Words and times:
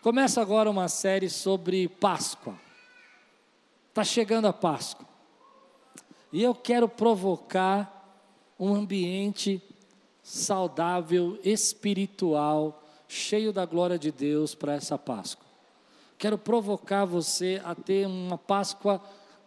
Começa 0.00 0.40
agora 0.40 0.70
uma 0.70 0.86
série 0.86 1.28
sobre 1.28 1.88
Páscoa. 1.88 2.54
Está 3.88 4.04
chegando 4.04 4.46
a 4.46 4.52
Páscoa. 4.52 5.04
E 6.32 6.40
eu 6.40 6.54
quero 6.54 6.88
provocar 6.88 8.22
um 8.60 8.72
ambiente 8.72 9.60
saudável, 10.22 11.36
espiritual, 11.42 12.80
cheio 13.08 13.52
da 13.52 13.66
glória 13.66 13.98
de 13.98 14.12
Deus 14.12 14.54
para 14.54 14.74
essa 14.74 14.96
Páscoa. 14.96 15.44
Quero 16.16 16.38
provocar 16.38 17.04
você 17.04 17.60
a 17.64 17.74
ter 17.74 18.06
uma 18.06 18.38
Páscoa 18.38 19.02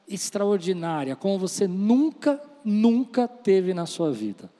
extraordinária, 0.05 1.15
como 1.15 1.39
você 1.39 1.65
nunca, 1.65 2.41
nunca 2.61 3.25
teve 3.25 3.73
na 3.73 3.85
sua 3.85 4.11
vida. 4.11 4.51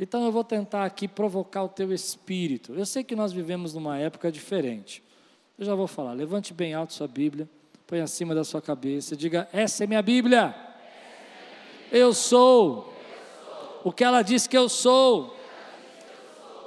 Então 0.00 0.24
eu 0.24 0.32
vou 0.32 0.44
tentar 0.44 0.86
aqui 0.86 1.06
provocar 1.06 1.62
o 1.64 1.68
teu 1.68 1.92
espírito. 1.92 2.72
Eu 2.72 2.86
sei 2.86 3.04
que 3.04 3.14
nós 3.14 3.34
vivemos 3.34 3.74
numa 3.74 3.98
época 3.98 4.32
diferente. 4.32 5.04
Eu 5.58 5.64
já 5.64 5.74
vou 5.74 5.86
falar. 5.86 6.12
Levante 6.12 6.52
bem 6.52 6.74
alto 6.74 6.92
sua 6.92 7.08
Bíblia, 7.08 7.48
põe 7.86 8.00
acima 8.00 8.34
da 8.34 8.44
sua 8.44 8.60
cabeça 8.60 9.14
e 9.14 9.16
diga: 9.16 9.48
Essa 9.52 9.84
é 9.84 9.86
minha 9.86 10.02
Bíblia. 10.02 10.54
Eu 11.90 12.12
sou 12.12 12.92
o 13.82 13.92
que 13.92 14.04
ela 14.04 14.22
diz 14.22 14.46
que 14.46 14.56
eu 14.56 14.68
sou. 14.68 15.34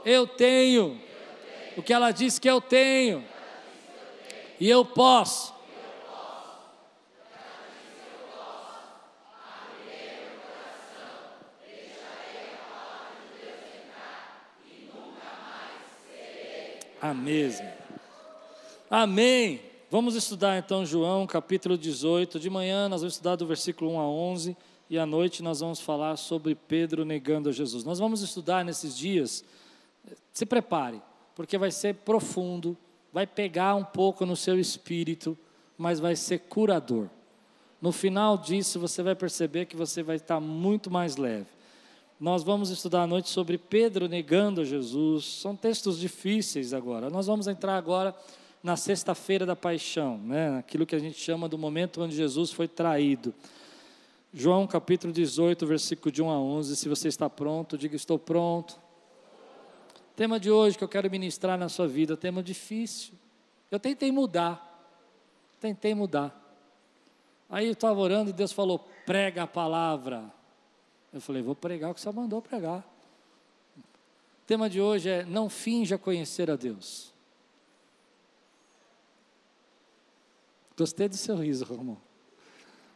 Eu 0.05 0.25
tenho 0.25 0.99
o 1.77 1.83
que 1.83 1.93
ela 1.93 2.11
diz 2.11 2.39
que 2.39 2.49
eu 2.49 2.59
tenho. 2.59 3.23
E 4.59 4.69
eu 4.69 4.83
posso 4.83 5.53
a 17.01 17.13
mesma. 17.13 17.78
Amém. 18.91 19.61
Vamos 19.91 20.15
estudar 20.15 20.57
então 20.57 20.83
João 20.83 21.27
capítulo 21.27 21.77
18. 21.77 22.39
De 22.39 22.49
manhã 22.49 22.89
nós 22.89 23.01
vamos 23.01 23.13
estudar 23.13 23.35
do 23.35 23.45
versículo 23.45 23.91
1 23.91 23.99
a 23.99 24.09
11 24.09 24.57
e 24.89 24.97
à 24.97 25.05
noite 25.05 25.43
nós 25.43 25.59
vamos 25.59 25.79
falar 25.79 26.17
sobre 26.17 26.55
Pedro 26.55 27.05
negando 27.05 27.49
a 27.49 27.51
Jesus. 27.51 27.83
Nós 27.83 27.99
vamos 27.99 28.23
estudar 28.23 28.65
nesses 28.65 28.97
dias. 28.97 29.45
Se 30.33 30.43
prepare, 30.43 31.03
porque 31.35 31.55
vai 31.55 31.69
ser 31.69 31.97
profundo, 31.97 32.75
vai 33.13 33.27
pegar 33.27 33.75
um 33.75 33.83
pouco 33.83 34.25
no 34.25 34.35
seu 34.35 34.59
espírito, 34.59 35.37
mas 35.77 35.99
vai 35.99 36.15
ser 36.15 36.39
curador. 36.39 37.07
No 37.79 37.91
final 37.91 38.39
disso 38.39 38.79
você 38.79 39.03
vai 39.03 39.13
perceber 39.13 39.67
que 39.67 39.75
você 39.75 40.01
vai 40.01 40.15
estar 40.15 40.39
muito 40.39 40.89
mais 40.89 41.15
leve. 41.15 41.45
Nós 42.19 42.41
vamos 42.41 42.71
estudar 42.71 43.03
à 43.03 43.07
noite 43.07 43.29
sobre 43.29 43.55
Pedro 43.59 44.07
negando 44.07 44.61
a 44.61 44.65
Jesus. 44.65 45.25
São 45.25 45.55
textos 45.55 45.99
difíceis 45.99 46.73
agora. 46.73 47.07
Nós 47.11 47.27
vamos 47.27 47.47
entrar 47.47 47.77
agora 47.77 48.15
na 48.61 48.75
sexta-feira 48.75 49.45
da 49.45 49.55
paixão, 49.55 50.17
né? 50.17 50.57
aquilo 50.57 50.85
que 50.85 50.95
a 50.95 50.99
gente 50.99 51.17
chama 51.19 51.47
do 51.47 51.57
momento 51.57 52.01
onde 52.01 52.15
Jesus 52.15 52.51
foi 52.51 52.67
traído. 52.67 53.33
João 54.33 54.67
capítulo 54.67 55.11
18, 55.11 55.65
versículo 55.65 56.11
de 56.11 56.21
1 56.21 56.29
a 56.29 56.39
11. 56.39 56.75
Se 56.75 56.87
você 56.87 57.07
está 57.07 57.29
pronto, 57.29 57.77
diga: 57.77 57.95
Estou 57.95 58.19
pronto. 58.19 58.79
Tema 60.15 60.39
de 60.39 60.51
hoje 60.51 60.77
que 60.77 60.83
eu 60.83 60.87
quero 60.87 61.09
ministrar 61.09 61.57
na 61.57 61.69
sua 61.69 61.87
vida, 61.87 62.15
tema 62.15 62.43
difícil. 62.43 63.13
Eu 63.71 63.79
tentei 63.79 64.11
mudar, 64.11 64.87
tentei 65.59 65.95
mudar. 65.95 66.35
Aí 67.49 67.65
eu 67.65 67.71
estava 67.71 67.99
orando 67.99 68.29
e 68.29 68.33
Deus 68.33 68.51
falou: 68.51 68.87
prega 69.05 69.43
a 69.43 69.47
palavra. 69.47 70.31
Eu 71.11 71.19
falei, 71.19 71.41
vou 71.41 71.55
pregar 71.55 71.89
o 71.89 71.93
que 71.95 72.01
você 72.01 72.11
mandou 72.11 72.39
pregar. 72.39 72.79
O 73.77 74.45
tema 74.45 74.69
de 74.69 74.79
hoje 74.79 75.09
é: 75.09 75.25
não 75.25 75.49
finja 75.49 75.97
conhecer 75.97 76.51
a 76.51 76.55
Deus. 76.55 77.11
Gostei 80.79 81.09
do 81.09 81.17
seu 81.17 81.35
riso, 81.35 81.65
Romão. 81.65 81.97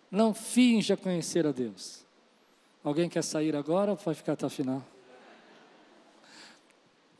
Não 0.10 0.34
finja 0.34 0.96
conhecer 0.96 1.46
a 1.46 1.52
Deus. 1.52 2.06
Alguém 2.82 3.10
quer 3.10 3.22
sair 3.22 3.58
agora 3.58 3.92
ou 3.92 3.98
vai 3.98 4.16
ficar 4.16 4.34
até 4.34 4.46
o 4.46 4.50
final? 4.50 4.82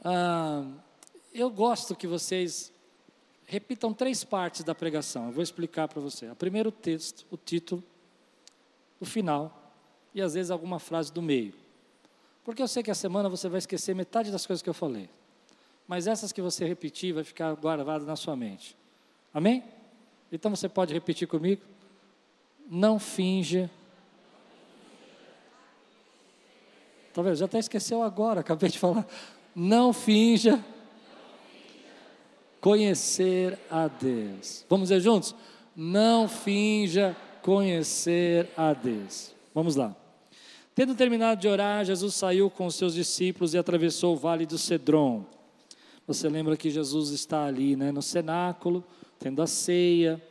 Ah, 0.06 0.66
eu 1.34 1.50
gosto 1.50 1.94
que 1.98 2.08
vocês 2.08 2.72
repitam 3.46 3.94
três 3.94 4.24
partes 4.24 4.64
da 4.64 4.74
pregação. 4.74 5.26
Eu 5.26 5.32
vou 5.34 5.44
explicar 5.44 5.90
para 5.90 6.00
você. 6.00 6.30
O 6.30 6.36
primeiro 6.36 6.72
texto, 6.72 7.26
o 7.30 7.36
título, 7.36 7.84
o 9.02 9.06
final 9.06 9.74
e 10.16 10.22
às 10.22 10.34
vezes 10.34 10.50
alguma 10.50 10.80
frase 10.80 11.12
do 11.12 11.22
meio. 11.22 11.54
Porque 12.46 12.62
eu 12.62 12.70
sei 12.70 12.82
que 12.84 12.92
a 12.92 12.96
semana 12.96 13.28
você 13.28 13.50
vai 13.50 13.58
esquecer 13.60 13.94
metade 13.94 14.32
das 14.32 14.46
coisas 14.46 14.64
que 14.64 14.70
eu 14.70 14.74
falei. 14.74 15.10
Mas 15.86 16.08
essas 16.08 16.32
que 16.32 16.42
você 16.42 16.64
repetir 16.64 17.14
vai 17.14 17.26
ficar 17.26 17.54
guardada 17.54 18.06
na 18.06 18.16
sua 18.16 18.38
mente. 18.38 18.78
Amém? 19.34 19.83
Então 20.34 20.50
você 20.50 20.68
pode 20.68 20.92
repetir 20.92 21.28
comigo? 21.28 21.62
Não 22.68 22.98
finja. 22.98 23.70
Talvez 27.14 27.38
já 27.38 27.46
até 27.46 27.60
esqueceu 27.60 28.02
agora, 28.02 28.40
acabei 28.40 28.72
de 28.72 28.80
falar. 28.80 29.06
Não 29.56 29.94
finja 29.94 30.66
conhecer 32.60 33.60
a 33.70 33.88
Deus. 33.88 34.66
Vamos 34.68 34.90
dizer 34.90 35.02
juntos? 35.02 35.36
Não 35.76 36.28
finja 36.28 37.16
conhecer 37.44 38.50
a 38.58 38.74
Deus. 38.74 39.36
Vamos 39.54 39.76
lá. 39.76 39.96
Tendo 40.74 40.96
terminado 40.96 41.40
de 41.40 41.48
orar, 41.48 41.86
Jesus 41.86 42.16
saiu 42.16 42.50
com 42.50 42.66
os 42.66 42.74
seus 42.74 42.96
discípulos 42.96 43.54
e 43.54 43.60
atravessou 43.60 44.16
o 44.16 44.18
vale 44.18 44.48
do 44.48 44.58
Cedron. 44.58 45.24
Você 46.08 46.28
lembra 46.28 46.58
que 46.58 46.72
Jesus 46.72 47.12
está 47.12 47.46
ali, 47.46 47.76
né, 47.76 47.92
no 47.92 48.02
cenáculo, 48.02 48.84
tendo 49.24 49.42
a 49.42 49.48
ceia. 49.48 50.22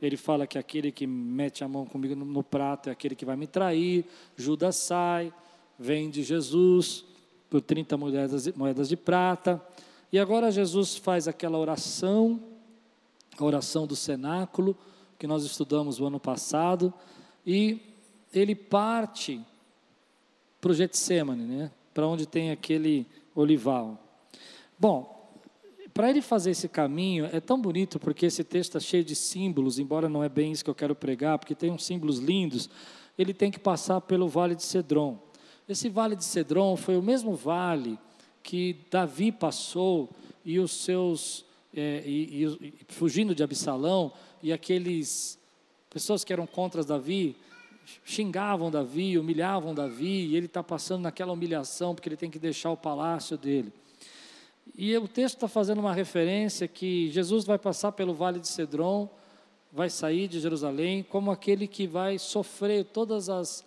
Ele 0.00 0.16
fala 0.16 0.46
que 0.46 0.56
aquele 0.56 0.90
que 0.90 1.06
mete 1.06 1.62
a 1.62 1.68
mão 1.68 1.84
comigo 1.84 2.16
no, 2.16 2.24
no 2.24 2.42
prato 2.42 2.88
é 2.88 2.92
aquele 2.92 3.14
que 3.14 3.26
vai 3.26 3.36
me 3.36 3.46
trair. 3.46 4.06
Judas 4.38 4.76
sai, 4.76 5.30
vende 5.78 6.22
Jesus 6.22 7.04
por 7.50 7.60
30 7.60 7.98
moedas, 7.98 8.48
moedas 8.56 8.88
de 8.88 8.96
prata. 8.96 9.62
E 10.10 10.18
agora 10.18 10.50
Jesus 10.50 10.96
faz 10.96 11.28
aquela 11.28 11.58
oração, 11.58 12.42
a 13.36 13.44
oração 13.44 13.86
do 13.86 13.94
cenáculo, 13.94 14.74
que 15.18 15.26
nós 15.26 15.44
estudamos 15.44 16.00
o 16.00 16.06
ano 16.06 16.18
passado, 16.18 16.94
e 17.46 17.82
ele 18.32 18.54
parte 18.54 19.44
para 20.58 20.70
o 20.70 20.74
Getsemane, 20.74 21.44
né? 21.44 21.70
para 21.92 22.06
onde 22.06 22.24
tem 22.24 22.50
aquele 22.50 23.06
olival. 23.34 24.02
Bom, 24.78 25.17
para 25.98 26.10
ele 26.10 26.22
fazer 26.22 26.52
esse 26.52 26.68
caminho, 26.68 27.28
é 27.32 27.40
tão 27.40 27.60
bonito 27.60 27.98
porque 27.98 28.26
esse 28.26 28.44
texto 28.44 28.76
está 28.76 28.78
cheio 28.78 29.02
de 29.02 29.16
símbolos, 29.16 29.80
embora 29.80 30.08
não 30.08 30.22
é 30.22 30.28
bem 30.28 30.52
isso 30.52 30.62
que 30.62 30.70
eu 30.70 30.74
quero 30.74 30.94
pregar, 30.94 31.40
porque 31.40 31.56
tem 31.56 31.72
uns 31.72 31.84
símbolos 31.84 32.20
lindos, 32.20 32.70
ele 33.18 33.34
tem 33.34 33.50
que 33.50 33.58
passar 33.58 34.00
pelo 34.02 34.28
vale 34.28 34.54
de 34.54 34.62
Cedron. 34.62 35.18
Esse 35.68 35.88
vale 35.88 36.14
de 36.14 36.24
Cedron 36.24 36.76
foi 36.76 36.96
o 36.96 37.02
mesmo 37.02 37.34
vale 37.34 37.98
que 38.44 38.76
Davi 38.88 39.32
passou 39.32 40.08
e 40.44 40.60
os 40.60 40.70
seus, 40.70 41.44
é, 41.74 42.04
e, 42.06 42.44
e, 42.44 42.72
fugindo 42.90 43.34
de 43.34 43.42
Absalão, 43.42 44.12
e 44.40 44.52
aqueles 44.52 45.36
pessoas 45.90 46.22
que 46.22 46.32
eram 46.32 46.46
contra 46.46 46.84
Davi, 46.84 47.34
xingavam 48.04 48.70
Davi, 48.70 49.18
humilhavam 49.18 49.74
Davi, 49.74 50.26
e 50.26 50.36
ele 50.36 50.46
está 50.46 50.62
passando 50.62 51.02
naquela 51.02 51.32
humilhação 51.32 51.92
porque 51.92 52.08
ele 52.08 52.16
tem 52.16 52.30
que 52.30 52.38
deixar 52.38 52.70
o 52.70 52.76
palácio 52.76 53.36
dele. 53.36 53.72
E 54.80 54.96
o 54.96 55.08
texto 55.08 55.34
está 55.34 55.48
fazendo 55.48 55.80
uma 55.80 55.92
referência 55.92 56.68
que 56.68 57.10
Jesus 57.10 57.44
vai 57.44 57.58
passar 57.58 57.90
pelo 57.90 58.14
vale 58.14 58.38
de 58.38 58.46
Cedron, 58.46 59.10
vai 59.72 59.90
sair 59.90 60.28
de 60.28 60.38
Jerusalém, 60.38 61.02
como 61.02 61.32
aquele 61.32 61.66
que 61.66 61.84
vai 61.84 62.16
sofrer 62.16 62.84
todas 62.84 63.28
as, 63.28 63.64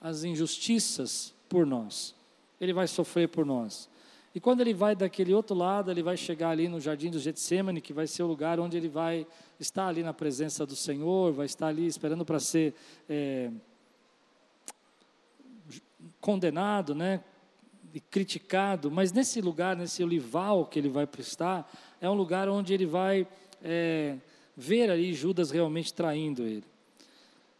as 0.00 0.22
injustiças 0.22 1.34
por 1.48 1.66
nós. 1.66 2.14
Ele 2.60 2.72
vai 2.72 2.86
sofrer 2.86 3.28
por 3.28 3.44
nós. 3.44 3.88
E 4.32 4.38
quando 4.38 4.60
ele 4.60 4.72
vai 4.72 4.94
daquele 4.94 5.34
outro 5.34 5.56
lado, 5.56 5.90
ele 5.90 6.04
vai 6.04 6.16
chegar 6.16 6.50
ali 6.50 6.68
no 6.68 6.78
jardim 6.78 7.10
do 7.10 7.18
Getsemane, 7.18 7.80
que 7.80 7.92
vai 7.92 8.06
ser 8.06 8.22
o 8.22 8.28
lugar 8.28 8.60
onde 8.60 8.76
ele 8.76 8.88
vai 8.88 9.26
estar 9.58 9.88
ali 9.88 10.04
na 10.04 10.14
presença 10.14 10.64
do 10.64 10.76
Senhor, 10.76 11.32
vai 11.32 11.46
estar 11.46 11.66
ali 11.66 11.84
esperando 11.84 12.24
para 12.24 12.38
ser 12.38 12.76
é, 13.08 13.50
condenado, 16.20 16.94
né? 16.94 17.24
E 17.98 18.00
criticado, 18.00 18.92
mas 18.92 19.10
nesse 19.10 19.40
lugar, 19.40 19.74
nesse 19.74 20.04
olival 20.04 20.64
que 20.66 20.78
ele 20.78 20.88
vai 20.88 21.04
prestar, 21.04 21.68
é 22.00 22.08
um 22.08 22.14
lugar 22.14 22.48
onde 22.48 22.72
ele 22.72 22.86
vai 22.86 23.26
é, 23.60 24.14
ver 24.56 24.88
ali 24.88 25.12
Judas 25.12 25.50
realmente 25.50 25.92
traindo 25.92 26.44
ele. 26.44 26.62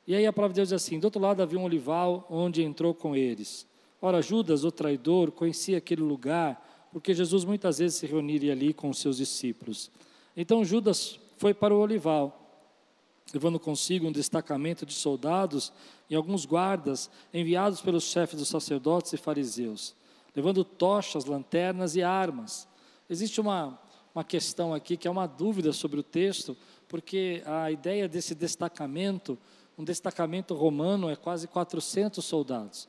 E 0.06 0.14
aí 0.14 0.24
a 0.24 0.32
palavra 0.32 0.54
de 0.54 0.60
Deus 0.60 0.68
diz 0.68 0.74
assim: 0.74 1.00
do 1.00 1.06
outro 1.06 1.20
lado 1.20 1.42
havia 1.42 1.58
um 1.58 1.64
olival 1.64 2.24
onde 2.30 2.62
entrou 2.62 2.94
com 2.94 3.16
eles. 3.16 3.66
Ora, 4.00 4.22
Judas, 4.22 4.62
o 4.62 4.70
traidor, 4.70 5.32
conhecia 5.32 5.78
aquele 5.78 6.02
lugar, 6.02 6.88
porque 6.92 7.12
Jesus 7.12 7.44
muitas 7.44 7.78
vezes 7.78 7.98
se 7.98 8.06
reuniria 8.06 8.52
ali 8.52 8.72
com 8.72 8.90
os 8.90 9.00
seus 9.00 9.16
discípulos. 9.16 9.90
Então 10.36 10.64
Judas 10.64 11.18
foi 11.36 11.52
para 11.52 11.74
o 11.74 11.80
olival, 11.80 12.64
levando 13.34 13.58
consigo 13.58 14.06
um 14.06 14.12
destacamento 14.12 14.86
de 14.86 14.94
soldados 14.94 15.72
e 16.08 16.14
alguns 16.14 16.46
guardas 16.46 17.10
enviados 17.34 17.80
pelos 17.80 18.04
chefes 18.04 18.38
dos 18.38 18.46
sacerdotes 18.46 19.12
e 19.12 19.16
fariseus, 19.16 19.96
levando 20.34 20.64
tochas, 20.64 21.24
lanternas 21.24 21.96
e 21.96 22.02
armas. 22.02 22.68
Existe 23.08 23.40
uma, 23.40 23.78
uma 24.14 24.24
questão 24.24 24.74
aqui 24.74 24.96
que 24.96 25.08
é 25.08 25.10
uma 25.10 25.26
dúvida 25.26 25.72
sobre 25.72 26.00
o 26.00 26.02
texto, 26.02 26.56
porque 26.88 27.42
a 27.46 27.70
ideia 27.70 28.08
desse 28.08 28.34
destacamento, 28.34 29.38
um 29.76 29.84
destacamento 29.84 30.54
romano 30.54 31.08
é 31.08 31.16
quase 31.16 31.46
400 31.46 32.24
soldados. 32.24 32.88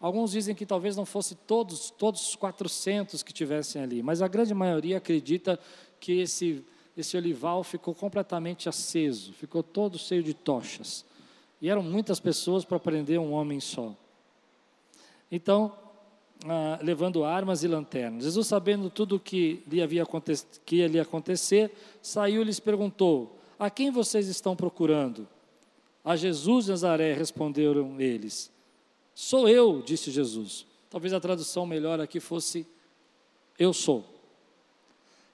Alguns 0.00 0.32
dizem 0.32 0.54
que 0.54 0.66
talvez 0.66 0.96
não 0.96 1.06
fosse 1.06 1.34
todos, 1.34 1.90
todos 1.90 2.28
os 2.28 2.36
400 2.36 3.22
que 3.22 3.32
tivessem 3.32 3.82
ali, 3.82 4.02
mas 4.02 4.20
a 4.20 4.28
grande 4.28 4.52
maioria 4.52 4.98
acredita 4.98 5.58
que 6.00 6.20
esse, 6.20 6.64
esse 6.96 7.16
olival 7.16 7.62
ficou 7.62 7.94
completamente 7.94 8.68
aceso, 8.68 9.32
ficou 9.32 9.62
todo 9.62 9.98
cheio 9.98 10.22
de 10.22 10.34
tochas. 10.34 11.04
E 11.60 11.70
eram 11.70 11.82
muitas 11.82 12.20
pessoas 12.20 12.64
para 12.64 12.78
prender 12.78 13.18
um 13.18 13.32
homem 13.32 13.60
só. 13.60 13.94
Então, 15.30 15.72
ah, 16.46 16.78
levando 16.82 17.24
armas 17.24 17.62
e 17.62 17.68
lanternas. 17.68 18.24
Jesus, 18.24 18.46
sabendo 18.46 18.90
tudo 18.90 19.18
que 19.18 19.62
lhe 19.66 19.82
havia 19.82 20.04
que 20.64 20.76
ia 20.76 20.88
lhe 20.88 21.00
acontecer, 21.00 21.72
saiu 22.02 22.42
e 22.42 22.44
lhes 22.44 22.60
perguntou: 22.60 23.38
A 23.58 23.70
quem 23.70 23.90
vocês 23.90 24.28
estão 24.28 24.54
procurando? 24.54 25.26
A 26.04 26.16
Jesus 26.16 26.66
de 26.66 26.72
Nazaré, 26.72 27.14
responderam 27.14 27.98
eles. 27.98 28.52
Sou 29.14 29.48
eu, 29.48 29.80
disse 29.80 30.10
Jesus. 30.10 30.66
Talvez 30.90 31.14
a 31.14 31.20
tradução 31.20 31.64
melhor 31.64 32.00
aqui 32.00 32.20
fosse: 32.20 32.66
Eu 33.58 33.72
sou. 33.72 34.04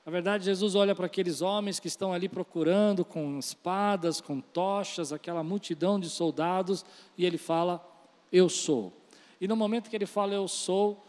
Na 0.07 0.13
verdade, 0.13 0.45
Jesus 0.45 0.75
olha 0.75 0.95
para 0.95 1.07
aqueles 1.07 1.43
homens 1.43 1.79
que 1.79 1.89
estão 1.89 2.13
ali 2.13 2.29
procurando 2.29 3.05
com 3.05 3.39
espadas, 3.39 4.21
com 4.21 4.41
tochas, 4.41 5.13
aquela 5.13 5.43
multidão 5.43 6.01
de 6.01 6.09
soldados, 6.09 6.85
e 7.19 7.27
ele 7.27 7.39
fala: 7.39 7.85
Eu 8.31 8.49
sou. 8.49 9.00
E 9.41 9.49
no 9.49 9.57
momento 9.57 9.89
que 9.89 9.97
ele 9.97 10.07
fala 10.07 10.35
eu 10.35 10.47
sou, 10.47 11.05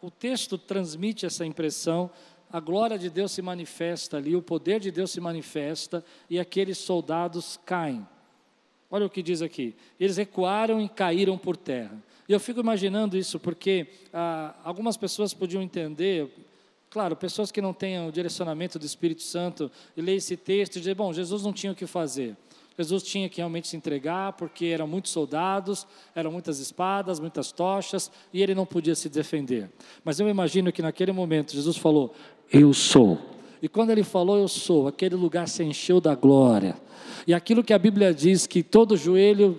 o 0.00 0.10
texto 0.10 0.56
transmite 0.56 1.26
essa 1.26 1.44
impressão, 1.44 2.10
a 2.52 2.60
glória 2.60 2.98
de 2.98 3.08
Deus 3.08 3.32
se 3.32 3.40
manifesta 3.40 4.18
ali, 4.18 4.36
o 4.36 4.42
poder 4.42 4.78
de 4.78 4.90
Deus 4.90 5.10
se 5.10 5.20
manifesta 5.20 6.04
e 6.28 6.38
aqueles 6.38 6.78
soldados 6.78 7.58
caem. 7.64 8.06
Olha 8.90 9.06
o 9.06 9.10
que 9.10 9.22
diz 9.22 9.40
aqui: 9.40 9.74
eles 9.98 10.18
recuaram 10.18 10.78
e 10.78 10.86
caíram 10.86 11.38
por 11.38 11.56
terra. 11.56 11.96
E 12.28 12.32
eu 12.32 12.38
fico 12.38 12.60
imaginando 12.60 13.16
isso 13.16 13.40
porque 13.40 13.86
ah, 14.12 14.54
algumas 14.62 14.98
pessoas 14.98 15.32
podiam 15.32 15.62
entender, 15.62 16.30
claro, 16.90 17.16
pessoas 17.16 17.50
que 17.50 17.62
não 17.62 17.72
tenham 17.72 18.08
o 18.08 18.12
direcionamento 18.12 18.78
do 18.78 18.84
Espírito 18.84 19.22
Santo, 19.22 19.70
e 19.96 20.02
ler 20.02 20.16
esse 20.16 20.36
texto 20.36 20.76
e 20.76 20.80
dizer: 20.80 20.94
bom, 20.94 21.10
Jesus 21.10 21.42
não 21.42 21.54
tinha 21.54 21.72
o 21.72 21.74
que 21.74 21.86
fazer. 21.86 22.36
Jesus 22.76 23.02
tinha 23.02 23.28
que 23.28 23.38
realmente 23.38 23.68
se 23.68 23.76
entregar, 23.76 24.32
porque 24.32 24.66
eram 24.66 24.86
muitos 24.86 25.12
soldados, 25.12 25.86
eram 26.14 26.32
muitas 26.32 26.58
espadas, 26.58 27.20
muitas 27.20 27.52
tochas, 27.52 28.10
e 28.32 28.42
ele 28.42 28.54
não 28.54 28.66
podia 28.66 28.94
se 28.94 29.08
defender. 29.08 29.70
Mas 30.04 30.18
eu 30.18 30.28
imagino 30.28 30.72
que 30.72 30.82
naquele 30.82 31.12
momento 31.12 31.52
Jesus 31.52 31.76
falou: 31.76 32.14
Eu 32.52 32.72
sou. 32.72 33.18
E 33.60 33.68
quando 33.68 33.90
ele 33.90 34.02
falou, 34.02 34.38
Eu 34.38 34.48
sou, 34.48 34.88
aquele 34.88 35.14
lugar 35.14 35.48
se 35.48 35.62
encheu 35.62 36.00
da 36.00 36.14
glória. 36.14 36.76
E 37.26 37.34
aquilo 37.34 37.62
que 37.62 37.72
a 37.72 37.78
Bíblia 37.78 38.12
diz 38.12 38.46
que 38.46 38.62
todo 38.62 38.96
joelho 38.96 39.58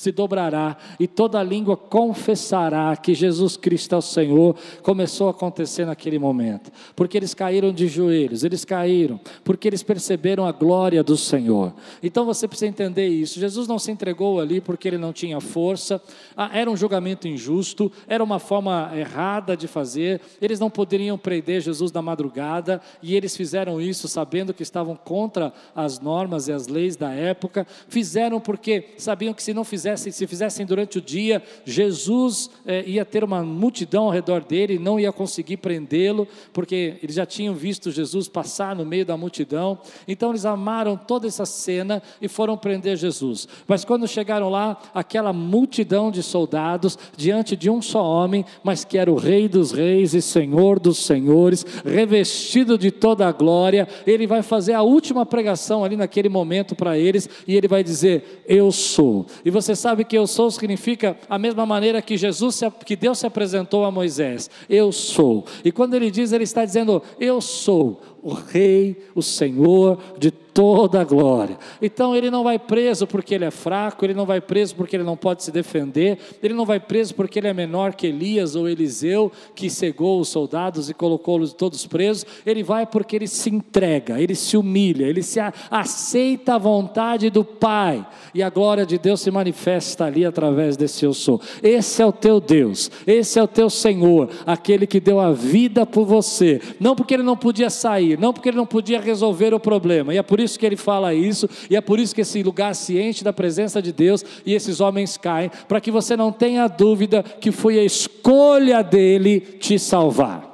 se 0.00 0.10
dobrará 0.10 0.78
e 0.98 1.06
toda 1.06 1.42
língua 1.42 1.76
confessará 1.76 2.96
que 2.96 3.12
Jesus 3.12 3.58
Cristo 3.58 3.94
é 3.94 3.98
o 3.98 4.00
Senhor, 4.00 4.56
começou 4.82 5.28
a 5.28 5.30
acontecer 5.30 5.84
naquele 5.84 6.18
momento, 6.18 6.72
porque 6.96 7.18
eles 7.18 7.34
caíram 7.34 7.70
de 7.70 7.86
joelhos, 7.86 8.42
eles 8.42 8.64
caíram, 8.64 9.20
porque 9.44 9.68
eles 9.68 9.82
perceberam 9.82 10.46
a 10.46 10.52
glória 10.52 11.02
do 11.04 11.18
Senhor. 11.18 11.74
Então 12.02 12.24
você 12.24 12.48
precisa 12.48 12.70
entender 12.70 13.08
isso. 13.08 13.38
Jesus 13.38 13.68
não 13.68 13.78
se 13.78 13.90
entregou 13.90 14.40
ali 14.40 14.58
porque 14.58 14.88
ele 14.88 14.96
não 14.96 15.12
tinha 15.12 15.38
força, 15.38 16.02
ah, 16.34 16.48
era 16.54 16.70
um 16.70 16.76
julgamento 16.78 17.28
injusto, 17.28 17.92
era 18.08 18.24
uma 18.24 18.38
forma 18.38 18.90
errada 18.96 19.54
de 19.54 19.68
fazer, 19.68 20.22
eles 20.40 20.58
não 20.58 20.70
poderiam 20.70 21.18
prender 21.18 21.60
Jesus 21.60 21.92
na 21.92 22.00
madrugada 22.00 22.80
e 23.02 23.14
eles 23.14 23.36
fizeram 23.36 23.78
isso 23.78 24.08
sabendo 24.08 24.54
que 24.54 24.62
estavam 24.62 24.96
contra 24.96 25.52
as 25.76 26.00
normas 26.00 26.48
e 26.48 26.52
as 26.52 26.68
leis 26.68 26.96
da 26.96 27.12
época, 27.12 27.66
fizeram 27.86 28.40
porque 28.40 28.94
sabiam 28.96 29.34
que 29.34 29.42
se 29.42 29.52
não 29.52 29.62
fizessem 29.62 29.89
fizessem, 29.90 30.12
se 30.12 30.26
fizessem 30.26 30.66
durante 30.66 30.98
o 30.98 31.00
dia, 31.00 31.42
Jesus 31.64 32.50
é, 32.66 32.84
ia 32.86 33.04
ter 33.04 33.24
uma 33.24 33.42
multidão 33.42 34.04
ao 34.04 34.10
redor 34.10 34.42
dele, 34.42 34.78
não 34.78 35.00
ia 35.00 35.12
conseguir 35.12 35.56
prendê-lo, 35.56 36.28
porque 36.52 36.96
eles 37.02 37.16
já 37.16 37.26
tinham 37.26 37.54
visto 37.54 37.90
Jesus 37.90 38.28
passar 38.28 38.76
no 38.76 38.84
meio 38.84 39.04
da 39.04 39.16
multidão. 39.16 39.78
Então 40.06 40.30
eles 40.30 40.44
amaram 40.44 40.96
toda 40.96 41.26
essa 41.26 41.46
cena 41.46 42.02
e 42.20 42.28
foram 42.28 42.56
prender 42.56 42.96
Jesus. 42.96 43.48
Mas 43.66 43.84
quando 43.84 44.06
chegaram 44.06 44.48
lá, 44.48 44.80
aquela 44.94 45.32
multidão 45.32 46.10
de 46.10 46.22
soldados 46.22 46.98
diante 47.16 47.56
de 47.56 47.70
um 47.70 47.80
só 47.82 48.04
homem, 48.04 48.44
mas 48.62 48.84
que 48.84 48.98
era 48.98 49.10
o 49.10 49.16
Rei 49.16 49.48
dos 49.48 49.72
Reis 49.72 50.14
e 50.14 50.22
Senhor 50.22 50.78
dos 50.78 50.98
Senhores, 50.98 51.64
revestido 51.84 52.78
de 52.78 52.90
toda 52.90 53.26
a 53.26 53.32
glória, 53.32 53.88
ele 54.06 54.26
vai 54.26 54.42
fazer 54.42 54.74
a 54.74 54.82
última 54.82 55.24
pregação 55.24 55.84
ali 55.84 55.96
naquele 55.96 56.28
momento 56.28 56.74
para 56.74 56.98
eles 56.98 57.28
e 57.46 57.56
ele 57.56 57.68
vai 57.68 57.82
dizer: 57.82 58.42
Eu 58.46 58.70
sou. 58.70 59.26
E 59.44 59.50
você 59.50 59.74
sabe 59.80 60.04
que 60.04 60.16
eu 60.16 60.26
sou 60.26 60.50
significa 60.50 61.16
a 61.28 61.38
mesma 61.38 61.66
maneira 61.66 62.00
que 62.02 62.16
Jesus, 62.16 62.60
que 62.84 62.94
Deus 62.94 63.18
se 63.18 63.26
apresentou 63.26 63.84
a 63.84 63.90
Moisés. 63.90 64.50
Eu 64.68 64.92
sou. 64.92 65.44
E 65.64 65.72
quando 65.72 65.94
ele 65.94 66.10
diz, 66.10 66.32
ele 66.32 66.44
está 66.44 66.64
dizendo, 66.64 67.02
eu 67.18 67.40
sou 67.40 68.00
o 68.22 68.32
Rei, 68.32 68.96
o 69.14 69.22
Senhor 69.22 69.98
de 70.18 70.30
toda 70.52 71.00
a 71.00 71.04
glória. 71.04 71.58
Então 71.80 72.14
ele 72.14 72.30
não 72.30 72.44
vai 72.44 72.58
preso 72.58 73.06
porque 73.06 73.34
ele 73.34 73.44
é 73.44 73.50
fraco, 73.50 74.04
ele 74.04 74.14
não 74.14 74.26
vai 74.26 74.40
preso 74.40 74.74
porque 74.74 74.96
ele 74.96 75.04
não 75.04 75.16
pode 75.16 75.42
se 75.42 75.50
defender, 75.50 76.18
ele 76.42 76.54
não 76.54 76.64
vai 76.64 76.80
preso 76.80 77.14
porque 77.14 77.38
ele 77.38 77.48
é 77.48 77.54
menor 77.54 77.94
que 77.94 78.06
Elias 78.06 78.54
ou 78.56 78.68
Eliseu, 78.68 79.30
que 79.54 79.70
cegou 79.70 80.20
os 80.20 80.28
soldados 80.28 80.90
e 80.90 80.94
colocou-los 80.94 81.52
todos 81.52 81.86
presos. 81.86 82.26
Ele 82.44 82.62
vai 82.62 82.86
porque 82.86 83.16
ele 83.16 83.26
se 83.26 83.50
entrega, 83.50 84.20
ele 84.20 84.34
se 84.34 84.56
humilha, 84.56 85.06
ele 85.06 85.22
se 85.22 85.40
aceita 85.70 86.54
a 86.54 86.58
vontade 86.58 87.30
do 87.30 87.44
Pai 87.44 88.06
e 88.34 88.42
a 88.42 88.50
glória 88.50 88.84
de 88.84 88.98
Deus 88.98 89.20
se 89.20 89.30
manifesta 89.30 90.04
ali 90.04 90.24
através 90.24 90.76
desse 90.76 91.04
eu 91.04 91.14
sou. 91.14 91.40
Esse 91.62 92.02
é 92.02 92.06
o 92.06 92.12
teu 92.12 92.40
Deus, 92.40 92.90
esse 93.06 93.38
é 93.38 93.42
o 93.42 93.48
teu 93.48 93.70
Senhor, 93.70 94.28
aquele 94.46 94.86
que 94.86 95.00
deu 95.00 95.20
a 95.20 95.32
vida 95.32 95.86
por 95.86 96.04
você, 96.04 96.60
não 96.78 96.94
porque 96.94 97.14
ele 97.14 97.22
não 97.22 97.36
podia 97.36 97.70
sair, 97.70 98.18
não 98.18 98.32
porque 98.32 98.48
ele 98.48 98.56
não 98.56 98.66
podia 98.66 99.00
resolver 99.00 99.54
o 99.54 99.60
problema, 99.60 100.14
e 100.14 100.18
é 100.18 100.22
por 100.22 100.39
isso 100.40 100.58
que 100.58 100.66
ele 100.66 100.76
fala 100.76 101.14
isso, 101.14 101.48
e 101.68 101.76
é 101.76 101.80
por 101.80 101.98
isso 101.98 102.14
que 102.14 102.20
esse 102.20 102.42
lugar 102.42 102.72
enche 102.90 103.22
da 103.22 103.32
presença 103.32 103.80
de 103.80 103.92
Deus 103.92 104.24
e 104.44 104.54
esses 104.54 104.80
homens 104.80 105.16
caem, 105.16 105.50
para 105.68 105.80
que 105.80 105.90
você 105.90 106.16
não 106.16 106.32
tenha 106.32 106.66
dúvida 106.68 107.22
que 107.22 107.52
foi 107.52 107.78
a 107.78 107.84
escolha 107.84 108.82
dele 108.82 109.40
te 109.40 109.78
salvar. 109.78 110.48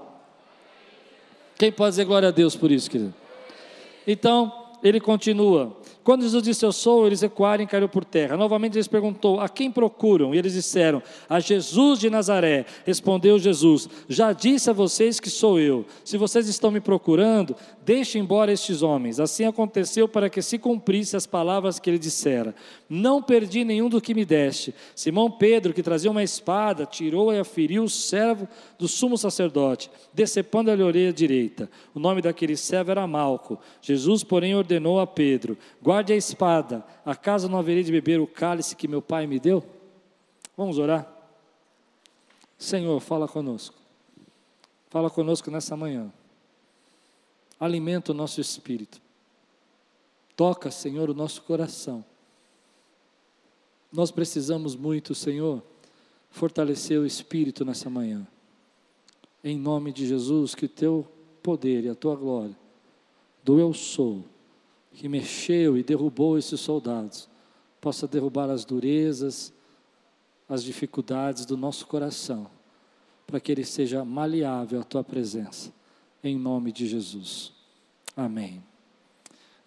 Quem 1.59 1.73
pode 1.73 1.91
dizer 1.91 2.05
glória 2.05 2.29
a 2.29 2.33
Deus 2.33 2.55
por 2.55 2.71
isso, 2.71 2.91
querido? 2.91 3.15
Então, 4.07 4.53
ele 4.83 5.01
continua. 5.01 5.77
Quando 6.07 6.23
Jesus 6.23 6.41
disse 6.41 6.65
eu 6.65 6.71
sou, 6.71 7.05
eles 7.05 7.21
recuaram 7.21 7.65
e 7.65 7.67
caíram 7.67 7.89
por 7.89 8.05
terra. 8.05 8.37
Novamente 8.37 8.77
eles 8.77 8.87
perguntou: 8.87 9.41
A 9.41 9.49
quem 9.49 9.73
procuram? 9.73 10.33
E 10.33 10.39
eles 10.39 10.53
disseram: 10.53 11.03
A 11.29 11.41
Jesus 11.41 11.99
de 11.99 12.09
Nazaré. 12.09 12.65
Respondeu 12.85 13.41
Jesus: 13.41 13.89
Já 14.09 14.33
disse 14.33 14.71
a 14.71 14.73
vocês 14.73 15.19
que 15.19 15.29
sou 15.29 15.59
eu. 15.59 15.85
Se 16.05 16.17
vocês 16.17 16.47
estão 16.47 16.71
me 16.71 16.79
procurando, 16.79 17.57
deixem 17.85 18.23
embora 18.23 18.53
estes 18.53 18.83
homens. 18.83 19.19
Assim 19.19 19.47
aconteceu 19.47 20.07
para 20.07 20.31
que 20.31 20.41
se 20.41 20.59
cumprisse 20.61 21.17
as 21.17 21.27
palavras 21.27 21.81
que 21.81 21.91
ele 21.91 21.99
dissera. 21.99 22.55
Não 22.89 23.21
perdi 23.21 23.65
nenhum 23.65 23.89
do 23.89 24.01
que 24.01 24.15
me 24.15 24.25
deste. 24.25 24.73
Simão 24.95 25.29
Pedro, 25.29 25.75
que 25.75 25.83
trazia 25.83 26.09
uma 26.09 26.23
espada, 26.23 26.87
tirou 26.87 27.33
e 27.33 27.39
aferiu 27.41 27.83
o 27.83 27.91
servo 27.91 28.47
do 28.79 28.87
sumo 28.87 29.19
sacerdote, 29.19 29.91
decepando-lhe 30.15 30.81
a 30.81 30.87
orelha 30.87 31.13
direita. 31.13 31.69
O 31.93 31.99
nome 31.99 32.23
daquele 32.23 32.57
servo 32.57 32.93
era 32.93 33.05
Malco. 33.09 33.59
Jesus, 33.83 34.23
porém, 34.23 34.55
ordenou 34.55 35.01
a 35.01 35.07
Pedro: 35.07 35.59
Guarde 35.97 36.13
a 36.13 36.17
espada, 36.17 36.85
acaso 37.07 37.49
não 37.49 37.59
haverei 37.59 37.83
de 37.83 37.91
beber 37.91 38.21
o 38.21 38.27
cálice 38.27 38.77
que 38.77 38.87
meu 38.87 39.01
pai 39.01 39.27
me 39.27 39.41
deu? 39.41 39.65
Vamos 40.55 40.77
orar? 40.77 41.11
Senhor, 42.59 43.01
fala 43.01 43.27
conosco. 43.27 43.75
Fala 44.91 45.09
conosco 45.09 45.51
nessa 45.51 45.75
manhã. 45.75 46.13
Alimenta 47.59 48.13
o 48.13 48.15
nosso 48.15 48.43
espírito. 48.43 49.01
Toca, 50.37 50.71
Senhor, 50.71 51.09
o 51.09 51.15
nosso 51.15 51.41
coração. 51.41 52.05
Nós 53.91 54.11
precisamos 54.11 54.77
muito, 54.77 55.15
Senhor, 55.15 55.63
fortalecer 56.31 57.01
o 57.01 57.07
espírito 57.07 57.65
nessa 57.65 57.89
manhã. 57.89 58.29
Em 59.43 59.57
nome 59.57 59.95
de 59.95 60.07
Jesus, 60.07 60.55
que 60.55 60.69
teu 60.69 61.09
poder 61.43 61.85
e 61.85 61.89
a 61.89 61.95
tua 61.95 62.15
glória 62.15 62.55
do 63.43 63.59
eu 63.59 63.73
sou 63.73 64.36
que 64.97 65.09
mexeu 65.09 65.77
e 65.77 65.83
derrubou 65.83 66.39
esses 66.39 66.59
soldados, 66.59 67.29
possa 67.81 68.09
derrubar 68.09 68.49
as 68.49 68.65
durezas, 68.65 69.53
as 70.49 70.65
dificuldades 70.65 71.45
do 71.45 71.57
nosso 71.57 71.87
coração, 71.87 72.51
para 73.27 73.39
que 73.39 73.53
ele 73.53 73.65
seja 73.65 74.05
maleável 74.05 74.81
à 74.81 74.85
tua 74.85 75.05
presença, 75.05 75.71
em 76.25 76.39
nome 76.39 76.73
de 76.73 76.87
Jesus. 76.87 77.53
Amém. 78.17 78.63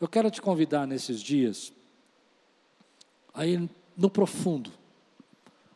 Eu 0.01 0.07
quero 0.07 0.31
te 0.31 0.41
convidar 0.41 0.88
nesses 0.88 1.21
dias, 1.21 1.71
aí 3.31 3.69
no 3.95 4.09
profundo, 4.09 4.71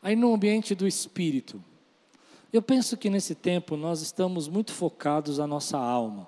aí 0.02 0.16
no 0.16 0.34
ambiente 0.34 0.74
do 0.74 0.88
espírito. 0.88 1.64
Eu 2.52 2.62
penso 2.62 2.98
que 2.98 3.10
nesse 3.10 3.36
tempo 3.36 3.78
nós 3.78 4.02
estamos 4.02 4.48
muito 4.48 4.72
focados 4.74 5.38
na 5.38 5.46
nossa 5.46 5.78
alma 5.78 6.28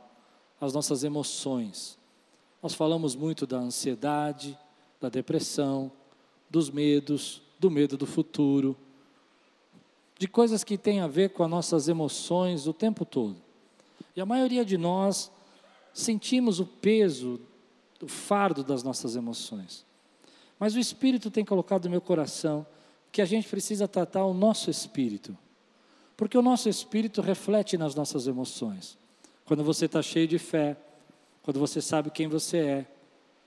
as 0.62 0.74
nossas 0.74 1.04
emoções. 1.04 1.98
Nós 2.66 2.74
falamos 2.74 3.16
muito 3.16 3.46
da 3.46 3.60
ansiedade, 3.60 4.58
da 5.00 5.08
depressão, 5.08 5.92
dos 6.50 6.72
medos, 6.72 7.44
do 7.60 7.70
medo 7.70 7.96
do 7.96 8.08
futuro, 8.08 8.76
de 10.18 10.28
coisas 10.28 10.64
que 10.64 10.76
têm 10.76 11.00
a 11.00 11.06
ver 11.06 11.30
com 11.30 11.44
as 11.44 11.50
nossas 11.52 11.88
emoções 11.88 12.66
o 12.66 12.74
tempo 12.74 13.06
todo. 13.06 13.36
E 14.16 14.20
a 14.20 14.26
maioria 14.26 14.66
de 14.66 14.80
nós 14.80 15.32
sentimos 15.94 16.60
o 16.60 16.66
peso, 16.66 17.40
o 18.02 18.08
fardo 18.08 18.64
das 18.64 18.82
nossas 18.82 19.16
emoções. 19.16 19.86
Mas 20.60 20.74
o 20.74 20.80
Espírito 20.80 21.30
tem 21.30 21.46
colocado 21.46 21.86
no 21.86 21.92
meu 21.92 22.02
coração 22.02 22.66
que 23.12 23.22
a 23.22 23.26
gente 23.26 23.48
precisa 23.48 23.88
tratar 23.88 24.26
o 24.26 24.34
nosso 24.34 24.72
espírito, 24.72 25.38
porque 26.18 26.36
o 26.36 26.42
nosso 26.42 26.68
espírito 26.68 27.22
reflete 27.22 27.78
nas 27.78 27.94
nossas 27.94 28.26
emoções. 28.26 28.98
Quando 29.46 29.64
você 29.64 29.86
está 29.86 30.02
cheio 30.02 30.28
de 30.28 30.40
fé, 30.40 30.76
quando 31.46 31.60
você 31.60 31.80
sabe 31.80 32.10
quem 32.10 32.28
você 32.28 32.58
é, 32.58 32.86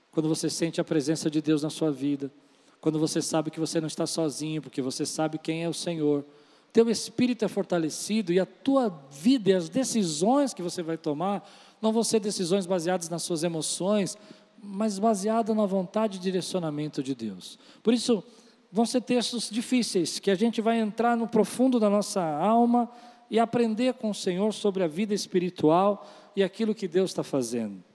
quando 0.09 0.29
você 0.29 0.49
sente 0.49 0.79
a 0.79 0.85
presença 0.85 1.29
de 1.29 1.41
Deus 1.41 1.63
na 1.63 1.69
sua 1.69 1.91
vida, 1.91 2.31
quando 2.79 2.97
você 2.97 3.21
sabe 3.21 3.51
que 3.51 3.59
você 3.59 3.81
não 3.81 3.87
está 3.89 4.07
sozinho, 4.07 4.61
porque 4.61 4.81
você 4.81 5.05
sabe 5.05 5.37
quem 5.37 5.65
é 5.65 5.67
o 5.67 5.73
Senhor, 5.73 6.23
teu 6.71 6.89
espírito 6.89 7.43
é 7.43 7.49
fortalecido 7.49 8.31
e 8.31 8.39
a 8.39 8.45
tua 8.45 8.87
vida 9.11 9.49
e 9.49 9.53
as 9.53 9.67
decisões 9.67 10.53
que 10.53 10.61
você 10.61 10.81
vai 10.81 10.97
tomar 10.97 11.45
não 11.81 11.91
vão 11.91 12.01
ser 12.01 12.21
decisões 12.21 12.65
baseadas 12.65 13.09
nas 13.09 13.21
suas 13.21 13.43
emoções, 13.43 14.17
mas 14.63 14.97
baseadas 14.97 15.53
na 15.53 15.65
vontade 15.65 16.19
e 16.19 16.21
direcionamento 16.21 17.03
de 17.03 17.13
Deus. 17.13 17.59
Por 17.83 17.93
isso, 17.93 18.23
vão 18.71 18.85
ser 18.85 19.01
textos 19.01 19.49
difíceis, 19.49 20.19
que 20.19 20.31
a 20.31 20.35
gente 20.35 20.61
vai 20.61 20.79
entrar 20.79 21.17
no 21.17 21.27
profundo 21.27 21.81
da 21.81 21.89
nossa 21.89 22.23
alma 22.23 22.89
e 23.29 23.37
aprender 23.37 23.95
com 23.95 24.09
o 24.09 24.15
Senhor 24.15 24.53
sobre 24.53 24.85
a 24.85 24.87
vida 24.87 25.13
espiritual 25.13 26.07
e 26.33 26.41
aquilo 26.41 26.73
que 26.73 26.87
Deus 26.87 27.11
está 27.11 27.23
fazendo. 27.23 27.88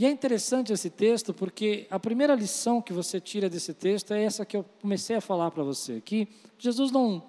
E 0.00 0.06
é 0.06 0.10
interessante 0.10 0.72
esse 0.72 0.88
texto 0.88 1.34
porque 1.34 1.86
a 1.90 2.00
primeira 2.00 2.34
lição 2.34 2.80
que 2.80 2.90
você 2.90 3.20
tira 3.20 3.50
desse 3.50 3.74
texto 3.74 4.14
é 4.14 4.24
essa 4.24 4.46
que 4.46 4.56
eu 4.56 4.64
comecei 4.80 5.14
a 5.14 5.20
falar 5.20 5.50
para 5.50 5.62
você, 5.62 6.00
que 6.00 6.26
Jesus 6.58 6.90
não, 6.90 7.22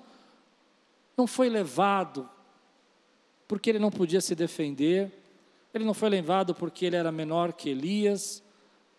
não 1.17 1.27
foi 1.27 1.49
levado 1.49 2.29
porque 3.45 3.69
ele 3.69 3.77
não 3.77 3.91
podia 3.91 4.21
se 4.21 4.33
defender, 4.35 5.11
ele 5.73 5.83
não 5.83 5.93
foi 5.93 6.07
levado 6.07 6.55
porque 6.55 6.85
ele 6.85 6.95
era 6.95 7.11
menor 7.11 7.51
que 7.51 7.69
Elias 7.69 8.41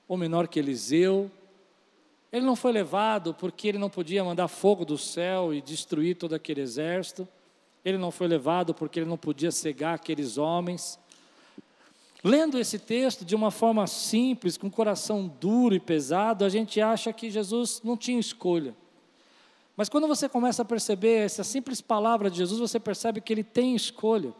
ou 0.06 0.18
menor 0.18 0.48
que 0.48 0.58
Eliseu, 0.58 1.30
ele 2.30 2.44
não 2.44 2.54
foi 2.54 2.72
levado 2.72 3.32
porque 3.32 3.68
ele 3.68 3.78
não 3.78 3.88
podia 3.88 4.22
mandar 4.22 4.48
fogo 4.48 4.84
do 4.84 4.98
céu 4.98 5.54
e 5.54 5.62
destruir 5.62 6.16
todo 6.16 6.34
aquele 6.34 6.60
exército, 6.60 7.26
ele 7.82 7.96
não 7.96 8.10
foi 8.10 8.28
levado 8.28 8.74
porque 8.74 9.00
ele 9.00 9.08
não 9.08 9.16
podia 9.16 9.50
cegar 9.50 9.94
aqueles 9.94 10.36
homens, 10.36 10.98
Lendo 12.24 12.58
esse 12.58 12.78
texto 12.78 13.24
de 13.24 13.34
uma 13.34 13.50
forma 13.50 13.86
simples, 13.86 14.56
com 14.56 14.70
coração 14.70 15.26
duro 15.40 15.74
e 15.74 15.80
pesado, 15.80 16.44
a 16.44 16.48
gente 16.48 16.80
acha 16.80 17.12
que 17.12 17.30
Jesus 17.30 17.80
não 17.82 17.96
tinha 17.96 18.20
escolha. 18.20 18.74
Mas 19.76 19.88
quando 19.88 20.06
você 20.06 20.28
começa 20.28 20.62
a 20.62 20.64
perceber 20.64 21.24
essa 21.24 21.42
simples 21.42 21.80
palavra 21.80 22.30
de 22.30 22.36
Jesus, 22.36 22.60
você 22.60 22.78
percebe 22.78 23.20
que 23.20 23.32
ele 23.32 23.42
tem 23.42 23.74
escolha, 23.74 24.32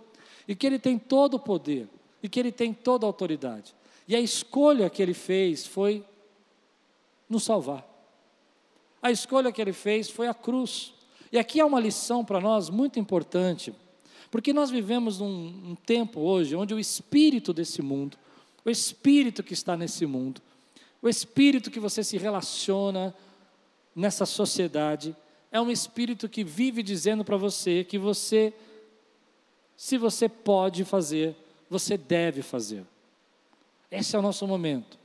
e 0.46 0.54
que 0.54 0.66
ele 0.66 0.78
tem 0.78 0.98
todo 0.98 1.34
o 1.34 1.40
poder, 1.40 1.88
e 2.22 2.28
que 2.28 2.38
ele 2.38 2.52
tem 2.52 2.72
toda 2.72 3.04
a 3.04 3.08
autoridade. 3.08 3.74
E 4.06 4.14
a 4.14 4.20
escolha 4.20 4.88
que 4.88 5.02
ele 5.02 5.14
fez 5.14 5.66
foi 5.66 6.04
nos 7.28 7.42
salvar. 7.42 7.84
A 9.00 9.10
escolha 9.10 9.50
que 9.50 9.60
ele 9.60 9.72
fez 9.72 10.08
foi 10.08 10.28
a 10.28 10.34
cruz. 10.34 10.94
E 11.32 11.38
aqui 11.38 11.60
há 11.60 11.66
uma 11.66 11.80
lição 11.80 12.24
para 12.24 12.40
nós 12.40 12.68
muito 12.68 13.00
importante, 13.00 13.74
porque 14.32 14.54
nós 14.54 14.70
vivemos 14.70 15.18
num, 15.18 15.72
um 15.72 15.74
tempo 15.74 16.20
hoje 16.20 16.56
onde 16.56 16.72
o 16.72 16.78
espírito 16.78 17.52
desse 17.52 17.82
mundo, 17.82 18.16
o 18.64 18.70
espírito 18.70 19.42
que 19.42 19.52
está 19.52 19.76
nesse 19.76 20.06
mundo, 20.06 20.40
o 21.02 21.08
espírito 21.08 21.70
que 21.70 21.78
você 21.78 22.02
se 22.02 22.16
relaciona 22.16 23.14
nessa 23.94 24.24
sociedade, 24.24 25.14
é 25.50 25.60
um 25.60 25.70
espírito 25.70 26.30
que 26.30 26.42
vive 26.42 26.82
dizendo 26.82 27.22
para 27.22 27.36
você 27.36 27.84
que 27.84 27.98
você, 27.98 28.54
se 29.76 29.98
você 29.98 30.30
pode 30.30 30.82
fazer, 30.82 31.36
você 31.68 31.98
deve 31.98 32.40
fazer. 32.40 32.84
Esse 33.90 34.16
é 34.16 34.18
o 34.18 34.22
nosso 34.22 34.46
momento. 34.46 34.98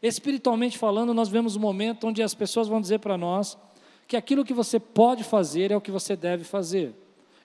Espiritualmente 0.00 0.78
falando, 0.78 1.12
nós 1.12 1.28
vemos 1.28 1.56
um 1.56 1.60
momento 1.60 2.06
onde 2.06 2.22
as 2.22 2.32
pessoas 2.32 2.68
vão 2.68 2.80
dizer 2.80 3.00
para 3.00 3.18
nós 3.18 3.58
que 4.06 4.16
aquilo 4.16 4.44
que 4.44 4.54
você 4.54 4.78
pode 4.78 5.24
fazer 5.24 5.72
é 5.72 5.76
o 5.76 5.80
que 5.80 5.90
você 5.90 6.14
deve 6.14 6.44
fazer. 6.44 6.94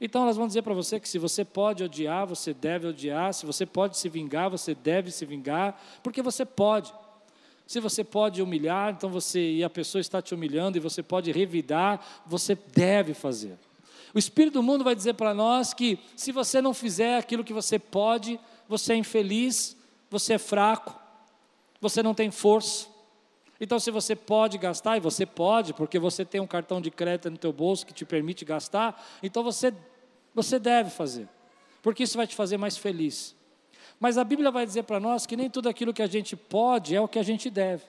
Então 0.05 0.23
elas 0.23 0.35
vão 0.35 0.47
dizer 0.47 0.63
para 0.63 0.73
você 0.73 0.99
que 0.99 1.07
se 1.07 1.17
você 1.17 1.45
pode 1.45 1.81
odiar, 1.81 2.27
você 2.27 2.53
deve 2.53 2.87
odiar, 2.87 3.33
se 3.33 3.45
você 3.45 3.65
pode 3.65 3.97
se 3.97 4.09
vingar, 4.09 4.49
você 4.49 4.75
deve 4.75 5.09
se 5.11 5.25
vingar, 5.25 5.81
porque 6.03 6.21
você 6.21 6.43
pode. 6.43 6.93
Se 7.65 7.79
você 7.79 8.03
pode 8.03 8.41
humilhar, 8.41 8.91
então 8.91 9.09
você 9.09 9.53
e 9.53 9.63
a 9.63 9.69
pessoa 9.69 10.01
está 10.01 10.21
te 10.21 10.33
humilhando 10.33 10.77
e 10.77 10.81
você 10.81 11.01
pode 11.01 11.31
revidar, 11.31 12.05
você 12.25 12.53
deve 12.53 13.13
fazer. 13.13 13.57
O 14.13 14.19
espírito 14.19 14.55
do 14.55 14.63
mundo 14.63 14.83
vai 14.83 14.93
dizer 14.93 15.13
para 15.13 15.33
nós 15.33 15.73
que 15.73 15.97
se 16.17 16.33
você 16.33 16.61
não 16.61 16.73
fizer 16.73 17.17
aquilo 17.17 17.41
que 17.41 17.53
você 17.53 17.79
pode, 17.79 18.37
você 18.67 18.91
é 18.91 18.97
infeliz, 18.97 19.73
você 20.09 20.33
é 20.33 20.37
fraco, 20.37 20.93
você 21.79 22.03
não 22.03 22.13
tem 22.13 22.29
força. 22.29 22.87
Então, 23.57 23.79
se 23.79 23.89
você 23.89 24.17
pode 24.17 24.57
gastar, 24.57 24.97
e 24.97 24.99
você 24.99 25.25
pode, 25.25 25.73
porque 25.73 25.97
você 25.97 26.25
tem 26.25 26.41
um 26.41 26.47
cartão 26.47 26.81
de 26.81 26.91
crédito 26.91 27.31
no 27.31 27.37
teu 27.37 27.53
bolso 27.53 27.85
que 27.85 27.93
te 27.93 28.03
permite 28.03 28.43
gastar, 28.43 29.01
então 29.23 29.41
você 29.41 29.73
você 30.33 30.59
deve 30.59 30.89
fazer, 30.89 31.27
porque 31.81 32.03
isso 32.03 32.17
vai 32.17 32.27
te 32.27 32.35
fazer 32.35 32.57
mais 32.57 32.77
feliz. 32.77 33.35
Mas 33.99 34.17
a 34.17 34.23
Bíblia 34.23 34.51
vai 34.51 34.65
dizer 34.65 34.83
para 34.83 34.99
nós 34.99 35.25
que 35.25 35.37
nem 35.37 35.49
tudo 35.49 35.69
aquilo 35.69 35.93
que 35.93 36.01
a 36.01 36.07
gente 36.07 36.35
pode 36.35 36.95
é 36.95 37.01
o 37.01 37.07
que 37.07 37.19
a 37.19 37.23
gente 37.23 37.49
deve. 37.49 37.83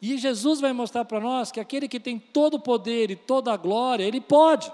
E 0.00 0.18
Jesus 0.18 0.60
vai 0.60 0.72
mostrar 0.72 1.04
para 1.04 1.20
nós 1.20 1.52
que 1.52 1.60
aquele 1.60 1.86
que 1.86 2.00
tem 2.00 2.18
todo 2.18 2.54
o 2.54 2.60
poder 2.60 3.10
e 3.10 3.16
toda 3.16 3.52
a 3.52 3.56
glória, 3.56 4.04
ele 4.04 4.20
pode. 4.20 4.70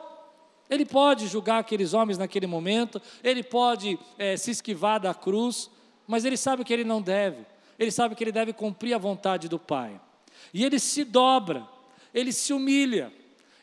Ele 0.71 0.85
pode 0.85 1.27
julgar 1.27 1.59
aqueles 1.59 1.95
homens 1.95 2.19
naquele 2.19 2.47
momento, 2.47 3.01
ele 3.23 3.43
pode 3.43 3.99
é, 4.19 4.37
se 4.37 4.51
esquivar 4.51 4.99
da 5.01 5.15
cruz, 5.15 5.71
mas 6.07 6.25
ele 6.25 6.37
sabe 6.37 6.65
que 6.65 6.73
ele 6.73 6.85
não 6.85 7.01
deve. 7.01 7.45
Ele 7.79 7.91
sabe 7.91 8.15
que 8.15 8.25
ele 8.25 8.33
deve 8.33 8.53
cumprir 8.53 8.95
a 8.95 8.99
vontade 8.99 9.49
do 9.49 9.59
Pai. 9.59 10.01
E 10.53 10.65
ele 10.65 10.79
se 10.79 11.05
dobra, 11.05 11.67
ele 12.13 12.33
se 12.33 12.53
humilha, 12.53 13.13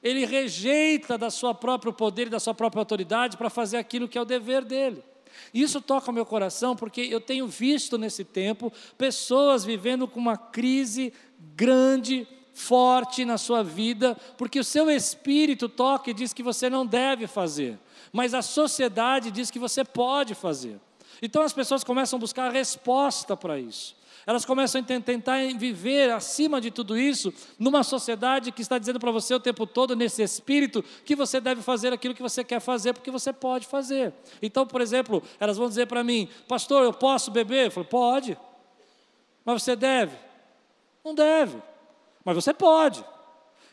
ele 0.06 0.24
rejeita 0.24 1.18
da 1.18 1.32
sua 1.32 1.52
próprio 1.52 1.92
poder 1.92 2.28
e 2.28 2.30
da 2.30 2.40
sua 2.40 2.54
própria 2.54 2.80
autoridade 2.80 3.36
para 3.36 3.50
fazer 3.50 3.78
aquilo 3.78 4.08
que 4.08 4.20
é 4.20 4.22
o 4.22 4.26
dever 4.26 4.64
dele. 4.64 5.04
Isso 5.52 5.82
toca 5.82 6.12
o 6.12 6.14
meu 6.14 6.28
coração 6.28 6.76
porque 6.76 7.02
eu 7.02 7.20
tenho 7.20 7.48
visto 7.48 7.98
nesse 7.98 8.24
tempo 8.24 8.72
pessoas 9.00 9.66
vivendo 9.66 10.08
com 10.08 10.20
uma 10.20 10.38
crise 10.38 11.12
grande, 11.56 12.28
forte 12.54 13.26
na 13.26 13.40
sua 13.40 13.64
vida, 13.64 14.16
porque 14.38 14.60
o 14.60 14.64
seu 14.64 14.92
espírito 14.92 15.68
toca 15.68 16.12
e 16.12 16.14
diz 16.14 16.34
que 16.34 16.44
você 16.44 16.70
não 16.70 16.86
deve 16.86 17.26
fazer, 17.26 17.80
mas 18.14 18.36
a 18.36 18.44
sociedade 18.44 19.32
diz 19.32 19.50
que 19.50 19.58
você 19.58 19.84
pode 19.84 20.36
fazer. 20.36 20.80
Então 21.20 21.42
as 21.42 21.52
pessoas 21.52 21.84
começam 21.84 22.18
a 22.18 22.20
buscar 22.20 22.48
a 22.48 22.54
resposta 22.54 23.36
para 23.36 23.60
isso. 23.60 23.96
Elas 24.26 24.44
começam 24.44 24.82
a 24.82 24.84
tentar 24.84 25.38
viver 25.56 26.12
acima 26.12 26.60
de 26.60 26.72
tudo 26.72 26.98
isso, 26.98 27.34
numa 27.60 27.84
sociedade 27.84 28.52
que 28.52 28.62
está 28.62 28.80
dizendo 28.80 29.00
para 29.00 29.12
você 29.12 29.34
o 29.36 29.40
tempo 29.40 29.68
todo, 29.68 29.96
nesse 29.96 30.24
espírito, 30.24 30.84
que 31.06 31.16
você 31.16 31.40
deve 31.40 31.62
fazer 31.62 31.94
aquilo 31.94 32.16
que 32.16 32.22
você 32.22 32.44
quer 32.44 32.60
fazer, 32.60 32.94
porque 32.94 33.12
você 33.12 33.32
pode 33.32 33.68
fazer. 33.68 34.14
Então, 34.42 34.66
por 34.66 34.82
exemplo, 34.82 35.22
elas 35.40 35.58
vão 35.58 35.68
dizer 35.68 35.86
para 35.86 36.04
mim, 36.04 36.28
pastor, 36.48 36.84
eu 36.84 36.94
posso 36.94 37.30
beber? 37.30 37.68
Eu 37.68 37.72
falo, 37.72 37.86
pode. 37.86 38.38
Mas 39.44 39.62
você 39.62 39.76
deve? 39.76 40.18
Não 41.04 41.14
deve. 41.14 41.62
Mas 42.24 42.36
você 42.36 42.52
pode. 42.52 43.06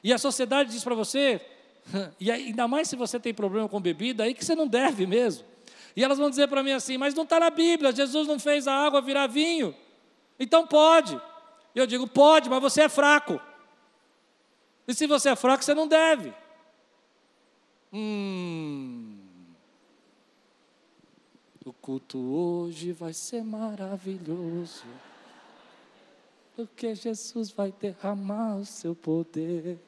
E 0.04 0.12
a 0.12 0.18
sociedade 0.18 0.70
diz 0.70 0.84
para 0.84 0.94
você, 0.94 1.40
e 2.20 2.30
ainda 2.30 2.68
mais 2.68 2.88
se 2.88 2.96
você 2.96 3.18
tem 3.18 3.32
problema 3.32 3.68
com 3.68 3.80
bebida, 3.80 4.24
aí 4.24 4.34
que 4.34 4.44
você 4.44 4.54
não 4.54 4.66
deve 4.66 5.06
mesmo. 5.06 5.46
E 5.96 6.04
elas 6.04 6.18
vão 6.18 6.28
dizer 6.30 6.48
para 6.48 6.62
mim 6.62 6.72
assim: 6.72 6.96
mas 6.96 7.14
não 7.14 7.22
está 7.22 7.38
na 7.38 7.50
Bíblia, 7.50 7.92
Jesus 7.92 8.26
não 8.26 8.38
fez 8.38 8.66
a 8.66 8.74
água 8.74 9.00
virar 9.00 9.26
vinho. 9.26 9.74
Então 10.42 10.66
pode. 10.66 11.18
Eu 11.72 11.86
digo, 11.86 12.04
pode, 12.08 12.50
mas 12.50 12.60
você 12.60 12.82
é 12.82 12.88
fraco. 12.88 13.40
E 14.88 14.92
se 14.92 15.06
você 15.06 15.28
é 15.28 15.36
fraco, 15.36 15.62
você 15.62 15.72
não 15.72 15.86
deve. 15.86 16.34
Hum. 17.92 19.20
O 21.64 21.72
culto 21.72 22.18
hoje 22.18 22.90
vai 22.90 23.12
ser 23.12 23.44
maravilhoso. 23.44 24.82
Porque 26.56 26.92
Jesus 26.92 27.52
vai 27.52 27.72
derramar 27.80 28.56
o 28.56 28.64
seu 28.64 28.96
poder. 28.96 29.78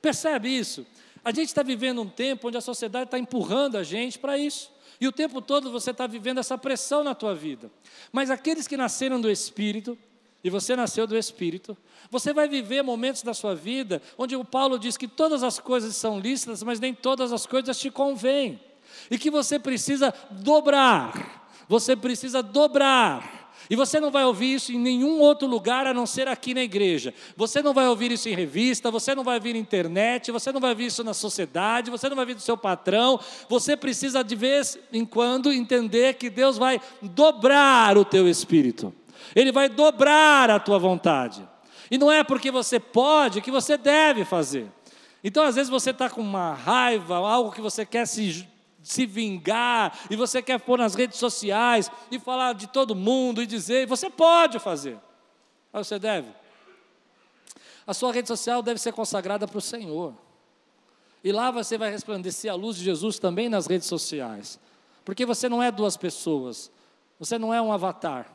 Percebe 0.00 0.48
isso? 0.48 0.86
A 1.24 1.32
gente 1.32 1.48
está 1.48 1.64
vivendo 1.64 2.02
um 2.02 2.08
tempo 2.08 2.46
onde 2.46 2.56
a 2.56 2.60
sociedade 2.60 3.06
está 3.06 3.18
empurrando 3.18 3.76
a 3.76 3.82
gente 3.82 4.16
para 4.16 4.38
isso. 4.38 4.70
E 5.00 5.06
o 5.06 5.12
tempo 5.12 5.40
todo 5.40 5.70
você 5.70 5.90
está 5.90 6.06
vivendo 6.06 6.38
essa 6.38 6.56
pressão 6.56 7.04
na 7.04 7.14
tua 7.14 7.34
vida. 7.34 7.70
Mas 8.12 8.30
aqueles 8.30 8.66
que 8.66 8.76
nasceram 8.76 9.20
do 9.20 9.30
Espírito, 9.30 9.98
e 10.42 10.50
você 10.50 10.76
nasceu 10.76 11.06
do 11.06 11.16
Espírito, 11.16 11.76
você 12.10 12.32
vai 12.32 12.48
viver 12.48 12.82
momentos 12.82 13.22
da 13.22 13.34
sua 13.34 13.54
vida 13.54 14.00
onde 14.16 14.36
o 14.36 14.44
Paulo 14.44 14.78
diz 14.78 14.96
que 14.96 15.08
todas 15.08 15.42
as 15.42 15.58
coisas 15.58 15.96
são 15.96 16.20
lícitas, 16.20 16.62
mas 16.62 16.78
nem 16.78 16.94
todas 16.94 17.32
as 17.32 17.46
coisas 17.46 17.78
te 17.78 17.90
convêm. 17.90 18.60
e 19.10 19.18
que 19.18 19.30
você 19.30 19.58
precisa 19.58 20.14
dobrar. 20.30 21.48
Você 21.68 21.94
precisa 21.96 22.42
dobrar. 22.42 23.45
E 23.68 23.76
você 23.76 23.98
não 23.98 24.10
vai 24.10 24.24
ouvir 24.24 24.54
isso 24.54 24.72
em 24.72 24.78
nenhum 24.78 25.20
outro 25.20 25.46
lugar 25.46 25.86
a 25.86 25.94
não 25.94 26.06
ser 26.06 26.28
aqui 26.28 26.54
na 26.54 26.62
igreja. 26.62 27.12
Você 27.36 27.62
não 27.62 27.74
vai 27.74 27.88
ouvir 27.88 28.12
isso 28.12 28.28
em 28.28 28.34
revista, 28.34 28.90
você 28.90 29.14
não 29.14 29.24
vai 29.24 29.36
ouvir 29.36 29.54
na 29.54 29.58
internet, 29.58 30.30
você 30.30 30.52
não 30.52 30.60
vai 30.60 30.70
ouvir 30.70 30.86
isso 30.86 31.02
na 31.02 31.14
sociedade, 31.14 31.90
você 31.90 32.08
não 32.08 32.16
vai 32.16 32.24
ouvir 32.24 32.34
do 32.34 32.40
seu 32.40 32.56
patrão. 32.56 33.18
Você 33.48 33.76
precisa 33.76 34.22
de 34.22 34.36
vez 34.36 34.78
em 34.92 35.04
quando 35.04 35.52
entender 35.52 36.14
que 36.14 36.30
Deus 36.30 36.56
vai 36.58 36.80
dobrar 37.02 37.98
o 37.98 38.04
teu 38.04 38.28
espírito. 38.28 38.94
Ele 39.34 39.50
vai 39.50 39.68
dobrar 39.68 40.50
a 40.50 40.60
tua 40.60 40.78
vontade. 40.78 41.46
E 41.90 41.98
não 41.98 42.10
é 42.10 42.24
porque 42.24 42.50
você 42.50 42.78
pode 42.78 43.40
que 43.40 43.50
você 43.50 43.76
deve 43.76 44.24
fazer. 44.24 44.66
Então, 45.22 45.42
às 45.42 45.56
vezes, 45.56 45.70
você 45.70 45.90
está 45.90 46.08
com 46.08 46.20
uma 46.20 46.54
raiva, 46.54 47.16
algo 47.16 47.50
que 47.50 47.60
você 47.60 47.84
quer 47.84 48.06
se, 48.06 48.46
se 48.86 49.04
vingar, 49.04 49.98
e 50.08 50.14
você 50.14 50.40
quer 50.40 50.60
pôr 50.60 50.78
nas 50.78 50.94
redes 50.94 51.18
sociais 51.18 51.90
e 52.08 52.20
falar 52.20 52.52
de 52.54 52.68
todo 52.68 52.94
mundo 52.94 53.42
e 53.42 53.46
dizer, 53.46 53.84
você 53.86 54.08
pode 54.08 54.60
fazer. 54.60 54.96
Mas 55.72 55.88
você 55.88 55.98
deve. 55.98 56.28
A 57.84 57.92
sua 57.92 58.12
rede 58.12 58.28
social 58.28 58.62
deve 58.62 58.80
ser 58.80 58.92
consagrada 58.92 59.48
para 59.48 59.58
o 59.58 59.60
Senhor. 59.60 60.14
E 61.24 61.32
lá 61.32 61.50
você 61.50 61.76
vai 61.76 61.90
resplandecer 61.90 62.50
a 62.50 62.54
luz 62.54 62.76
de 62.76 62.84
Jesus 62.84 63.18
também 63.18 63.48
nas 63.48 63.66
redes 63.66 63.88
sociais. 63.88 64.60
Porque 65.04 65.26
você 65.26 65.48
não 65.48 65.60
é 65.60 65.72
duas 65.72 65.96
pessoas, 65.96 66.70
você 67.18 67.38
não 67.40 67.52
é 67.52 67.60
um 67.60 67.72
avatar. 67.72 68.32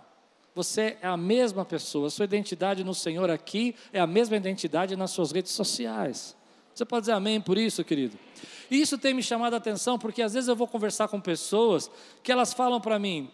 Você 0.53 0.97
é 1.01 1.07
a 1.07 1.15
mesma 1.15 1.63
pessoa, 1.63 2.09
sua 2.09 2.25
identidade 2.25 2.83
no 2.83 2.93
Senhor 2.93 3.29
aqui 3.29 3.73
é 3.93 4.01
a 4.01 4.07
mesma 4.07 4.35
identidade 4.35 4.97
nas 4.97 5.11
suas 5.11 5.31
redes 5.31 5.53
sociais. 5.53 6.35
Você 6.81 6.85
pode 6.85 7.03
dizer 7.03 7.11
amém 7.11 7.39
por 7.39 7.59
isso, 7.59 7.83
querido? 7.83 8.17
E 8.71 8.81
isso 8.81 8.97
tem 8.97 9.13
me 9.13 9.21
chamado 9.21 9.53
a 9.53 9.57
atenção, 9.57 9.99
porque 9.99 10.19
às 10.19 10.33
vezes 10.33 10.47
eu 10.47 10.55
vou 10.55 10.67
conversar 10.67 11.07
com 11.09 11.21
pessoas 11.21 11.91
que 12.23 12.31
elas 12.31 12.53
falam 12.53 12.81
para 12.81 12.97
mim, 12.97 13.29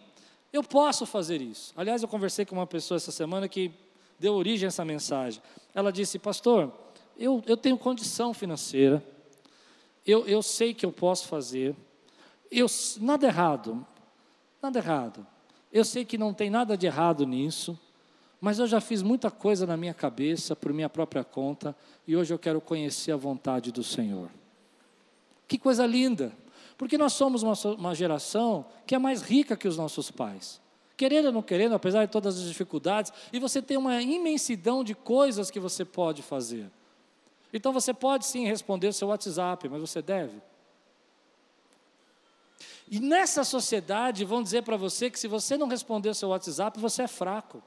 eu 0.52 0.62
posso 0.62 1.06
fazer 1.06 1.40
isso. 1.40 1.72
Aliás, 1.74 2.02
eu 2.02 2.08
conversei 2.08 2.44
com 2.44 2.54
uma 2.54 2.66
pessoa 2.66 2.96
essa 2.96 3.10
semana 3.10 3.48
que 3.48 3.72
deu 4.18 4.34
origem 4.34 4.66
a 4.66 4.68
essa 4.68 4.84
mensagem. 4.84 5.40
Ela 5.74 5.90
disse, 5.90 6.18
pastor, 6.18 6.70
eu, 7.18 7.42
eu 7.46 7.56
tenho 7.56 7.78
condição 7.78 8.34
financeira, 8.34 9.02
eu, 10.04 10.26
eu 10.26 10.42
sei 10.42 10.74
que 10.74 10.84
eu 10.84 10.92
posso 10.92 11.26
fazer, 11.26 11.74
eu, 12.50 12.66
nada 13.00 13.26
errado, 13.26 13.86
nada 14.60 14.78
errado. 14.78 15.26
Eu 15.72 15.86
sei 15.86 16.04
que 16.04 16.18
não 16.18 16.34
tem 16.34 16.50
nada 16.50 16.76
de 16.76 16.84
errado 16.84 17.24
nisso, 17.24 17.80
mas 18.40 18.58
eu 18.58 18.66
já 18.66 18.80
fiz 18.80 19.02
muita 19.02 19.30
coisa 19.30 19.66
na 19.66 19.76
minha 19.76 19.94
cabeça, 19.94 20.54
por 20.54 20.72
minha 20.72 20.88
própria 20.88 21.24
conta, 21.24 21.74
e 22.06 22.16
hoje 22.16 22.32
eu 22.32 22.38
quero 22.38 22.60
conhecer 22.60 23.12
a 23.12 23.16
vontade 23.16 23.72
do 23.72 23.82
Senhor. 23.82 24.30
Que 25.46 25.58
coisa 25.58 25.84
linda! 25.86 26.32
Porque 26.76 26.96
nós 26.96 27.12
somos 27.12 27.42
uma, 27.42 27.54
uma 27.76 27.94
geração 27.94 28.64
que 28.86 28.94
é 28.94 28.98
mais 28.98 29.20
rica 29.20 29.56
que 29.56 29.66
os 29.66 29.76
nossos 29.76 30.10
pais. 30.10 30.60
Querendo 30.96 31.26
ou 31.26 31.32
não 31.32 31.42
querendo, 31.42 31.74
apesar 31.74 32.04
de 32.04 32.12
todas 32.12 32.38
as 32.38 32.44
dificuldades, 32.44 33.12
e 33.32 33.40
você 33.40 33.60
tem 33.60 33.76
uma 33.76 34.00
imensidão 34.00 34.84
de 34.84 34.94
coisas 34.94 35.50
que 35.50 35.58
você 35.58 35.84
pode 35.84 36.22
fazer. 36.22 36.70
Então 37.52 37.72
você 37.72 37.92
pode 37.92 38.26
sim 38.26 38.46
responder 38.46 38.88
o 38.88 38.92
seu 38.92 39.08
WhatsApp, 39.08 39.68
mas 39.68 39.80
você 39.80 40.00
deve. 40.00 40.40
E 42.90 43.00
nessa 43.00 43.42
sociedade 43.42 44.24
vão 44.24 44.42
dizer 44.42 44.62
para 44.62 44.76
você 44.76 45.10
que 45.10 45.18
se 45.18 45.26
você 45.26 45.56
não 45.56 45.66
responder 45.66 46.10
o 46.10 46.14
seu 46.14 46.28
WhatsApp, 46.28 46.78
você 46.78 47.02
é 47.02 47.08
fraco. 47.08 47.62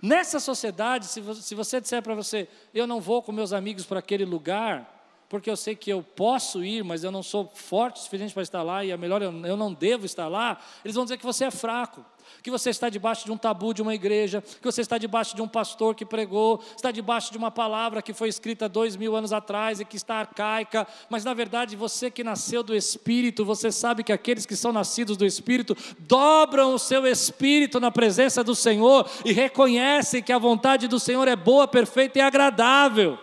Nessa 0.00 0.40
sociedade, 0.40 1.06
se 1.06 1.54
você 1.54 1.80
disser 1.80 2.02
para 2.02 2.14
você, 2.14 2.48
eu 2.74 2.86
não 2.86 3.00
vou 3.00 3.22
com 3.22 3.32
meus 3.32 3.52
amigos 3.52 3.84
para 3.84 3.98
aquele 3.98 4.24
lugar, 4.24 5.00
porque 5.28 5.48
eu 5.48 5.56
sei 5.56 5.74
que 5.74 5.90
eu 5.90 6.02
posso 6.02 6.62
ir, 6.62 6.84
mas 6.84 7.02
eu 7.02 7.10
não 7.10 7.22
sou 7.22 7.50
forte 7.54 7.96
o 7.96 8.02
suficiente 8.02 8.34
para 8.34 8.42
estar 8.42 8.62
lá, 8.62 8.84
e 8.84 8.90
é 8.90 8.96
melhor 8.96 9.22
eu, 9.22 9.56
não 9.56 9.72
devo 9.72 10.04
estar 10.04 10.28
lá, 10.28 10.60
eles 10.84 10.94
vão 10.94 11.04
dizer 11.04 11.16
que 11.16 11.24
você 11.24 11.46
é 11.46 11.50
fraco, 11.50 12.04
que 12.42 12.50
você 12.50 12.70
está 12.70 12.88
debaixo 12.88 13.24
de 13.24 13.32
um 13.32 13.36
tabu 13.36 13.72
de 13.72 13.82
uma 13.82 13.94
igreja, 13.94 14.42
que 14.42 14.64
você 14.64 14.80
está 14.80 14.98
debaixo 14.98 15.34
de 15.34 15.42
um 15.42 15.48
pastor 15.48 15.94
que 15.94 16.04
pregou, 16.04 16.62
está 16.76 16.90
debaixo 16.90 17.30
de 17.32 17.38
uma 17.38 17.50
palavra 17.50 18.02
que 18.02 18.12
foi 18.12 18.28
escrita 18.28 18.68
dois 18.68 18.96
mil 18.96 19.16
anos 19.16 19.32
atrás 19.32 19.80
e 19.80 19.84
que 19.84 19.96
está 19.96 20.16
arcaica, 20.16 20.86
mas 21.08 21.24
na 21.24 21.34
verdade 21.34 21.76
você 21.76 22.10
que 22.10 22.24
nasceu 22.24 22.62
do 22.62 22.74
Espírito, 22.74 23.44
você 23.44 23.70
sabe 23.70 24.04
que 24.04 24.12
aqueles 24.12 24.46
que 24.46 24.56
são 24.56 24.72
nascidos 24.72 25.16
do 25.16 25.26
Espírito 25.26 25.76
dobram 25.98 26.74
o 26.74 26.78
seu 26.78 27.06
espírito 27.06 27.80
na 27.80 27.90
presença 27.90 28.44
do 28.44 28.54
Senhor 28.54 29.08
e 29.24 29.32
reconhecem 29.32 30.22
que 30.22 30.32
a 30.32 30.38
vontade 30.38 30.88
do 30.88 31.00
Senhor 31.00 31.26
é 31.28 31.36
boa, 31.36 31.66
perfeita 31.66 32.18
e 32.18 32.22
agradável. 32.22 33.18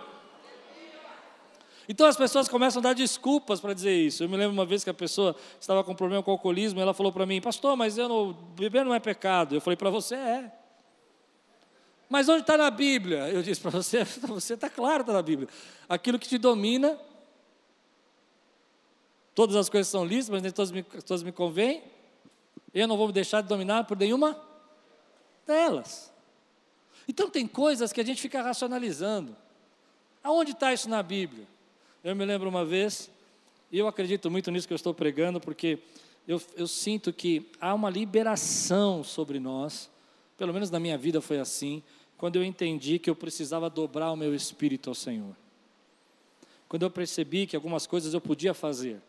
Então 1.91 2.05
as 2.05 2.15
pessoas 2.15 2.47
começam 2.47 2.81
a 2.81 2.83
dar 2.83 2.93
desculpas 2.93 3.59
para 3.59 3.73
dizer 3.73 3.91
isso. 3.91 4.23
Eu 4.23 4.29
me 4.29 4.37
lembro 4.37 4.53
uma 4.53 4.65
vez 4.65 4.83
que 4.83 4.91
a 4.91 4.93
pessoa 4.93 5.35
estava 5.59 5.83
com 5.83 5.95
problema 5.95 6.21
com 6.21 6.29
alcoolismo, 6.29 6.79
e 6.79 6.83
ela 6.83 6.93
falou 6.93 7.11
para 7.11 7.25
mim, 7.25 7.41
pastor, 7.41 7.75
mas 7.75 7.97
eu 7.97 8.07
não, 8.07 8.31
beber 8.31 8.85
não 8.85 8.93
é 8.93 8.99
pecado. 8.99 9.55
Eu 9.55 9.59
falei, 9.59 9.75
para 9.75 9.89
você 9.89 10.13
é. 10.13 10.51
Mas 12.07 12.29
onde 12.29 12.41
está 12.41 12.55
na 12.55 12.69
Bíblia? 12.69 13.29
Eu 13.29 13.41
disse 13.41 13.59
para 13.59 13.71
você, 13.71 14.03
você 14.21 14.53
está 14.53 14.69
claro, 14.69 15.01
está 15.01 15.13
na 15.13 15.21
Bíblia. 15.23 15.49
Aquilo 15.89 16.19
que 16.19 16.27
te 16.27 16.37
domina, 16.37 16.95
todas 19.33 19.55
as 19.55 19.67
coisas 19.67 19.87
são 19.87 20.05
lícitas, 20.05 20.29
mas 20.29 20.43
nem 20.43 20.51
todas 20.51 20.71
me, 20.71 20.83
todas 20.83 21.23
me 21.23 21.31
convêm. 21.31 21.81
Eu 22.71 22.87
não 22.87 22.97
vou 22.97 23.07
me 23.07 23.13
deixar 23.13 23.41
de 23.41 23.47
dominar 23.47 23.85
por 23.85 23.97
nenhuma 23.97 24.39
delas. 25.47 26.13
Então 27.07 27.31
tem 27.31 27.47
coisas 27.47 27.91
que 27.91 27.99
a 27.99 28.05
gente 28.05 28.21
fica 28.21 28.43
racionalizando. 28.43 29.35
Aonde 30.23 30.51
está 30.51 30.71
isso 30.71 30.87
na 30.87 31.01
Bíblia? 31.01 31.47
Eu 32.01 32.15
me 32.15 32.23
lembro 32.23 32.47
uma 32.47 32.63
vez, 32.63 33.11
e 33.69 33.77
eu 33.77 33.85
acredito 33.85 34.31
muito 34.31 34.49
nisso 34.49 34.65
que 34.65 34.73
eu 34.73 34.77
estou 34.77 34.93
pregando, 34.93 35.41
porque 35.41 35.79
eu, 36.25 36.41
eu 36.55 36.65
sinto 36.65 37.11
que 37.11 37.51
há 37.59 37.73
uma 37.73 37.89
liberação 37.89 39.03
sobre 39.03 39.37
nós, 39.37 39.89
pelo 40.37 40.53
menos 40.53 40.71
na 40.71 40.79
minha 40.79 40.97
vida 40.97 41.19
foi 41.19 41.39
assim, 41.39 41.83
quando 42.17 42.37
eu 42.37 42.43
entendi 42.43 42.99
que 42.99 43.09
eu 43.09 43.15
precisava 43.15 43.69
dobrar 43.69 44.13
o 44.13 44.15
meu 44.15 44.33
espírito 44.33 44.89
ao 44.89 44.95
Senhor. 44.95 45.35
Quando 46.69 46.83
eu 46.83 46.89
percebi 46.89 47.45
que 47.45 47.55
algumas 47.55 47.85
coisas 47.85 48.13
eu 48.13 48.21
podia 48.21 48.53
fazer, 48.53 49.01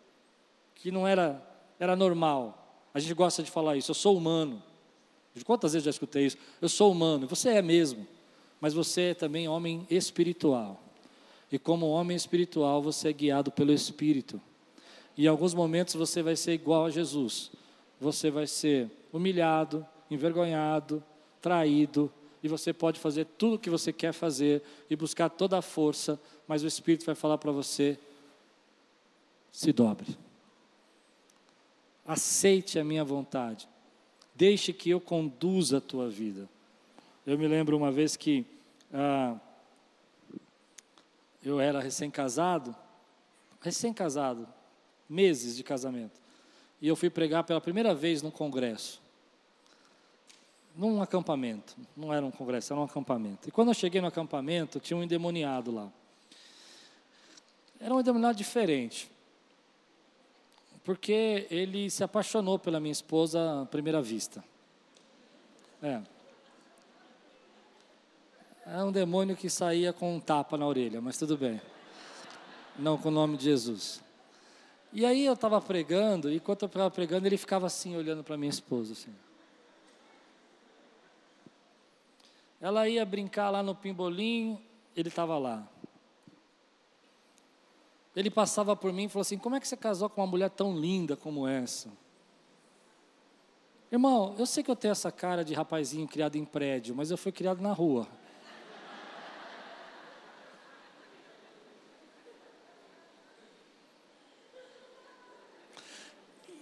que 0.74 0.90
não 0.90 1.06
era, 1.06 1.40
era 1.78 1.94
normal. 1.94 2.88
A 2.92 2.98
gente 2.98 3.14
gosta 3.14 3.40
de 3.40 3.52
falar 3.52 3.76
isso, 3.76 3.92
eu 3.92 3.94
sou 3.94 4.16
humano. 4.16 4.60
Quantas 5.44 5.74
vezes 5.74 5.84
já 5.84 5.90
escutei 5.90 6.26
isso? 6.26 6.38
Eu 6.60 6.68
sou 6.68 6.90
humano, 6.90 7.28
você 7.28 7.50
é 7.50 7.62
mesmo, 7.62 8.04
mas 8.60 8.74
você 8.74 9.10
é 9.10 9.14
também 9.14 9.46
homem 9.46 9.86
espiritual. 9.88 10.89
E 11.50 11.58
como 11.58 11.88
homem 11.88 12.16
espiritual, 12.16 12.80
você 12.82 13.08
é 13.08 13.12
guiado 13.12 13.50
pelo 13.50 13.72
Espírito. 13.72 14.40
E 15.16 15.24
em 15.24 15.28
alguns 15.28 15.52
momentos 15.52 15.94
você 15.94 16.22
vai 16.22 16.36
ser 16.36 16.52
igual 16.52 16.86
a 16.86 16.90
Jesus. 16.90 17.50
Você 18.00 18.30
vai 18.30 18.46
ser 18.46 18.90
humilhado, 19.12 19.86
envergonhado, 20.10 21.02
traído, 21.40 22.12
e 22.42 22.48
você 22.48 22.72
pode 22.72 22.98
fazer 22.98 23.26
tudo 23.36 23.56
o 23.56 23.58
que 23.58 23.68
você 23.68 23.92
quer 23.92 24.12
fazer 24.12 24.62
e 24.88 24.96
buscar 24.96 25.28
toda 25.28 25.58
a 25.58 25.62
força, 25.62 26.18
mas 26.48 26.62
o 26.62 26.66
Espírito 26.66 27.04
vai 27.04 27.14
falar 27.14 27.36
para 27.36 27.52
você: 27.52 27.98
se 29.52 29.72
dobre. 29.72 30.16
Aceite 32.06 32.78
a 32.78 32.84
minha 32.84 33.04
vontade. 33.04 33.68
Deixe 34.34 34.72
que 34.72 34.88
eu 34.88 35.00
conduza 35.00 35.78
a 35.78 35.80
tua 35.80 36.08
vida. 36.08 36.48
Eu 37.26 37.36
me 37.36 37.46
lembro 37.46 37.76
uma 37.76 37.92
vez 37.92 38.16
que 38.16 38.46
ah, 38.92 39.36
eu 41.42 41.60
era 41.60 41.80
recém-casado, 41.80 42.74
recém-casado, 43.60 44.46
meses 45.08 45.56
de 45.56 45.62
casamento. 45.62 46.20
E 46.80 46.88
eu 46.88 46.96
fui 46.96 47.10
pregar 47.10 47.44
pela 47.44 47.60
primeira 47.60 47.94
vez 47.94 48.22
num 48.22 48.30
congresso. 48.30 49.00
Num 50.76 51.02
acampamento. 51.02 51.76
Não 51.96 52.12
era 52.12 52.24
um 52.24 52.30
congresso, 52.30 52.72
era 52.72 52.80
um 52.80 52.84
acampamento. 52.84 53.48
E 53.48 53.50
quando 53.50 53.68
eu 53.68 53.74
cheguei 53.74 54.00
no 54.00 54.06
acampamento, 54.06 54.80
tinha 54.80 54.96
um 54.96 55.02
endemoniado 55.02 55.70
lá. 55.70 55.90
Era 57.78 57.94
um 57.94 58.00
endemoniado 58.00 58.36
diferente. 58.36 59.10
Porque 60.84 61.46
ele 61.50 61.90
se 61.90 62.02
apaixonou 62.02 62.58
pela 62.58 62.80
minha 62.80 62.92
esposa 62.92 63.62
à 63.62 63.66
primeira 63.66 64.00
vista. 64.00 64.42
É. 65.82 66.00
É 68.72 68.84
um 68.84 68.92
demônio 68.92 69.36
que 69.36 69.50
saía 69.50 69.92
com 69.92 70.14
um 70.14 70.20
tapa 70.20 70.56
na 70.56 70.64
orelha, 70.64 71.00
mas 71.00 71.18
tudo 71.18 71.36
bem. 71.36 71.60
Não 72.78 72.96
com 72.96 73.08
o 73.08 73.10
nome 73.10 73.36
de 73.36 73.42
Jesus. 73.42 74.00
E 74.92 75.04
aí 75.04 75.26
eu 75.26 75.32
estava 75.32 75.60
pregando, 75.60 76.30
e 76.30 76.36
enquanto 76.36 76.62
eu 76.62 76.66
estava 76.66 76.88
pregando, 76.88 77.26
ele 77.26 77.36
ficava 77.36 77.66
assim, 77.66 77.96
olhando 77.96 78.22
para 78.22 78.36
minha 78.36 78.48
esposa. 78.48 78.92
Assim. 78.92 79.12
Ela 82.60 82.88
ia 82.88 83.04
brincar 83.04 83.50
lá 83.50 83.60
no 83.60 83.74
pimbolim, 83.74 84.56
ele 84.94 85.08
estava 85.08 85.36
lá. 85.36 85.66
Ele 88.14 88.30
passava 88.30 88.76
por 88.76 88.92
mim 88.92 89.06
e 89.06 89.08
falou 89.08 89.22
assim: 89.22 89.36
Como 89.36 89.56
é 89.56 89.60
que 89.60 89.66
você 89.66 89.76
casou 89.76 90.08
com 90.08 90.20
uma 90.20 90.28
mulher 90.28 90.48
tão 90.48 90.78
linda 90.78 91.16
como 91.16 91.44
essa? 91.44 91.88
Irmão, 93.90 94.36
eu 94.38 94.46
sei 94.46 94.62
que 94.62 94.70
eu 94.70 94.76
tenho 94.76 94.92
essa 94.92 95.10
cara 95.10 95.44
de 95.44 95.54
rapazinho 95.54 96.06
criado 96.06 96.36
em 96.36 96.44
prédio, 96.44 96.94
mas 96.94 97.10
eu 97.10 97.18
fui 97.18 97.32
criado 97.32 97.60
na 97.60 97.72
rua. 97.72 98.06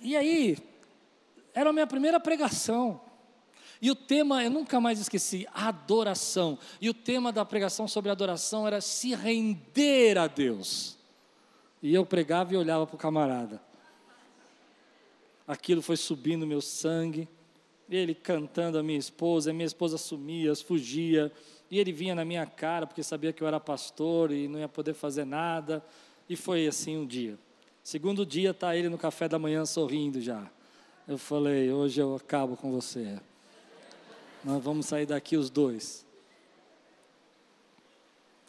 E 0.09 0.17
aí, 0.17 0.57
era 1.53 1.69
a 1.69 1.73
minha 1.73 1.87
primeira 1.87 2.19
pregação. 2.19 2.99
E 3.79 3.91
o 3.91 3.95
tema, 3.95 4.43
eu 4.43 4.51
nunca 4.51 4.81
mais 4.81 4.99
esqueci, 4.99 5.47
adoração. 5.53 6.59
E 6.81 6.89
o 6.89 6.95
tema 6.95 7.31
da 7.31 7.45
pregação 7.45 7.87
sobre 7.87 8.11
adoração 8.11 8.67
era 8.67 8.81
se 8.81 9.15
render 9.15 10.17
a 10.17 10.27
Deus. 10.27 10.97
E 11.83 11.95
eu 11.95 12.07
pregava 12.07 12.55
e 12.55 12.57
olhava 12.57 12.87
para 12.87 12.97
o 12.97 12.99
camarada. 12.99 13.61
Aquilo 15.47 15.83
foi 15.83 15.99
subindo 15.99 16.47
meu 16.47 16.63
sangue. 16.63 17.29
Ele 17.91 18.15
cantando 18.15 18.79
a 18.79 18.83
minha 18.83 18.99
esposa, 18.99 19.51
a 19.51 19.53
minha 19.53 19.67
esposa 19.67 19.99
sumia, 19.99 20.57
fugia. 20.57 21.31
E 21.71 21.79
ele 21.79 21.93
vinha 21.93 22.15
na 22.15 22.25
minha 22.25 22.47
cara 22.47 22.87
porque 22.87 23.03
sabia 23.03 23.31
que 23.31 23.43
eu 23.43 23.47
era 23.47 23.61
pastor 23.61 24.33
e 24.33 24.49
não 24.49 24.59
ia 24.59 24.69
poder 24.69 24.95
fazer 24.95 25.27
nada. 25.27 25.85
E 26.27 26.35
foi 26.35 26.67
assim 26.67 26.97
um 26.97 27.07
dia. 27.07 27.39
Segundo 27.89 28.27
dia, 28.27 28.51
está 28.51 28.77
ele 28.77 28.91
no 28.91 28.99
café 28.99 29.27
da 29.27 29.39
manhã 29.39 29.65
sorrindo 29.65 30.21
já. 30.21 30.47
Eu 31.09 31.17
falei: 31.17 31.73
hoje 31.73 31.99
eu 31.99 32.17
acabo 32.17 32.55
com 32.55 32.71
você. 32.71 33.19
Nós 34.45 34.63
vamos 34.63 34.85
sair 34.85 35.07
daqui 35.07 35.39
os 35.39 35.49
dois. 35.49 36.05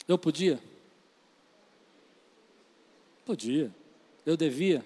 Eu 0.05 0.17
podia? 0.17 0.59
Podia. 3.23 3.73
Eu 4.25 4.35
devia. 4.35 4.83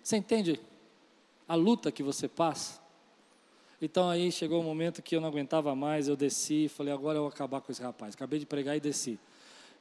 Você 0.00 0.16
entende 0.16 0.60
a 1.48 1.56
luta 1.56 1.90
que 1.90 2.04
você 2.04 2.28
passa? 2.28 2.80
Então 3.80 4.08
aí 4.08 4.30
chegou 4.30 4.58
o 4.58 4.62
um 4.62 4.64
momento 4.64 5.02
que 5.02 5.16
eu 5.16 5.20
não 5.20 5.26
aguentava 5.26 5.74
mais, 5.74 6.06
eu 6.06 6.14
desci 6.14 6.66
e 6.66 6.68
falei, 6.68 6.94
agora 6.94 7.18
eu 7.18 7.22
vou 7.22 7.28
acabar 7.28 7.60
com 7.60 7.72
esse 7.72 7.82
rapaz. 7.82 8.14
Acabei 8.14 8.38
de 8.38 8.46
pregar 8.46 8.76
e 8.76 8.80
desci. 8.80 9.18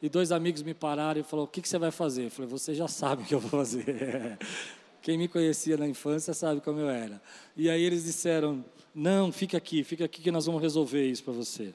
E 0.01 0.09
dois 0.09 0.31
amigos 0.31 0.63
me 0.63 0.73
pararam 0.73 1.21
e 1.21 1.23
falaram, 1.23 1.45
o 1.45 1.47
que, 1.47 1.61
que 1.61 1.69
você 1.69 1.77
vai 1.77 1.91
fazer? 1.91 2.25
Eu 2.25 2.31
falei, 2.31 2.49
você 2.49 2.73
já 2.73 2.87
sabe 2.87 3.21
o 3.21 3.25
que 3.25 3.35
eu 3.35 3.39
vou 3.39 3.49
fazer. 3.49 4.37
Quem 5.01 5.17
me 5.17 5.27
conhecia 5.27 5.77
na 5.77 5.87
infância 5.87 6.33
sabe 6.33 6.61
como 6.61 6.79
eu 6.79 6.89
era. 6.89 7.21
E 7.55 7.69
aí 7.69 7.83
eles 7.83 8.03
disseram, 8.03 8.63
não, 8.93 9.31
fica 9.31 9.57
aqui, 9.57 9.83
fica 9.83 10.05
aqui 10.05 10.21
que 10.21 10.31
nós 10.31 10.45
vamos 10.45 10.61
resolver 10.61 11.05
isso 11.07 11.23
para 11.23 11.33
você. 11.33 11.73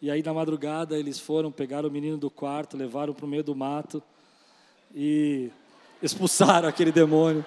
E 0.00 0.10
aí 0.10 0.22
na 0.22 0.34
madrugada 0.34 0.98
eles 0.98 1.18
foram, 1.18 1.50
pegaram 1.50 1.88
o 1.88 1.92
menino 1.92 2.18
do 2.18 2.30
quarto, 2.30 2.76
levaram 2.76 3.14
para 3.14 3.24
o 3.24 3.28
meio 3.28 3.42
do 3.42 3.54
mato 3.54 4.02
e 4.94 5.50
expulsaram 6.02 6.68
aquele 6.68 6.92
demônio. 6.92 7.44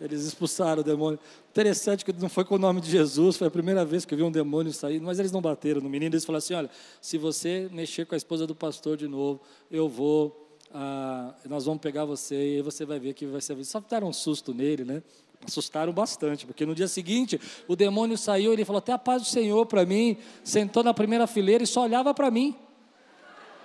Eles 0.00 0.24
expulsaram 0.24 0.80
o 0.80 0.84
demônio. 0.84 1.18
Interessante 1.50 2.04
que 2.04 2.12
não 2.12 2.28
foi 2.28 2.44
com 2.44 2.54
o 2.54 2.58
nome 2.58 2.80
de 2.80 2.90
Jesus, 2.90 3.36
foi 3.36 3.48
a 3.48 3.50
primeira 3.50 3.84
vez 3.84 4.04
que 4.04 4.14
eu 4.14 4.18
vi 4.18 4.24
um 4.24 4.30
demônio 4.30 4.72
sair, 4.72 5.00
mas 5.00 5.18
eles 5.18 5.30
não 5.30 5.42
bateram 5.42 5.80
no 5.80 5.90
menino, 5.90 6.14
eles 6.14 6.24
falaram 6.24 6.38
assim: 6.38 6.54
olha, 6.54 6.70
se 7.00 7.18
você 7.18 7.68
mexer 7.72 8.06
com 8.06 8.14
a 8.14 8.16
esposa 8.16 8.46
do 8.46 8.54
pastor 8.54 8.96
de 8.96 9.06
novo, 9.06 9.40
eu 9.70 9.88
vou, 9.88 10.56
ah, 10.72 11.34
nós 11.44 11.66
vamos 11.66 11.80
pegar 11.80 12.04
você 12.04 12.58
e 12.58 12.62
você 12.62 12.86
vai 12.86 12.98
ver 12.98 13.12
que 13.12 13.26
vai 13.26 13.40
ser. 13.40 13.62
Só 13.64 13.80
deram 13.80 14.08
um 14.08 14.12
susto 14.12 14.54
nele, 14.54 14.84
né? 14.84 15.02
Assustaram 15.46 15.92
bastante, 15.92 16.46
porque 16.46 16.64
no 16.64 16.74
dia 16.74 16.88
seguinte 16.88 17.40
o 17.68 17.76
demônio 17.76 18.16
saiu, 18.16 18.52
ele 18.52 18.64
falou: 18.64 18.78
até 18.78 18.92
a 18.92 18.98
paz 18.98 19.22
do 19.22 19.28
Senhor 19.28 19.66
para 19.66 19.84
mim, 19.84 20.16
sentou 20.42 20.82
na 20.82 20.94
primeira 20.94 21.26
fileira 21.26 21.62
e 21.62 21.66
só 21.66 21.82
olhava 21.82 22.14
para 22.14 22.30
mim. 22.30 22.56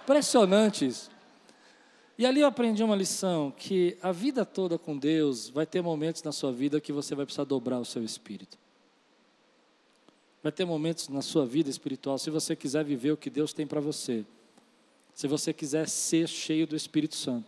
Impressionante 0.04 0.86
isso. 0.86 1.15
E 2.18 2.26
ali 2.26 2.42
eu 2.42 2.48
aprendi 2.48 2.84
uma 2.84 2.96
lição: 2.96 3.52
que 3.52 3.98
a 4.02 4.12
vida 4.12 4.46
toda 4.46 4.78
com 4.78 4.98
Deus 4.98 5.50
vai 5.50 5.66
ter 5.66 5.82
momentos 5.82 6.24
na 6.24 6.32
sua 6.32 6.52
vida 6.52 6.80
que 6.80 6.94
você 6.94 7.14
vai 7.16 7.26
precisar 7.26 7.44
dobrar 7.44 7.80
o 7.80 7.86
seu 7.86 8.04
espírito. 8.04 8.58
Vai 10.42 10.52
ter 10.52 10.64
momentos 10.64 11.10
na 11.10 11.22
sua 11.22 11.46
vida 11.46 11.70
espiritual, 11.70 12.20
se 12.20 12.30
você 12.30 12.56
quiser 12.56 12.84
viver 12.86 13.12
o 13.12 13.18
que 13.18 13.32
Deus 13.32 13.52
tem 13.52 13.66
para 13.66 13.82
você, 13.82 14.24
se 15.14 15.28
você 15.28 15.52
quiser 15.52 15.90
ser 15.90 16.28
cheio 16.30 16.68
do 16.68 16.76
Espírito 16.76 17.16
Santo, 17.16 17.48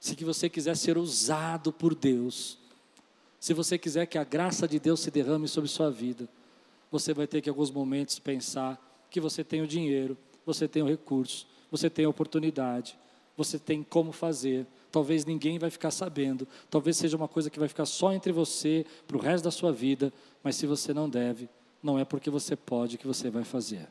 se 0.00 0.14
você 0.24 0.48
quiser 0.48 0.74
ser 0.74 0.96
usado 0.96 1.70
por 1.70 1.94
Deus, 1.94 2.56
se 3.38 3.52
você 3.52 3.76
quiser 3.76 4.06
que 4.06 4.16
a 4.16 4.24
graça 4.24 4.66
de 4.66 4.78
Deus 4.78 5.00
se 5.00 5.10
derrame 5.10 5.46
sobre 5.48 5.68
sua 5.68 5.90
vida, 5.90 6.26
você 6.90 7.12
vai 7.12 7.26
ter 7.26 7.42
que, 7.42 7.50
em 7.50 7.52
alguns 7.52 7.70
momentos, 7.70 8.18
pensar 8.18 8.82
que 9.10 9.20
você 9.20 9.44
tem 9.44 9.60
o 9.60 9.66
dinheiro, 9.66 10.16
você 10.46 10.66
tem 10.66 10.82
o 10.82 10.88
recurso, 10.88 11.46
você 11.70 11.90
tem 11.90 12.06
a 12.06 12.08
oportunidade, 12.08 12.96
você 13.38 13.56
tem 13.56 13.84
como 13.84 14.10
fazer. 14.10 14.66
Talvez 14.90 15.24
ninguém 15.24 15.60
vai 15.60 15.70
ficar 15.70 15.92
sabendo. 15.92 16.46
Talvez 16.68 16.96
seja 16.96 17.16
uma 17.16 17.28
coisa 17.28 17.48
que 17.48 17.58
vai 17.58 17.68
ficar 17.68 17.86
só 17.86 18.12
entre 18.12 18.32
você 18.32 18.84
para 19.06 19.16
o 19.16 19.20
resto 19.20 19.44
da 19.44 19.50
sua 19.52 19.72
vida. 19.72 20.12
Mas 20.42 20.56
se 20.56 20.66
você 20.66 20.92
não 20.92 21.08
deve, 21.08 21.48
não 21.80 21.96
é 21.96 22.04
porque 22.04 22.28
você 22.30 22.56
pode 22.56 22.98
que 22.98 23.06
você 23.06 23.30
vai 23.30 23.44
fazer. 23.44 23.88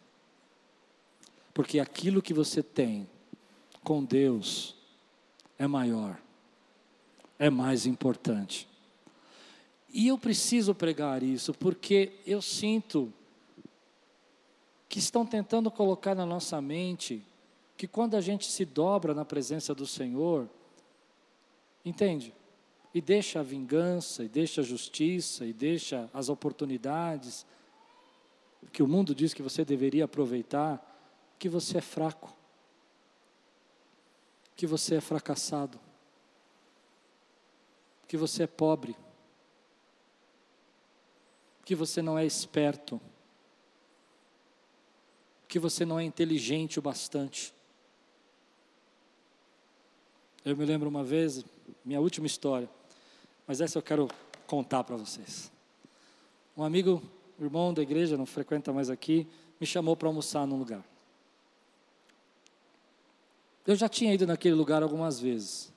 Porque 1.53 1.79
aquilo 1.79 2.21
que 2.21 2.33
você 2.33 2.61
tem 2.61 3.07
com 3.85 4.03
Deus 4.03 4.75
é 5.57 5.65
maior, 5.65 6.19
é 7.39 7.49
mais 7.49 7.85
importante. 7.85 8.67
E 9.87 10.09
eu 10.09 10.17
preciso 10.17 10.75
pregar 10.75 11.23
isso 11.23 11.53
porque 11.53 12.11
eu 12.25 12.41
sinto 12.41 13.13
que 14.89 14.99
estão 14.99 15.25
tentando 15.25 15.71
colocar 15.71 16.13
na 16.13 16.25
nossa 16.25 16.61
mente 16.61 17.23
que 17.77 17.87
quando 17.87 18.15
a 18.15 18.21
gente 18.21 18.47
se 18.47 18.65
dobra 18.65 19.13
na 19.13 19.23
presença 19.23 19.75
do 19.75 19.85
Senhor, 19.85 20.49
entende? 21.85 22.33
E 22.91 22.99
deixa 22.99 23.39
a 23.39 23.43
vingança, 23.43 24.23
e 24.23 24.27
deixa 24.27 24.61
a 24.61 24.63
justiça, 24.63 25.45
e 25.45 25.53
deixa 25.53 26.09
as 26.11 26.27
oportunidades 26.27 27.45
que 28.73 28.81
o 28.81 28.87
mundo 28.87 29.13
diz 29.13 29.33
que 29.33 29.43
você 29.43 29.63
deveria 29.63 30.05
aproveitar, 30.05 30.83
que 31.37 31.47
você 31.47 31.77
é 31.77 31.81
fraco, 31.81 32.35
que 34.55 34.65
você 34.65 34.95
é 34.95 35.01
fracassado, 35.01 35.79
que 38.07 38.17
você 38.17 38.43
é 38.43 38.47
pobre, 38.47 38.95
que 41.63 41.75
você 41.75 42.01
não 42.01 42.17
é 42.17 42.25
esperto, 42.25 42.99
que 45.47 45.59
você 45.59 45.85
não 45.85 45.99
é 45.99 46.03
inteligente 46.03 46.79
o 46.79 46.81
bastante. 46.81 47.53
Eu 50.49 50.55
me 50.55 50.63
lembro 50.63 50.87
uma 50.87 51.03
vez, 51.03 51.43
minha 51.83 51.99
última 51.99 52.25
história, 52.25 52.69
mas 53.45 53.59
essa 53.59 53.77
eu 53.77 53.81
quero 53.81 54.07
contar 54.45 54.81
para 54.81 54.95
vocês. 54.95 55.51
Um 56.55 56.63
amigo, 56.63 57.03
irmão 57.37 57.73
da 57.73 57.81
igreja, 57.81 58.15
não 58.15 58.25
frequenta 58.25 58.71
mais 58.71 58.89
aqui, 58.89 59.27
me 59.59 59.67
chamou 59.67 59.93
para 59.97 60.07
almoçar 60.07 60.47
num 60.47 60.57
lugar. 60.57 60.81
Eu 63.65 63.75
já 63.75 63.89
tinha 63.89 64.13
ido 64.13 64.25
naquele 64.25 64.55
lugar 64.55 64.81
algumas 64.81 65.19
vezes, 65.19 65.69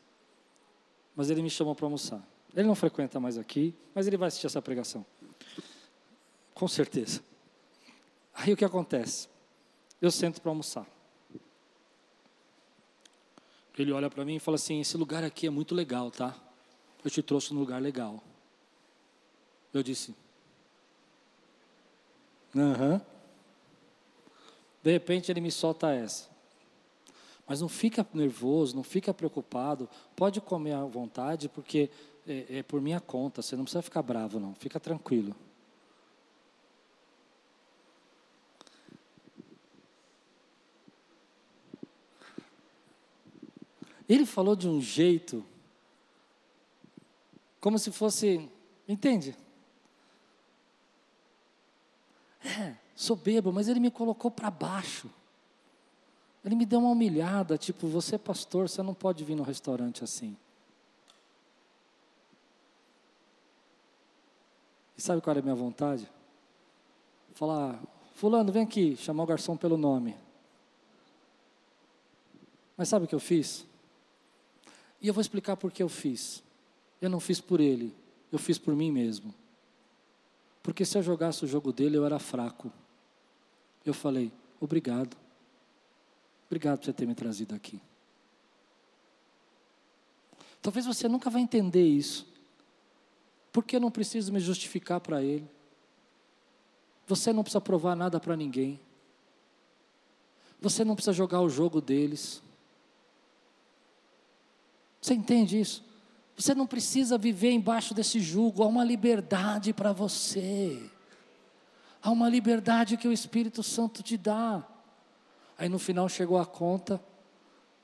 mas 1.17 1.31
ele 1.31 1.43
me 1.43 1.51
chamou 1.51 1.75
para 1.75 1.87
almoçar. 1.87 2.25
Ele 2.55 2.69
não 2.69 2.77
frequenta 2.77 3.19
mais 3.19 3.37
aqui, 3.37 3.75
mas 3.93 4.07
ele 4.07 4.17
vai 4.17 4.29
assistir 4.29 4.47
essa 4.47 4.63
pregação. 4.63 5.05
Com 6.55 6.69
certeza. 6.69 7.25
Aí 8.33 8.53
o 8.53 8.57
que 8.57 8.65
acontece? 8.65 9.29
Eu 10.01 10.13
sento 10.13 10.41
para 10.41 10.53
almoçar. 10.53 10.87
Ele 13.81 13.93
olha 13.93 14.11
para 14.11 14.25
mim 14.25 14.37
e 14.37 14.41
fala 14.41 14.57
assim: 14.57 14.81
Esse 14.81 14.97
lugar 14.97 15.25
aqui 15.25 15.47
é 15.47 15.51
muito 15.51 15.75
legal, 15.75 16.11
tá? 16.11 16.37
Eu 17.05 17.11
te 17.11 17.23
trouxe 17.23 17.55
num 17.55 17.61
lugar 17.61 17.81
legal. 17.81 18.23
Eu 19.73 19.83
disse: 19.83 20.15
Aham. 22.55 23.01
De 24.83 24.91
repente 24.91 25.31
ele 25.31 25.41
me 25.41 25.51
solta 25.51 25.93
essa. 25.93 26.29
Mas 27.47 27.61
não 27.61 27.69
fica 27.69 28.07
nervoso, 28.15 28.77
não 28.77 28.83
fica 28.83 29.13
preocupado. 29.13 29.89
Pode 30.15 30.41
comer 30.41 30.73
à 30.73 30.85
vontade, 30.85 31.49
porque 31.49 31.91
é, 32.27 32.59
é 32.59 32.63
por 32.63 32.81
minha 32.81 33.01
conta. 33.01 33.43
Você 33.43 33.57
não 33.57 33.65
precisa 33.65 33.83
ficar 33.83 34.03
bravo, 34.03 34.39
não. 34.39 34.55
Fica 34.55 34.79
tranquilo. 34.79 35.35
Ele 44.11 44.27
falou 44.27 44.57
de 44.57 44.69
um 44.69 44.81
jeito, 44.81 45.45
como 47.61 47.79
se 47.79 47.93
fosse, 47.93 48.51
entende? 48.89 49.37
É, 52.45 52.75
sou 52.97 53.15
bebo, 53.15 53.53
mas 53.53 53.69
ele 53.69 53.79
me 53.79 53.89
colocou 53.89 54.29
para 54.29 54.51
baixo. 54.51 55.09
Ele 56.45 56.57
me 56.57 56.67
deu 56.67 56.81
uma 56.81 56.89
humilhada, 56.89 57.57
tipo, 57.57 57.87
você 57.87 58.17
é 58.17 58.19
pastor, 58.19 58.69
você 58.69 58.83
não 58.83 58.95
pode 58.95 59.23
vir 59.23 59.37
no 59.37 59.45
restaurante 59.45 60.03
assim. 60.03 60.37
E 64.99 65.01
sabe 65.01 65.23
qual 65.23 65.31
era 65.31 65.39
a 65.39 65.43
minha 65.45 65.55
vontade? 65.55 66.11
Falar, 67.35 67.81
fulano, 68.17 68.51
vem 68.51 68.65
aqui, 68.65 68.97
chamar 68.97 69.23
o 69.23 69.27
garçom 69.27 69.57
pelo 69.57 69.77
nome. 69.77 70.17
Mas 72.77 72.89
sabe 72.89 73.05
o 73.05 73.09
que 73.09 73.15
eu 73.15 73.21
fiz? 73.21 73.70
E 75.01 75.09
eu 75.09 75.15
vou 75.15 75.21
explicar 75.21 75.57
por 75.57 75.73
que 75.73 75.83
eu 75.83 75.89
fiz. 75.89 76.43
Eu 77.01 77.09
não 77.09 77.21
fiz 77.21 77.41
por 77.41 77.61
ele, 77.61 77.95
eu 78.31 78.39
fiz 78.39 78.59
por 78.59 78.77
mim 78.77 78.91
mesmo. 78.91 79.35
Porque 80.63 80.85
se 80.85 80.99
eu 80.99 81.03
jogasse 81.03 81.45
o 81.45 81.49
jogo 81.49 81.73
dele, 81.73 81.97
eu 81.97 82.05
era 82.05 82.19
fraco. 82.19 82.71
Eu 83.85 83.95
falei: 83.95 84.31
obrigado. 84.61 85.17
Obrigado 86.47 86.79
por 86.79 86.85
você 86.85 86.93
ter 86.93 87.07
me 87.07 87.15
trazido 87.15 87.55
aqui. 87.55 87.81
Talvez 90.61 90.85
você 90.85 91.09
nunca 91.09 91.31
vai 91.31 91.41
entender 91.41 91.87
isso. 91.87 92.27
Porque 93.53 93.77
eu 93.77 93.81
não 93.81 93.91
preciso 93.91 94.33
me 94.33 94.41
justificar 94.41 95.01
para 95.01 95.23
Ele. 95.23 95.49
Você 97.07 97.33
não 97.33 97.43
precisa 97.43 97.61
provar 97.61 97.97
nada 97.97 98.21
para 98.21 98.37
ninguém. 98.37 98.79
Você 100.61 100.85
não 100.85 100.95
precisa 100.95 101.13
jogar 101.13 101.41
o 101.41 101.49
jogo 101.49 101.81
deles. 101.81 102.43
Você 105.01 105.15
entende 105.15 105.59
isso? 105.59 105.83
Você 106.37 106.55
não 106.55 106.67
precisa 106.67 107.19
viver 107.19 107.51
embaixo 107.51 107.95
desse 107.95 108.21
jugo, 108.21 108.63
há 108.63 108.67
uma 108.67 108.85
liberdade 108.85 109.73
para 109.73 109.93
você. 109.93 110.91
Há 112.03 112.11
uma 112.11 112.29
liberdade 112.29 112.97
que 112.97 113.07
o 113.07 113.13
Espírito 113.13 113.63
Santo 113.63 114.03
te 114.03 114.17
dá. 114.17 114.67
Aí 115.59 115.69
no 115.69 115.79
final 115.79 116.09
chegou 116.09 116.39
a 116.39 116.47
conta, 116.47 117.01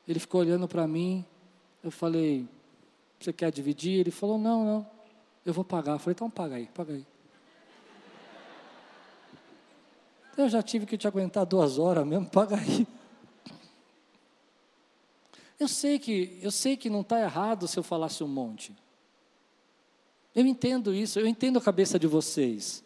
ele 0.09 0.18
ficou 0.18 0.40
olhando 0.40 0.66
para 0.66 0.87
mim, 0.87 1.24
eu 1.85 1.90
falei, 1.90 2.48
você 3.20 3.33
quer 3.33 3.50
dividir? 3.52 4.00
Ele 4.00 4.11
falou, 4.11 4.38
não, 4.38 4.64
não, 4.64 4.87
eu 5.44 5.52
vou 5.52 5.64
pagar. 5.64 5.92
Eu 5.92 5.98
falei, 5.98 6.14
então 6.14 6.31
paga 6.31 6.57
aí, 6.57 6.66
paga 6.66 6.94
aí. 6.94 7.07
Eu 10.37 10.48
já 10.48 10.62
tive 10.62 10.85
que 10.87 10.98
te 10.98 11.07
aguentar 11.07 11.46
duas 11.46 11.79
horas 11.79 12.07
mesmo, 12.07 12.26
paga 12.31 12.57
aí. 12.57 12.87
Eu 15.59 15.69
sei 15.69 15.99
que, 15.99 16.38
eu 16.42 16.51
sei 16.51 16.77
que 16.77 16.90
não 16.90 17.01
está 17.01 17.21
errado 17.21 17.66
se 17.66 17.79
eu 17.79 17.83
falasse 17.83 18.23
um 18.23 18.29
monte. 18.29 18.75
Eu 20.35 20.45
entendo 20.47 20.95
isso, 20.95 21.19
eu 21.19 21.27
entendo 21.27 21.59
a 21.59 21.62
cabeça 21.62 21.99
de 21.99 22.07
vocês. 22.07 22.85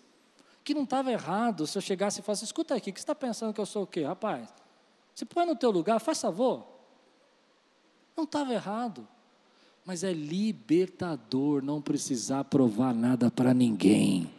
Que 0.62 0.72
não 0.72 0.84
estava 0.84 1.10
errado 1.10 1.66
se 1.66 1.76
eu 1.76 1.82
chegasse 1.82 2.20
e 2.20 2.22
falasse, 2.22 2.44
escuta 2.44 2.74
aqui, 2.76 2.92
que 2.92 3.00
você 3.00 3.02
está 3.02 3.14
pensando 3.14 3.52
que 3.52 3.60
eu 3.60 3.66
sou 3.66 3.82
o 3.82 3.86
quê, 3.86 4.04
rapaz? 4.04 4.48
Se 5.14 5.24
põe 5.24 5.44
no 5.44 5.56
teu 5.56 5.70
lugar, 5.70 5.98
faz 5.98 6.20
favor. 6.20 6.64
Não 8.16 8.22
estava 8.22 8.52
errado. 8.52 9.06
Mas 9.84 10.04
é 10.04 10.12
libertador 10.12 11.62
não 11.64 11.82
precisar 11.82 12.44
provar 12.44 12.94
nada 12.94 13.30
para 13.30 13.52
ninguém. 13.52 14.30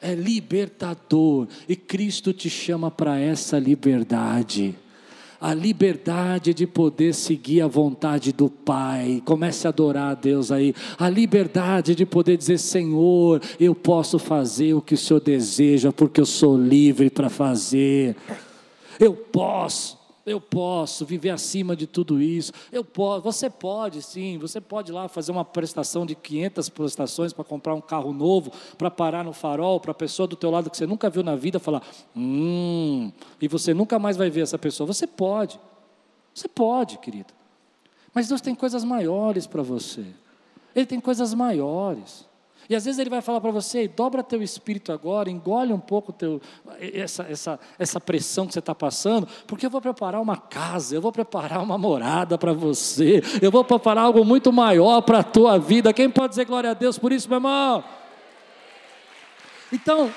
É 0.00 0.14
libertador. 0.14 1.46
E 1.68 1.76
Cristo 1.76 2.32
te 2.32 2.48
chama 2.48 2.90
para 2.90 3.18
essa 3.18 3.58
liberdade 3.58 4.78
a 5.46 5.54
liberdade 5.54 6.52
de 6.52 6.66
poder 6.66 7.14
seguir 7.14 7.60
a 7.60 7.68
vontade 7.68 8.32
do 8.32 8.50
Pai. 8.50 9.22
Comece 9.24 9.64
a 9.64 9.70
adorar 9.70 10.10
a 10.10 10.14
Deus 10.14 10.50
aí. 10.50 10.74
A 10.98 11.08
liberdade 11.08 11.94
de 11.94 12.04
poder 12.04 12.36
dizer: 12.36 12.58
Senhor, 12.58 13.40
eu 13.60 13.72
posso 13.72 14.18
fazer 14.18 14.74
o 14.74 14.82
que 14.82 14.94
o 14.94 14.98
Senhor 14.98 15.20
deseja, 15.20 15.92
porque 15.92 16.20
eu 16.20 16.26
sou 16.26 16.58
livre 16.58 17.08
para 17.10 17.28
fazer. 17.28 18.16
Eu 18.98 19.12
posso. 19.12 19.95
Eu 20.26 20.40
posso 20.40 21.06
viver 21.06 21.30
acima 21.30 21.76
de 21.76 21.86
tudo 21.86 22.20
isso. 22.20 22.52
Eu 22.72 22.84
posso, 22.84 23.22
você 23.22 23.48
pode 23.48 24.02
sim, 24.02 24.38
você 24.38 24.60
pode 24.60 24.90
lá 24.90 25.06
fazer 25.06 25.30
uma 25.30 25.44
prestação 25.44 26.04
de 26.04 26.16
500 26.16 26.68
prestações 26.68 27.32
para 27.32 27.44
comprar 27.44 27.74
um 27.74 27.80
carro 27.80 28.12
novo, 28.12 28.50
para 28.76 28.90
parar 28.90 29.22
no 29.22 29.32
farol, 29.32 29.78
para 29.78 29.92
a 29.92 29.94
pessoa 29.94 30.26
do 30.26 30.34
teu 30.34 30.50
lado 30.50 30.68
que 30.68 30.76
você 30.76 30.84
nunca 30.84 31.08
viu 31.08 31.22
na 31.22 31.36
vida 31.36 31.60
falar, 31.60 31.80
hum, 32.14 33.12
e 33.40 33.46
você 33.46 33.72
nunca 33.72 34.00
mais 34.00 34.16
vai 34.16 34.28
ver 34.28 34.40
essa 34.40 34.58
pessoa. 34.58 34.84
Você 34.84 35.06
pode, 35.06 35.60
você 36.34 36.48
pode, 36.48 36.98
querido. 36.98 37.32
Mas 38.12 38.26
Deus 38.26 38.40
tem 38.40 38.54
coisas 38.54 38.82
maiores 38.82 39.46
para 39.46 39.62
você. 39.62 40.04
Ele 40.74 40.86
tem 40.86 40.98
coisas 40.98 41.32
maiores. 41.34 42.25
E 42.68 42.74
às 42.74 42.84
vezes 42.84 42.98
ele 42.98 43.10
vai 43.10 43.20
falar 43.20 43.40
para 43.40 43.50
você, 43.50 43.86
dobra 43.86 44.22
teu 44.22 44.42
espírito 44.42 44.92
agora, 44.92 45.30
engole 45.30 45.72
um 45.72 45.78
pouco 45.78 46.12
teu, 46.12 46.40
essa, 46.80 47.22
essa, 47.24 47.60
essa 47.78 48.00
pressão 48.00 48.46
que 48.46 48.52
você 48.52 48.58
está 48.58 48.74
passando, 48.74 49.28
porque 49.46 49.66
eu 49.66 49.70
vou 49.70 49.80
preparar 49.80 50.20
uma 50.20 50.36
casa, 50.36 50.94
eu 50.94 51.00
vou 51.00 51.12
preparar 51.12 51.62
uma 51.62 51.78
morada 51.78 52.36
para 52.36 52.52
você, 52.52 53.22
eu 53.40 53.50
vou 53.50 53.64
preparar 53.64 54.04
algo 54.04 54.24
muito 54.24 54.52
maior 54.52 55.00
para 55.02 55.20
a 55.20 55.24
tua 55.24 55.58
vida. 55.58 55.92
Quem 55.92 56.10
pode 56.10 56.30
dizer 56.30 56.44
glória 56.44 56.70
a 56.70 56.74
Deus 56.74 56.98
por 56.98 57.12
isso, 57.12 57.28
meu 57.28 57.36
irmão? 57.36 57.84
Então, 59.72 60.12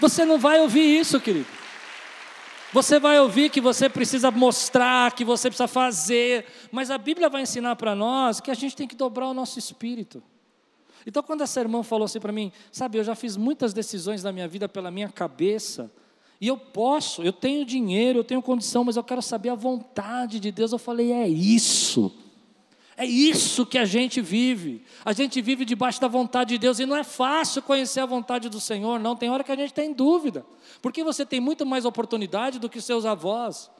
você 0.00 0.24
não 0.24 0.38
vai 0.38 0.60
ouvir 0.60 0.98
isso, 0.98 1.20
querido. 1.20 1.46
Você 2.72 3.00
vai 3.00 3.18
ouvir 3.18 3.48
que 3.48 3.60
você 3.60 3.88
precisa 3.88 4.30
mostrar, 4.30 5.12
que 5.12 5.24
você 5.24 5.48
precisa 5.48 5.66
fazer, 5.66 6.44
mas 6.70 6.90
a 6.90 6.98
Bíblia 6.98 7.30
vai 7.30 7.42
ensinar 7.42 7.76
para 7.76 7.94
nós 7.94 8.40
que 8.40 8.50
a 8.50 8.54
gente 8.54 8.76
tem 8.76 8.86
que 8.86 8.94
dobrar 8.94 9.28
o 9.28 9.34
nosso 9.34 9.58
espírito. 9.58 10.22
Então, 11.08 11.22
quando 11.22 11.40
essa 11.40 11.58
irmã 11.58 11.82
falou 11.82 12.04
assim 12.04 12.20
para 12.20 12.30
mim, 12.30 12.52
sabe, 12.70 12.98
eu 12.98 13.02
já 13.02 13.14
fiz 13.14 13.34
muitas 13.34 13.72
decisões 13.72 14.22
na 14.22 14.30
minha 14.30 14.46
vida 14.46 14.68
pela 14.68 14.90
minha 14.90 15.08
cabeça, 15.08 15.90
e 16.38 16.46
eu 16.46 16.58
posso, 16.58 17.22
eu 17.22 17.32
tenho 17.32 17.64
dinheiro, 17.64 18.18
eu 18.18 18.24
tenho 18.24 18.42
condição, 18.42 18.84
mas 18.84 18.94
eu 18.94 19.02
quero 19.02 19.22
saber 19.22 19.48
a 19.48 19.54
vontade 19.54 20.38
de 20.38 20.52
Deus. 20.52 20.70
Eu 20.70 20.78
falei, 20.78 21.10
é 21.10 21.26
isso. 21.26 22.14
É 22.94 23.06
isso 23.06 23.64
que 23.64 23.78
a 23.78 23.86
gente 23.86 24.20
vive. 24.20 24.84
A 25.02 25.14
gente 25.14 25.40
vive 25.40 25.64
debaixo 25.64 25.98
da 25.98 26.08
vontade 26.08 26.50
de 26.50 26.58
Deus 26.58 26.78
e 26.78 26.84
não 26.84 26.94
é 26.94 27.02
fácil 27.02 27.62
conhecer 27.62 28.00
a 28.00 28.06
vontade 28.06 28.50
do 28.50 28.60
Senhor, 28.60 29.00
não. 29.00 29.16
Tem 29.16 29.30
hora 29.30 29.42
que 29.42 29.50
a 29.50 29.56
gente 29.56 29.72
tem 29.72 29.94
dúvida, 29.94 30.44
porque 30.82 31.02
você 31.02 31.24
tem 31.24 31.40
muito 31.40 31.64
mais 31.64 31.86
oportunidade 31.86 32.58
do 32.58 32.68
que 32.68 32.82
seus 32.82 33.06
avós. 33.06 33.70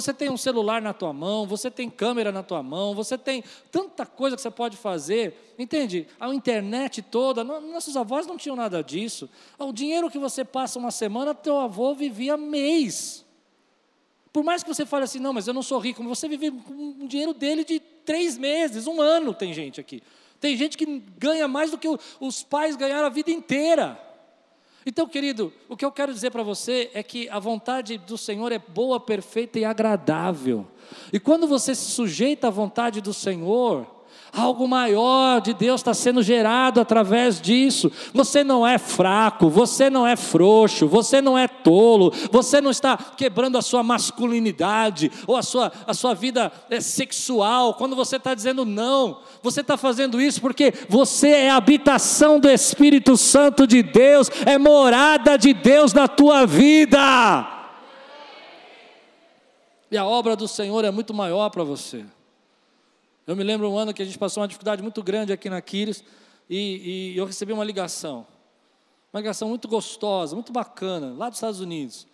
Você 0.00 0.14
tem 0.14 0.30
um 0.30 0.36
celular 0.36 0.80
na 0.80 0.92
tua 0.92 1.12
mão, 1.12 1.44
você 1.44 1.68
tem 1.68 1.90
câmera 1.90 2.30
na 2.30 2.44
tua 2.44 2.62
mão, 2.62 2.94
você 2.94 3.18
tem 3.18 3.42
tanta 3.72 4.06
coisa 4.06 4.36
que 4.36 4.42
você 4.42 4.50
pode 4.50 4.76
fazer, 4.76 5.54
entende? 5.58 6.06
A 6.20 6.32
internet 6.32 7.02
toda, 7.02 7.42
nossos 7.42 7.96
avós 7.96 8.24
não 8.24 8.36
tinham 8.36 8.54
nada 8.54 8.80
disso. 8.80 9.28
O 9.58 9.72
dinheiro 9.72 10.08
que 10.08 10.18
você 10.18 10.44
passa 10.44 10.78
uma 10.78 10.92
semana, 10.92 11.34
teu 11.34 11.58
avô 11.58 11.96
vivia 11.96 12.36
mês. 12.36 13.26
Por 14.32 14.44
mais 14.44 14.62
que 14.62 14.72
você 14.72 14.86
fale 14.86 15.02
assim, 15.02 15.18
não, 15.18 15.32
mas 15.32 15.48
eu 15.48 15.54
não 15.54 15.64
sou 15.64 15.80
rico, 15.80 16.00
você 16.04 16.28
vive 16.28 16.52
com 16.52 17.04
o 17.04 17.08
dinheiro 17.08 17.34
dele 17.34 17.64
de 17.64 17.80
três 17.80 18.38
meses, 18.38 18.86
um 18.86 19.00
ano, 19.00 19.34
tem 19.34 19.52
gente 19.52 19.80
aqui. 19.80 20.00
Tem 20.40 20.56
gente 20.56 20.78
que 20.78 21.02
ganha 21.18 21.48
mais 21.48 21.72
do 21.72 21.76
que 21.76 21.88
os 22.20 22.44
pais 22.44 22.76
ganharam 22.76 23.06
a 23.06 23.10
vida 23.10 23.32
inteira. 23.32 24.00
Então, 24.86 25.06
querido, 25.06 25.52
o 25.68 25.76
que 25.76 25.84
eu 25.84 25.92
quero 25.92 26.14
dizer 26.14 26.30
para 26.30 26.42
você 26.42 26.90
é 26.94 27.02
que 27.02 27.28
a 27.28 27.38
vontade 27.38 27.98
do 27.98 28.16
Senhor 28.16 28.52
é 28.52 28.58
boa, 28.58 28.98
perfeita 28.98 29.58
e 29.58 29.64
agradável. 29.64 30.66
E 31.12 31.20
quando 31.20 31.46
você 31.46 31.74
se 31.74 31.90
sujeita 31.90 32.46
à 32.46 32.50
vontade 32.50 33.00
do 33.00 33.12
Senhor, 33.12 33.97
Algo 34.32 34.68
maior 34.68 35.40
de 35.40 35.54
Deus 35.54 35.80
está 35.80 35.94
sendo 35.94 36.22
gerado 36.22 36.80
através 36.80 37.40
disso. 37.40 37.90
Você 38.12 38.44
não 38.44 38.66
é 38.66 38.78
fraco, 38.78 39.48
você 39.48 39.88
não 39.88 40.06
é 40.06 40.16
frouxo, 40.16 40.86
você 40.86 41.20
não 41.20 41.36
é 41.38 41.48
tolo, 41.48 42.12
você 42.30 42.60
não 42.60 42.70
está 42.70 42.96
quebrando 42.96 43.56
a 43.56 43.62
sua 43.62 43.82
masculinidade 43.82 45.10
ou 45.26 45.36
a 45.36 45.42
sua, 45.42 45.72
a 45.86 45.94
sua 45.94 46.14
vida 46.14 46.52
é, 46.70 46.80
sexual. 46.80 47.74
Quando 47.74 47.96
você 47.96 48.16
está 48.16 48.34
dizendo 48.34 48.64
não, 48.64 49.20
você 49.42 49.60
está 49.62 49.76
fazendo 49.76 50.20
isso 50.20 50.40
porque 50.40 50.72
você 50.88 51.28
é 51.28 51.50
habitação 51.50 52.38
do 52.38 52.50
Espírito 52.50 53.16
Santo 53.16 53.66
de 53.66 53.82
Deus, 53.82 54.30
é 54.44 54.58
morada 54.58 55.36
de 55.36 55.54
Deus 55.54 55.92
na 55.92 56.06
tua 56.06 56.46
vida. 56.46 56.98
E 59.90 59.96
a 59.96 60.04
obra 60.04 60.36
do 60.36 60.46
Senhor 60.46 60.84
é 60.84 60.90
muito 60.90 61.14
maior 61.14 61.48
para 61.48 61.64
você. 61.64 62.04
Eu 63.28 63.36
me 63.36 63.44
lembro 63.44 63.70
um 63.70 63.76
ano 63.76 63.92
que 63.92 64.00
a 64.00 64.06
gente 64.06 64.18
passou 64.18 64.40
uma 64.40 64.48
dificuldade 64.48 64.80
muito 64.80 65.02
grande 65.02 65.34
aqui 65.34 65.50
na 65.50 65.60
Quiris 65.60 66.02
e, 66.48 67.12
e 67.12 67.18
eu 67.18 67.26
recebi 67.26 67.52
uma 67.52 67.62
ligação. 67.62 68.26
Uma 69.12 69.20
ligação 69.20 69.50
muito 69.50 69.68
gostosa, 69.68 70.34
muito 70.34 70.50
bacana, 70.50 71.12
lá 71.12 71.28
dos 71.28 71.36
Estados 71.36 71.60
Unidos. 71.60 72.06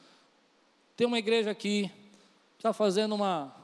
Tem 0.97 1.07
uma 1.07 1.17
igreja 1.17 1.53
aqui, 1.53 1.89
está 2.57 2.73
fazendo 2.73 3.15
uma, 3.15 3.55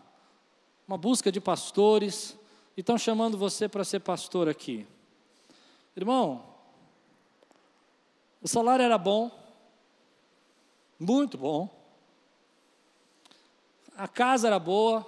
uma 0.86 0.96
busca 0.96 1.32
de 1.32 1.40
pastores 1.40 2.38
e 2.76 2.82
estão 2.82 2.96
chamando 2.96 3.36
você 3.36 3.68
para 3.68 3.82
ser 3.82 3.98
pastor 3.98 4.48
aqui. 4.48 4.86
Irmão, 5.96 6.44
o 8.40 8.46
salário 8.46 8.84
era 8.84 8.96
bom, 8.96 9.28
muito 11.00 11.36
bom. 11.36 11.68
A 13.96 14.06
casa 14.06 14.46
era 14.46 14.60
boa, 14.60 15.04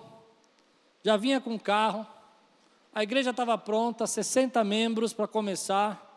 já 1.05 1.17
vinha 1.17 1.41
com 1.41 1.57
carro. 1.57 2.05
A 2.95 3.03
igreja 3.03 3.31
estava 3.31 3.57
pronta, 3.57 4.07
60 4.07 4.63
membros 4.63 5.15
para 5.15 5.27
começar. 5.27 6.11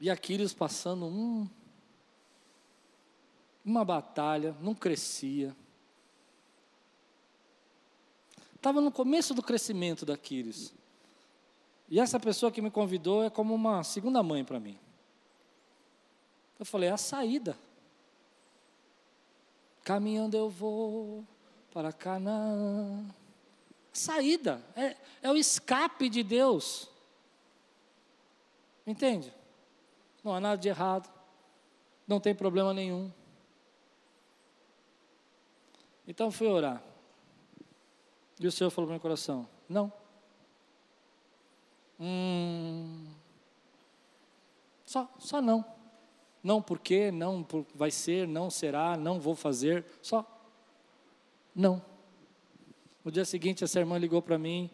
E 0.00 0.08
Aquiles 0.08 0.54
passando 0.54 1.06
um, 1.06 1.48
uma 3.64 3.84
batalha, 3.84 4.56
não 4.60 4.74
crescia. 4.74 5.54
Estava 8.54 8.80
no 8.80 8.92
começo 8.92 9.34
do 9.34 9.42
crescimento 9.42 10.06
da 10.06 10.14
Aquiles. 10.14 10.72
E 11.88 11.98
essa 11.98 12.20
pessoa 12.20 12.52
que 12.52 12.62
me 12.62 12.70
convidou 12.70 13.24
é 13.24 13.30
como 13.30 13.52
uma 13.52 13.82
segunda 13.82 14.22
mãe 14.22 14.44
para 14.44 14.60
mim. 14.60 14.78
Eu 16.58 16.64
falei, 16.64 16.88
é 16.88 16.92
a 16.92 16.96
saída. 16.96 17.58
Caminhando 19.82 20.36
eu 20.36 20.48
vou 20.48 21.24
para 21.72 21.92
Canaã 21.92 23.04
saída, 23.92 24.62
é, 24.76 24.96
é 25.22 25.30
o 25.30 25.36
escape 25.36 26.08
de 26.08 26.22
Deus. 26.22 26.88
Entende? 28.86 29.32
Não 30.22 30.34
há 30.34 30.40
nada 30.40 30.60
de 30.60 30.68
errado, 30.68 31.10
não 32.06 32.20
tem 32.20 32.34
problema 32.34 32.74
nenhum. 32.74 33.10
Então 36.06 36.30
fui 36.30 36.48
orar. 36.48 36.82
E 38.38 38.46
o 38.46 38.52
Senhor 38.52 38.70
falou 38.70 38.88
no 38.88 38.94
meu 38.94 39.00
coração: 39.00 39.48
Não. 39.68 39.92
Hum, 42.00 43.06
só, 44.84 45.08
só 45.18 45.40
não. 45.40 45.64
Não 46.42 46.62
porque, 46.62 47.10
não 47.12 47.44
por, 47.44 47.66
vai 47.74 47.90
ser, 47.90 48.26
não 48.26 48.50
será, 48.50 48.96
não 48.96 49.20
vou 49.20 49.34
fazer, 49.34 49.84
só 50.02 50.26
não. 51.54 51.89
No 53.04 53.10
dia 53.10 53.24
seguinte, 53.24 53.64
essa 53.64 53.78
irmã 53.78 53.96
ligou 53.96 54.20
para 54.20 54.38
mim 54.38 54.70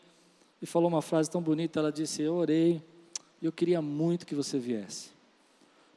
e 0.60 0.66
falou 0.66 0.88
uma 0.88 1.02
frase 1.02 1.30
tão 1.30 1.40
bonita. 1.40 1.78
Ela 1.78 1.92
disse: 1.92 2.22
Eu 2.22 2.34
orei, 2.34 2.82
eu 3.40 3.52
queria 3.52 3.80
muito 3.80 4.26
que 4.26 4.34
você 4.34 4.58
viesse, 4.58 5.10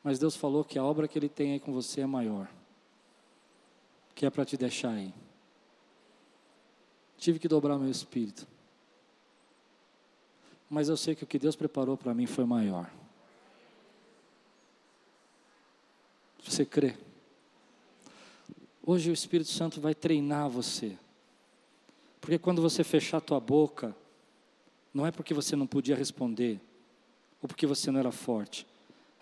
mas 0.04 0.20
Deus 0.20 0.36
falou 0.36 0.64
que 0.64 0.78
a 0.78 0.84
obra 0.84 1.08
que 1.08 1.18
Ele 1.18 1.30
tem 1.30 1.54
aí 1.54 1.60
com 1.60 1.74
você 1.74 2.02
é 2.02 2.06
maior, 2.06 2.50
que 4.14 4.26
é 4.26 4.30
para 4.30 4.46
te 4.46 4.56
deixar 4.56 4.92
aí. 4.92 5.14
Tive 7.18 7.40
que 7.40 7.48
dobrar 7.48 7.78
meu 7.78 7.90
espírito. 7.90 8.48
Mas 10.70 10.88
eu 10.88 10.96
sei 10.96 11.16
que 11.16 11.24
o 11.24 11.28
que 11.28 11.40
Deus 11.40 11.56
preparou 11.56 11.98
para 11.98 12.14
mim 12.14 12.28
foi 12.28 12.46
maior. 12.46 12.90
Você 16.44 16.66
crê? 16.66 16.96
Hoje 18.86 19.10
o 19.10 19.14
Espírito 19.14 19.50
Santo 19.50 19.82
vai 19.82 19.94
treinar 19.94 20.50
você. 20.50 20.98
Porque 22.20 22.38
quando 22.38 22.62
você 22.62 22.84
fechar 22.84 23.18
a 23.18 23.22
tua 23.22 23.40
boca, 23.40 23.96
não 24.94 25.06
é 25.06 25.12
porque 25.12 25.34
você 25.34 25.56
não 25.56 25.68
podia 25.68 25.96
responder, 25.96 26.60
ou 27.42 27.48
porque 27.48 27.66
você 27.66 27.92
não 27.92 28.00
era 28.00 28.12
forte, 28.12 28.68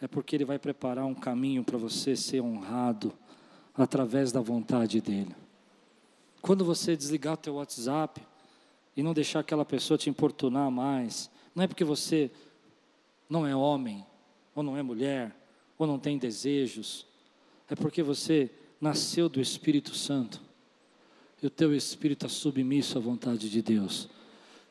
é 0.02 0.08
porque 0.08 0.36
Ele 0.36 0.46
vai 0.46 0.58
preparar 0.58 1.06
um 1.06 1.14
caminho 1.14 1.64
para 1.64 1.78
você 1.78 2.16
ser 2.16 2.42
honrado 2.42 3.14
através 3.76 4.32
da 4.32 4.42
vontade 4.42 5.02
dEle. 5.02 5.36
Quando 6.42 6.64
você 6.64 6.96
desligar 6.96 7.34
o 7.34 7.38
teu 7.38 7.56
WhatsApp 7.56 8.22
e 8.96 9.04
não 9.04 9.14
deixar 9.14 9.42
aquela 9.42 9.66
pessoa 9.66 9.98
te 9.98 10.10
importunar 10.10 10.72
mais, 10.72 11.30
não 11.54 11.64
é 11.64 11.68
porque 11.68 11.84
você 11.84 12.32
não 13.30 13.46
é 13.46 13.56
homem, 13.56 14.06
ou 14.56 14.64
não 14.64 14.78
é 14.78 14.82
mulher, 14.82 15.36
ou 15.78 15.86
não 15.86 16.00
tem 16.00 16.18
desejos, 16.18 17.06
é 17.70 17.76
porque 17.76 18.02
você 18.02 18.50
nasceu 18.80 19.28
do 19.28 19.42
Espírito 19.42 19.94
Santo, 19.94 20.42
e 21.42 21.48
o 21.48 21.50
teu 21.50 21.76
espírito 21.76 22.26
está 22.26 22.36
submisso 22.36 22.98
à 22.98 23.02
vontade 23.02 23.50
de 23.50 23.62
Deus. 23.62 24.10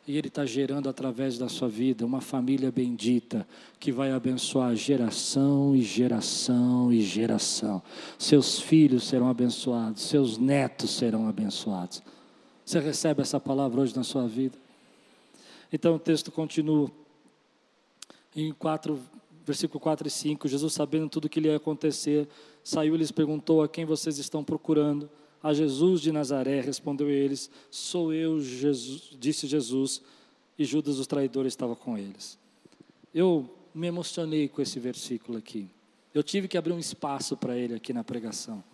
E 0.07 0.16
Ele 0.16 0.29
está 0.29 0.46
gerando 0.46 0.88
através 0.88 1.37
da 1.37 1.48
sua 1.48 1.68
vida 1.68 2.07
uma 2.07 2.20
família 2.20 2.70
bendita 2.70 3.46
que 3.79 3.90
vai 3.90 4.12
abençoar 4.12 4.74
geração 4.76 5.74
e 5.74 5.83
geração 5.83 6.92
e 6.92 7.00
geração. 7.02 7.83
Seus 8.16 8.61
filhos 8.61 9.05
serão 9.05 9.29
abençoados, 9.29 10.02
seus 10.02 10.38
netos 10.38 10.90
serão 10.90 11.29
abençoados. 11.29 12.02
Você 12.64 12.79
recebe 12.79 13.22
essa 13.22 13.40
palavra 13.40 13.81
hoje 13.81 13.96
na 13.96 14.05
sua 14.05 14.29
vida? 14.29 14.57
Então 15.72 15.96
o 15.96 15.98
texto 15.98 16.31
continua. 16.31 16.90
Em 18.35 18.52
4, 18.52 19.00
versículo 19.44 19.81
4 19.81 20.07
e 20.07 20.11
5, 20.11 20.46
Jesus 20.46 20.72
sabendo 20.72 21.09
tudo 21.09 21.24
o 21.24 21.29
que 21.29 21.40
lhe 21.40 21.48
ia 21.48 21.57
acontecer, 21.57 22.29
saiu 22.62 22.94
e 22.94 22.98
lhes 22.98 23.11
perguntou 23.11 23.62
a 23.62 23.68
quem 23.68 23.85
vocês 23.85 24.18
estão 24.18 24.44
procurando 24.44 25.09
a 25.42 25.53
Jesus 25.53 26.01
de 26.01 26.12
Nazaré, 26.12 26.61
respondeu 26.61 27.09
eles: 27.09 27.51
Sou 27.70 28.12
eu, 28.12 28.40
Jesus, 28.40 29.11
disse 29.18 29.46
Jesus, 29.46 30.03
e 30.59 30.64
Judas, 30.64 30.99
os 30.99 31.07
traidores, 31.07 31.53
estava 31.53 31.77
com 31.77 31.96
eles. 31.96 32.38
Eu 33.14 33.49
me 33.75 33.87
emocionei 33.87 34.49
com 34.49 34.62
esse 34.62 34.81
versículo 34.81 35.38
aqui. 35.38 35.68
Eu 36.14 36.22
tive 36.22 36.49
que 36.49 36.57
abrir 36.57 36.72
um 36.72 36.79
espaço 36.79 37.37
para 37.37 37.57
ele 37.57 37.75
aqui 37.75 37.92
na 37.92 38.03
pregação. 38.03 38.64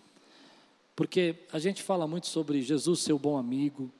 Porque 0.95 1.35
a 1.51 1.59
gente 1.59 1.81
fala 1.81 2.07
muito 2.07 2.27
sobre 2.27 2.61
Jesus, 2.61 2.99
seu 2.99 3.17
bom 3.17 3.37
amigo, 3.37 3.91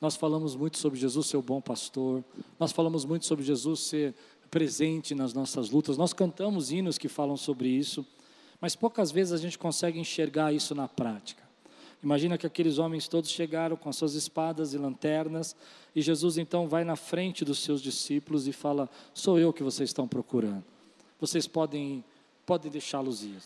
nós 0.00 0.16
falamos 0.16 0.56
muito 0.56 0.78
sobre 0.78 0.98
Jesus, 0.98 1.28
seu 1.28 1.40
bom 1.40 1.60
pastor, 1.60 2.24
nós 2.58 2.72
falamos 2.72 3.04
muito 3.04 3.24
sobre 3.24 3.44
Jesus 3.44 3.80
ser 3.80 4.14
presente 4.50 5.14
nas 5.14 5.32
nossas 5.32 5.70
lutas, 5.70 5.96
nós 5.96 6.12
cantamos 6.12 6.72
hinos 6.72 6.98
que 6.98 7.08
falam 7.08 7.36
sobre 7.36 7.68
isso, 7.68 8.04
mas 8.60 8.74
poucas 8.74 9.10
vezes 9.12 9.32
a 9.32 9.36
gente 9.36 9.56
consegue 9.56 9.98
enxergar 9.98 10.52
isso 10.52 10.74
na 10.74 10.88
prática. 10.88 11.41
Imagina 12.02 12.36
que 12.36 12.46
aqueles 12.46 12.78
homens 12.78 13.06
todos 13.06 13.30
chegaram 13.30 13.76
com 13.76 13.88
as 13.88 13.96
suas 13.96 14.14
espadas 14.14 14.74
e 14.74 14.78
lanternas, 14.78 15.54
e 15.94 16.02
Jesus 16.02 16.36
então 16.36 16.66
vai 16.66 16.82
na 16.82 16.96
frente 16.96 17.44
dos 17.44 17.60
seus 17.60 17.80
discípulos 17.80 18.48
e 18.48 18.52
fala: 18.52 18.90
Sou 19.14 19.38
eu 19.38 19.52
que 19.52 19.62
vocês 19.62 19.90
estão 19.90 20.08
procurando. 20.08 20.64
Vocês 21.20 21.46
podem, 21.46 22.04
podem 22.44 22.72
deixá-los 22.72 23.22
ir. 23.22 23.36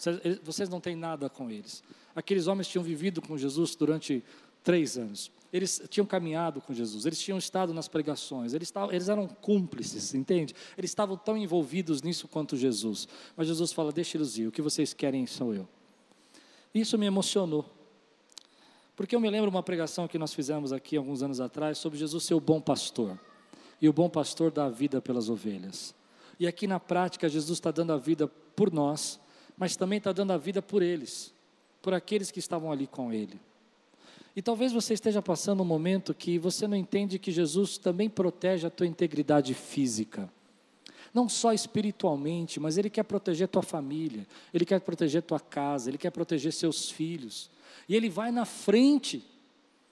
Vocês 0.43 0.71
não 0.71 0.81
têm 0.81 0.97
nada 0.97 1.29
com 1.29 1.51
eles. 1.51 1.85
Aqueles 2.15 2.47
homens 2.47 2.67
tinham 2.67 2.83
vivido 2.83 3.21
com 3.21 3.37
Jesus 3.37 3.77
durante 3.77 4.25
três 4.65 4.97
anos. 4.97 5.31
Eles 5.53 5.83
tinham 5.91 6.07
caminhado 6.07 6.61
com 6.61 6.73
Jesus, 6.75 7.07
eles 7.07 7.21
tinham 7.21 7.39
estado 7.39 7.73
nas 7.73 7.89
pregações, 7.89 8.53
eles, 8.53 8.73
eles 8.91 9.09
eram 9.09 9.29
cúmplices, 9.29 10.15
entende? 10.15 10.55
Eles 10.77 10.91
estavam 10.91 11.17
tão 11.17 11.37
envolvidos 11.37 12.03
nisso 12.03 12.27
quanto 12.27 12.57
Jesus. 12.57 13.07
Mas 13.37 13.49
Jesus 13.49 13.73
fala: 13.73 13.93
Deixe 13.93 14.17
eles 14.17 14.39
ir, 14.39 14.47
o 14.49 14.53
que 14.53 14.63
vocês 14.63 14.95
querem 14.95 15.27
sou 15.27 15.55
eu. 15.55 15.69
Isso 16.75 16.97
me 16.97 17.05
emocionou. 17.05 17.76
Porque 18.97 19.15
eu 19.15 19.21
me 19.21 19.29
lembro 19.29 19.51
uma 19.51 19.63
pregação 19.63 20.09
que 20.09 20.19
nós 20.19 20.33
fizemos 20.33 20.73
aqui 20.73 20.97
alguns 20.97 21.23
anos 21.23 21.39
atrás 21.39 21.77
sobre 21.77 21.99
Jesus 21.99 22.25
ser 22.25 22.35
o 22.35 22.41
bom 22.41 22.61
pastor. 22.61 23.19
E 23.81 23.89
o 23.89 23.93
bom 23.93 24.09
pastor 24.09 24.51
dá 24.51 24.65
a 24.65 24.71
vida 24.71 25.03
pelas 25.03 25.29
ovelhas. 25.29 25.95
E 26.41 26.47
aqui 26.47 26.67
na 26.67 26.81
prática, 26.81 27.29
Jesus 27.29 27.59
está 27.59 27.71
dando 27.71 27.93
a 27.93 27.99
vida 27.99 28.27
por 28.27 28.73
nós, 28.73 29.21
mas 29.57 29.77
também 29.77 29.99
está 29.99 30.13
dando 30.13 30.33
a 30.33 30.39
vida 30.39 30.63
por 30.63 30.83
eles, 30.83 31.33
por 31.83 31.93
aqueles 31.93 32.31
que 32.31 32.39
estavam 32.39 32.73
ali 32.73 32.87
com 32.87 33.13
ele. 33.13 33.39
E 34.35 34.43
talvez 34.43 34.73
você 34.73 34.93
esteja 34.95 35.23
passando 35.23 35.63
um 35.63 35.67
momento 35.67 36.15
que 36.15 36.39
você 36.39 36.67
não 36.67 36.77
entende 36.77 37.19
que 37.19 37.33
Jesus 37.33 37.79
também 37.79 38.09
protege 38.09 38.67
a 38.67 38.71
tua 38.71 38.87
integridade 38.87 39.55
física. 39.55 40.31
Não 41.13 41.27
só 41.27 41.55
espiritualmente, 41.55 42.61
mas 42.61 42.77
Ele 42.77 42.91
quer 42.91 43.05
proteger 43.05 43.49
tua 43.49 43.63
família, 43.63 44.27
Ele 44.53 44.67
quer 44.67 44.81
proteger 44.81 45.23
tua 45.23 45.41
casa, 45.41 45.89
Ele 45.89 45.97
quer 45.97 46.11
proteger 46.11 46.53
seus 46.53 46.91
filhos. 46.91 47.49
E 47.89 47.95
Ele 47.95 48.09
vai 48.09 48.31
na 48.31 48.45
frente 48.45 49.25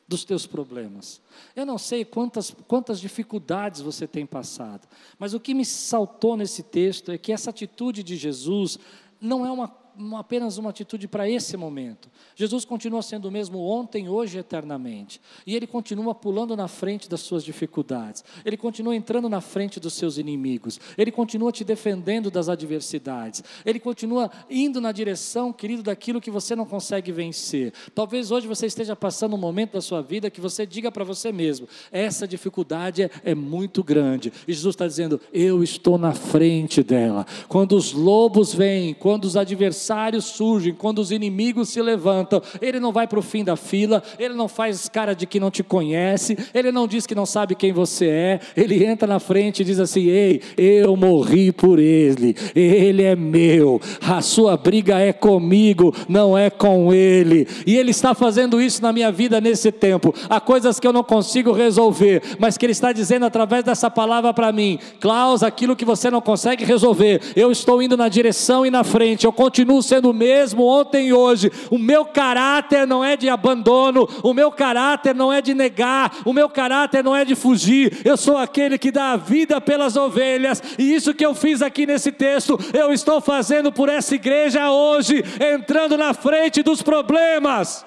dos 0.06 0.24
teus 0.24 0.46
problemas. 0.46 1.20
Eu 1.56 1.64
não 1.64 1.78
sei 1.78 2.04
quantas, 2.04 2.54
quantas 2.68 3.00
dificuldades 3.00 3.80
você 3.80 4.06
tem 4.06 4.26
passado, 4.26 4.86
mas 5.18 5.34
o 5.34 5.40
que 5.40 5.54
me 5.54 5.64
saltou 5.64 6.36
nesse 6.36 6.62
texto 6.62 7.10
é 7.10 7.18
que 7.18 7.32
essa 7.32 7.50
atitude 7.50 8.02
de 8.02 8.16
Jesus 8.16 8.78
não 9.20 9.46
é 9.46 9.50
uma 9.50 9.83
uma, 9.96 10.20
apenas 10.20 10.58
uma 10.58 10.70
atitude 10.70 11.06
para 11.06 11.28
esse 11.28 11.56
momento. 11.56 12.08
Jesus 12.34 12.64
continua 12.64 13.02
sendo 13.02 13.28
o 13.28 13.30
mesmo 13.30 13.60
ontem, 13.60 14.08
hoje 14.08 14.36
e 14.36 14.40
eternamente. 14.40 15.20
E 15.46 15.54
ele 15.54 15.66
continua 15.66 16.14
pulando 16.14 16.56
na 16.56 16.66
frente 16.68 17.08
das 17.08 17.20
suas 17.20 17.44
dificuldades. 17.44 18.24
Ele 18.44 18.56
continua 18.56 18.96
entrando 18.96 19.28
na 19.28 19.40
frente 19.40 19.78
dos 19.78 19.94
seus 19.94 20.18
inimigos. 20.18 20.80
Ele 20.98 21.12
continua 21.12 21.52
te 21.52 21.64
defendendo 21.64 22.30
das 22.30 22.48
adversidades. 22.48 23.44
Ele 23.64 23.78
continua 23.78 24.30
indo 24.50 24.80
na 24.80 24.90
direção, 24.90 25.52
querido, 25.52 25.82
daquilo 25.82 26.20
que 26.20 26.30
você 26.30 26.56
não 26.56 26.66
consegue 26.66 27.12
vencer. 27.12 27.72
Talvez 27.94 28.30
hoje 28.30 28.48
você 28.48 28.66
esteja 28.66 28.96
passando 28.96 29.34
um 29.34 29.38
momento 29.38 29.74
da 29.74 29.80
sua 29.80 30.02
vida 30.02 30.30
que 30.30 30.40
você 30.40 30.66
diga 30.66 30.90
para 30.90 31.04
você 31.04 31.30
mesmo: 31.30 31.68
essa 31.92 32.26
dificuldade 32.26 33.02
é, 33.02 33.10
é 33.24 33.34
muito 33.34 33.84
grande. 33.84 34.32
E 34.48 34.52
Jesus 34.52 34.74
está 34.74 34.86
dizendo: 34.86 35.20
eu 35.32 35.62
estou 35.62 35.98
na 35.98 36.14
frente 36.14 36.82
dela. 36.82 37.26
Quando 37.48 37.76
os 37.76 37.92
lobos 37.92 38.52
vêm, 38.52 38.94
quando 38.94 39.24
os 39.24 39.36
adversários 39.36 39.83
adversários 39.84 40.24
surgem, 40.24 40.72
quando 40.72 40.98
os 40.98 41.10
inimigos 41.10 41.68
se 41.68 41.82
levantam, 41.82 42.40
ele 42.60 42.80
não 42.80 42.92
vai 42.92 43.06
para 43.06 43.18
o 43.18 43.22
fim 43.22 43.44
da 43.44 43.56
fila, 43.56 44.02
ele 44.18 44.34
não 44.34 44.48
faz 44.48 44.88
cara 44.88 45.14
de 45.14 45.26
que 45.26 45.38
não 45.38 45.50
te 45.50 45.62
conhece, 45.62 46.36
ele 46.54 46.72
não 46.72 46.86
diz 46.86 47.06
que 47.06 47.14
não 47.14 47.26
sabe 47.26 47.54
quem 47.54 47.72
você 47.72 48.06
é, 48.06 48.40
ele 48.56 48.84
entra 48.84 49.06
na 49.06 49.18
frente 49.18 49.60
e 49.60 49.64
diz 49.64 49.78
assim: 49.78 50.06
Ei, 50.06 50.40
eu 50.56 50.96
morri 50.96 51.52
por 51.52 51.78
ele, 51.78 52.34
ele 52.54 53.02
é 53.02 53.14
meu, 53.14 53.80
a 54.00 54.22
sua 54.22 54.56
briga 54.56 54.98
é 54.98 55.12
comigo, 55.12 55.94
não 56.08 56.36
é 56.36 56.48
com 56.48 56.92
ele, 56.92 57.46
e 57.66 57.76
ele 57.76 57.90
está 57.90 58.14
fazendo 58.14 58.60
isso 58.60 58.82
na 58.82 58.92
minha 58.92 59.12
vida 59.12 59.40
nesse 59.40 59.70
tempo. 59.70 60.14
Há 60.28 60.40
coisas 60.40 60.80
que 60.80 60.86
eu 60.86 60.92
não 60.92 61.04
consigo 61.04 61.52
resolver, 61.52 62.22
mas 62.38 62.56
que 62.56 62.64
ele 62.64 62.72
está 62.72 62.92
dizendo 62.92 63.26
através 63.26 63.64
dessa 63.64 63.90
palavra 63.90 64.32
para 64.32 64.52
mim: 64.52 64.78
Klaus, 65.00 65.42
aquilo 65.42 65.76
que 65.76 65.84
você 65.84 66.10
não 66.10 66.20
consegue 66.20 66.64
resolver, 66.64 67.20
eu 67.36 67.52
estou 67.52 67.82
indo 67.82 67.96
na 67.96 68.08
direção 68.08 68.64
e 68.64 68.70
na 68.70 68.82
frente, 68.82 69.26
eu 69.26 69.32
continuo 69.32 69.73
continuo 69.74 69.82
sendo 69.82 70.10
o 70.10 70.14
mesmo 70.14 70.64
ontem 70.64 71.08
e 71.08 71.12
hoje. 71.12 71.50
O 71.70 71.78
meu 71.78 72.04
caráter 72.04 72.86
não 72.86 73.04
é 73.04 73.16
de 73.16 73.28
abandono, 73.28 74.08
o 74.22 74.32
meu 74.32 74.52
caráter 74.52 75.14
não 75.14 75.32
é 75.32 75.40
de 75.40 75.54
negar, 75.54 76.18
o 76.24 76.32
meu 76.32 76.48
caráter 76.48 77.02
não 77.02 77.16
é 77.16 77.24
de 77.24 77.34
fugir. 77.34 78.00
Eu 78.04 78.16
sou 78.16 78.36
aquele 78.36 78.78
que 78.78 78.90
dá 78.90 79.12
a 79.12 79.16
vida 79.16 79.60
pelas 79.60 79.96
ovelhas, 79.96 80.62
e 80.78 80.94
isso 80.94 81.14
que 81.14 81.24
eu 81.24 81.34
fiz 81.34 81.62
aqui 81.62 81.86
nesse 81.86 82.12
texto, 82.12 82.58
eu 82.72 82.92
estou 82.92 83.20
fazendo 83.20 83.72
por 83.72 83.88
essa 83.88 84.14
igreja 84.14 84.70
hoje, 84.70 85.22
entrando 85.40 85.96
na 85.96 86.12
frente 86.14 86.62
dos 86.62 86.82
problemas. 86.82 87.84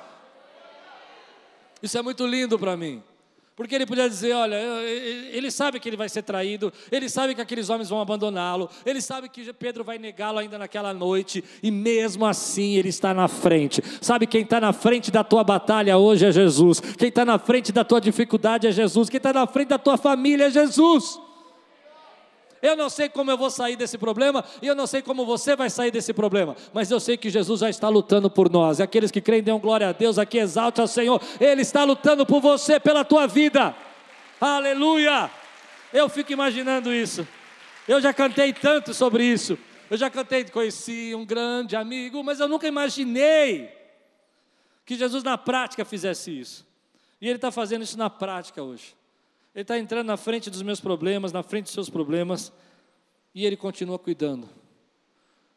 Isso 1.81 1.97
é 1.97 2.01
muito 2.01 2.25
lindo 2.25 2.57
para 2.57 2.75
mim. 2.75 3.03
Porque 3.57 3.73
ele 3.73 3.87
podia 3.87 4.07
dizer: 4.07 4.33
olha, 4.33 4.55
ele 4.55 5.49
sabe 5.49 5.79
que 5.79 5.89
ele 5.89 5.97
vai 5.97 6.07
ser 6.07 6.21
traído, 6.21 6.71
ele 6.91 7.09
sabe 7.09 7.33
que 7.33 7.41
aqueles 7.41 7.71
homens 7.71 7.89
vão 7.89 7.99
abandoná-lo, 7.99 8.69
ele 8.85 9.01
sabe 9.01 9.27
que 9.27 9.51
Pedro 9.51 9.83
vai 9.83 9.97
negá-lo 9.97 10.37
ainda 10.37 10.59
naquela 10.59 10.93
noite, 10.93 11.43
e 11.63 11.71
mesmo 11.71 12.23
assim 12.23 12.75
ele 12.75 12.89
está 12.89 13.15
na 13.15 13.27
frente. 13.27 13.81
Sabe 13.99 14.27
quem 14.27 14.43
está 14.43 14.61
na 14.61 14.71
frente 14.71 15.09
da 15.09 15.23
tua 15.23 15.43
batalha 15.43 15.97
hoje 15.97 16.27
é 16.27 16.31
Jesus, 16.31 16.79
quem 16.79 17.09
está 17.09 17.25
na 17.25 17.39
frente 17.39 17.71
da 17.71 17.83
tua 17.83 17.99
dificuldade 17.99 18.67
é 18.67 18.71
Jesus, 18.71 19.09
quem 19.09 19.17
está 19.17 19.33
na 19.33 19.47
frente 19.47 19.69
da 19.69 19.79
tua 19.79 19.97
família 19.97 20.45
é 20.45 20.51
Jesus. 20.51 21.19
Eu 22.61 22.75
não 22.75 22.89
sei 22.89 23.07
como 23.09 23.29
eu 23.29 23.37
vou 23.37 23.49
sair 23.49 23.75
desse 23.75 23.97
problema, 23.97 24.43
e 24.61 24.67
eu 24.67 24.75
não 24.75 24.87
sei 24.87 25.01
como 25.01 25.25
você 25.25 25.55
vai 25.55 25.69
sair 25.69 25.91
desse 25.91 26.13
problema, 26.13 26.55
mas 26.73 26.89
eu 26.89 26.99
sei 26.99 27.15
que 27.15 27.29
Jesus 27.29 27.61
já 27.61 27.69
está 27.69 27.87
lutando 27.89 28.29
por 28.29 28.49
nós. 28.49 28.79
E 28.79 28.83
aqueles 28.83 29.11
que 29.11 29.21
creem, 29.21 29.43
dêem 29.43 29.59
glória 29.59 29.89
a 29.89 29.91
Deus, 29.91 30.17
aqui 30.17 30.37
exalte 30.37 30.81
ao 30.81 30.87
Senhor, 30.87 31.21
Ele 31.39 31.61
está 31.61 31.83
lutando 31.83 32.25
por 32.25 32.41
você, 32.41 32.79
pela 32.79 33.05
tua 33.05 33.27
vida. 33.27 33.75
Aleluia! 34.41 35.29
Eu 35.93 36.09
fico 36.09 36.33
imaginando 36.33 36.93
isso. 36.93 37.27
Eu 37.87 38.01
já 38.01 38.13
cantei 38.13 38.51
tanto 38.51 38.93
sobre 38.93 39.23
isso. 39.23 39.57
Eu 39.89 39.95
já 39.95 40.09
cantei, 40.09 40.43
conheci 40.45 41.15
um 41.15 41.25
grande 41.25 41.75
amigo, 41.75 42.21
mas 42.23 42.39
eu 42.39 42.47
nunca 42.47 42.67
imaginei 42.67 43.71
que 44.85 44.95
Jesus 44.95 45.23
na 45.23 45.37
prática 45.37 45.85
fizesse 45.85 46.37
isso. 46.37 46.67
E 47.21 47.27
Ele 47.27 47.37
está 47.37 47.51
fazendo 47.51 47.83
isso 47.83 47.97
na 47.97 48.09
prática 48.09 48.61
hoje. 48.61 48.96
Ele 49.57 49.63
está 49.63 49.79
entrando 49.79 50.05
na 50.05 50.17
frente 50.17 50.51
dos 50.51 50.61
meus 50.61 50.79
problemas, 50.79 51.31
na 51.31 51.41
frente 51.41 51.63
dos 51.63 51.73
seus 51.73 51.89
problemas, 51.89 52.53
e 53.33 53.43
Ele 53.43 53.57
continua 53.57 53.97
cuidando. 53.97 54.47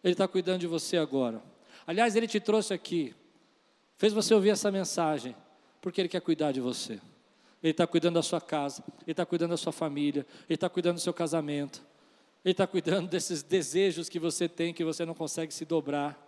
Ele 0.02 0.14
está 0.14 0.26
cuidando 0.26 0.60
de 0.60 0.66
você 0.66 0.96
agora. 0.96 1.42
Aliás, 1.86 2.16
Ele 2.16 2.26
te 2.26 2.40
trouxe 2.40 2.72
aqui, 2.72 3.14
fez 3.98 4.14
você 4.14 4.32
ouvir 4.32 4.48
essa 4.48 4.70
mensagem, 4.70 5.36
porque 5.82 6.00
Ele 6.00 6.08
quer 6.08 6.22
cuidar 6.22 6.50
de 6.50 6.62
você. 6.62 6.94
Ele 7.62 7.72
está 7.72 7.86
cuidando 7.86 8.14
da 8.14 8.22
sua 8.22 8.40
casa, 8.40 8.82
Ele 9.02 9.10
está 9.10 9.26
cuidando 9.26 9.50
da 9.50 9.58
sua 9.58 9.70
família, 9.70 10.26
Ele 10.48 10.54
está 10.54 10.70
cuidando 10.70 10.94
do 10.94 11.02
seu 11.02 11.12
casamento, 11.12 11.82
Ele 12.42 12.52
está 12.52 12.66
cuidando 12.66 13.04
desses 13.12 13.42
desejos 13.42 14.08
que 14.08 14.18
você 14.18 14.48
tem, 14.48 14.72
que 14.72 14.82
você 14.82 15.04
não 15.04 15.12
consegue 15.12 15.52
se 15.52 15.66
dobrar, 15.66 16.18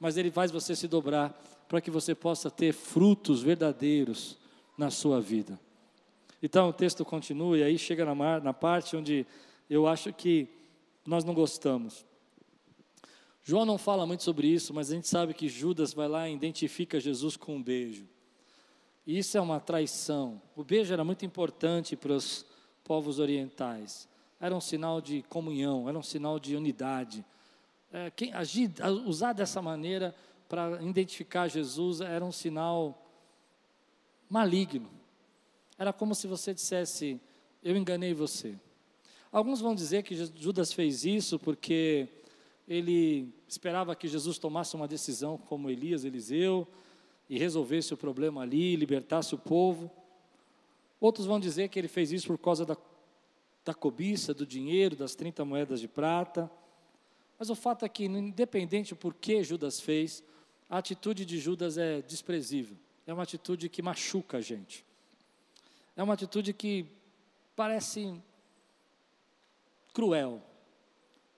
mas 0.00 0.16
Ele 0.16 0.32
faz 0.32 0.50
você 0.50 0.74
se 0.74 0.88
dobrar 0.88 1.40
para 1.68 1.80
que 1.80 1.88
você 1.88 2.16
possa 2.16 2.50
ter 2.50 2.72
frutos 2.72 3.44
verdadeiros 3.44 4.36
na 4.76 4.90
sua 4.90 5.20
vida. 5.20 5.56
Então 6.42 6.68
o 6.68 6.72
texto 6.72 7.04
continua 7.04 7.58
e 7.58 7.62
aí 7.62 7.78
chega 7.78 8.04
na, 8.04 8.40
na 8.40 8.52
parte 8.52 8.96
onde 8.96 9.26
eu 9.68 9.86
acho 9.86 10.12
que 10.12 10.48
nós 11.06 11.24
não 11.24 11.34
gostamos. 11.34 12.04
João 13.42 13.64
não 13.64 13.78
fala 13.78 14.04
muito 14.04 14.24
sobre 14.24 14.48
isso, 14.48 14.74
mas 14.74 14.90
a 14.90 14.94
gente 14.94 15.06
sabe 15.06 15.32
que 15.32 15.48
Judas 15.48 15.94
vai 15.94 16.08
lá 16.08 16.28
e 16.28 16.34
identifica 16.34 16.98
Jesus 16.98 17.36
com 17.36 17.56
um 17.56 17.62
beijo. 17.62 18.08
E 19.06 19.18
isso 19.18 19.38
é 19.38 19.40
uma 19.40 19.60
traição. 19.60 20.42
O 20.56 20.64
beijo 20.64 20.92
era 20.92 21.04
muito 21.04 21.24
importante 21.24 21.94
para 21.94 22.12
os 22.12 22.44
povos 22.82 23.20
orientais. 23.20 24.08
Era 24.40 24.54
um 24.54 24.60
sinal 24.60 25.00
de 25.00 25.22
comunhão, 25.28 25.88
era 25.88 25.96
um 25.96 26.02
sinal 26.02 26.40
de 26.40 26.56
unidade. 26.56 27.24
É, 27.92 28.10
quem 28.10 28.32
agir, 28.34 28.72
usar 29.06 29.32
dessa 29.32 29.62
maneira 29.62 30.12
para 30.48 30.82
identificar 30.82 31.46
Jesus 31.48 32.00
era 32.00 32.24
um 32.24 32.32
sinal 32.32 33.00
maligno. 34.28 34.90
Era 35.78 35.92
como 35.92 36.14
se 36.14 36.26
você 36.26 36.54
dissesse: 36.54 37.20
Eu 37.62 37.76
enganei 37.76 38.14
você. 38.14 38.58
Alguns 39.30 39.60
vão 39.60 39.74
dizer 39.74 40.02
que 40.02 40.14
Judas 40.14 40.72
fez 40.72 41.04
isso 41.04 41.38
porque 41.38 42.08
ele 42.66 43.32
esperava 43.46 43.94
que 43.94 44.08
Jesus 44.08 44.38
tomasse 44.38 44.74
uma 44.74 44.88
decisão 44.88 45.36
como 45.36 45.70
Elias, 45.70 46.04
Eliseu, 46.04 46.66
e 47.28 47.38
resolvesse 47.38 47.92
o 47.92 47.96
problema 47.96 48.42
ali, 48.42 48.76
libertasse 48.76 49.34
o 49.34 49.38
povo. 49.38 49.90
Outros 51.00 51.26
vão 51.26 51.38
dizer 51.38 51.68
que 51.68 51.78
ele 51.78 51.88
fez 51.88 52.12
isso 52.12 52.26
por 52.28 52.38
causa 52.38 52.64
da, 52.64 52.76
da 53.64 53.74
cobiça, 53.74 54.32
do 54.32 54.46
dinheiro, 54.46 54.96
das 54.96 55.14
30 55.14 55.44
moedas 55.44 55.80
de 55.80 55.88
prata. 55.88 56.50
Mas 57.38 57.50
o 57.50 57.54
fato 57.54 57.84
é 57.84 57.88
que, 57.88 58.04
independente 58.06 58.94
por 58.94 59.12
que 59.12 59.44
Judas 59.44 59.78
fez, 59.78 60.24
a 60.68 60.78
atitude 60.78 61.24
de 61.24 61.38
Judas 61.38 61.76
é 61.76 62.00
desprezível. 62.00 62.76
É 63.06 63.12
uma 63.12 63.22
atitude 63.22 63.68
que 63.68 63.82
machuca 63.82 64.38
a 64.38 64.40
gente. 64.40 64.84
É 65.96 66.02
uma 66.02 66.14
atitude 66.14 66.52
que 66.52 66.86
parece 67.56 68.20
cruel. 69.94 70.42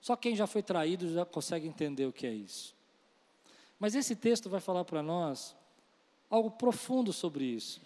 Só 0.01 0.15
quem 0.15 0.35
já 0.35 0.45
foi 0.45 0.61
traído 0.61 1.11
já 1.13 1.25
consegue 1.25 1.67
entender 1.67 2.05
o 2.05 2.13
que 2.13 2.27
é 2.27 2.33
isso. 2.33 2.75
Mas 3.79 3.95
esse 3.95 4.15
texto 4.15 4.49
vai 4.49 4.59
falar 4.59 4.83
para 4.83 5.01
nós 5.01 5.55
algo 6.29 6.51
profundo 6.51 7.13
sobre 7.13 7.45
isso. 7.45 7.81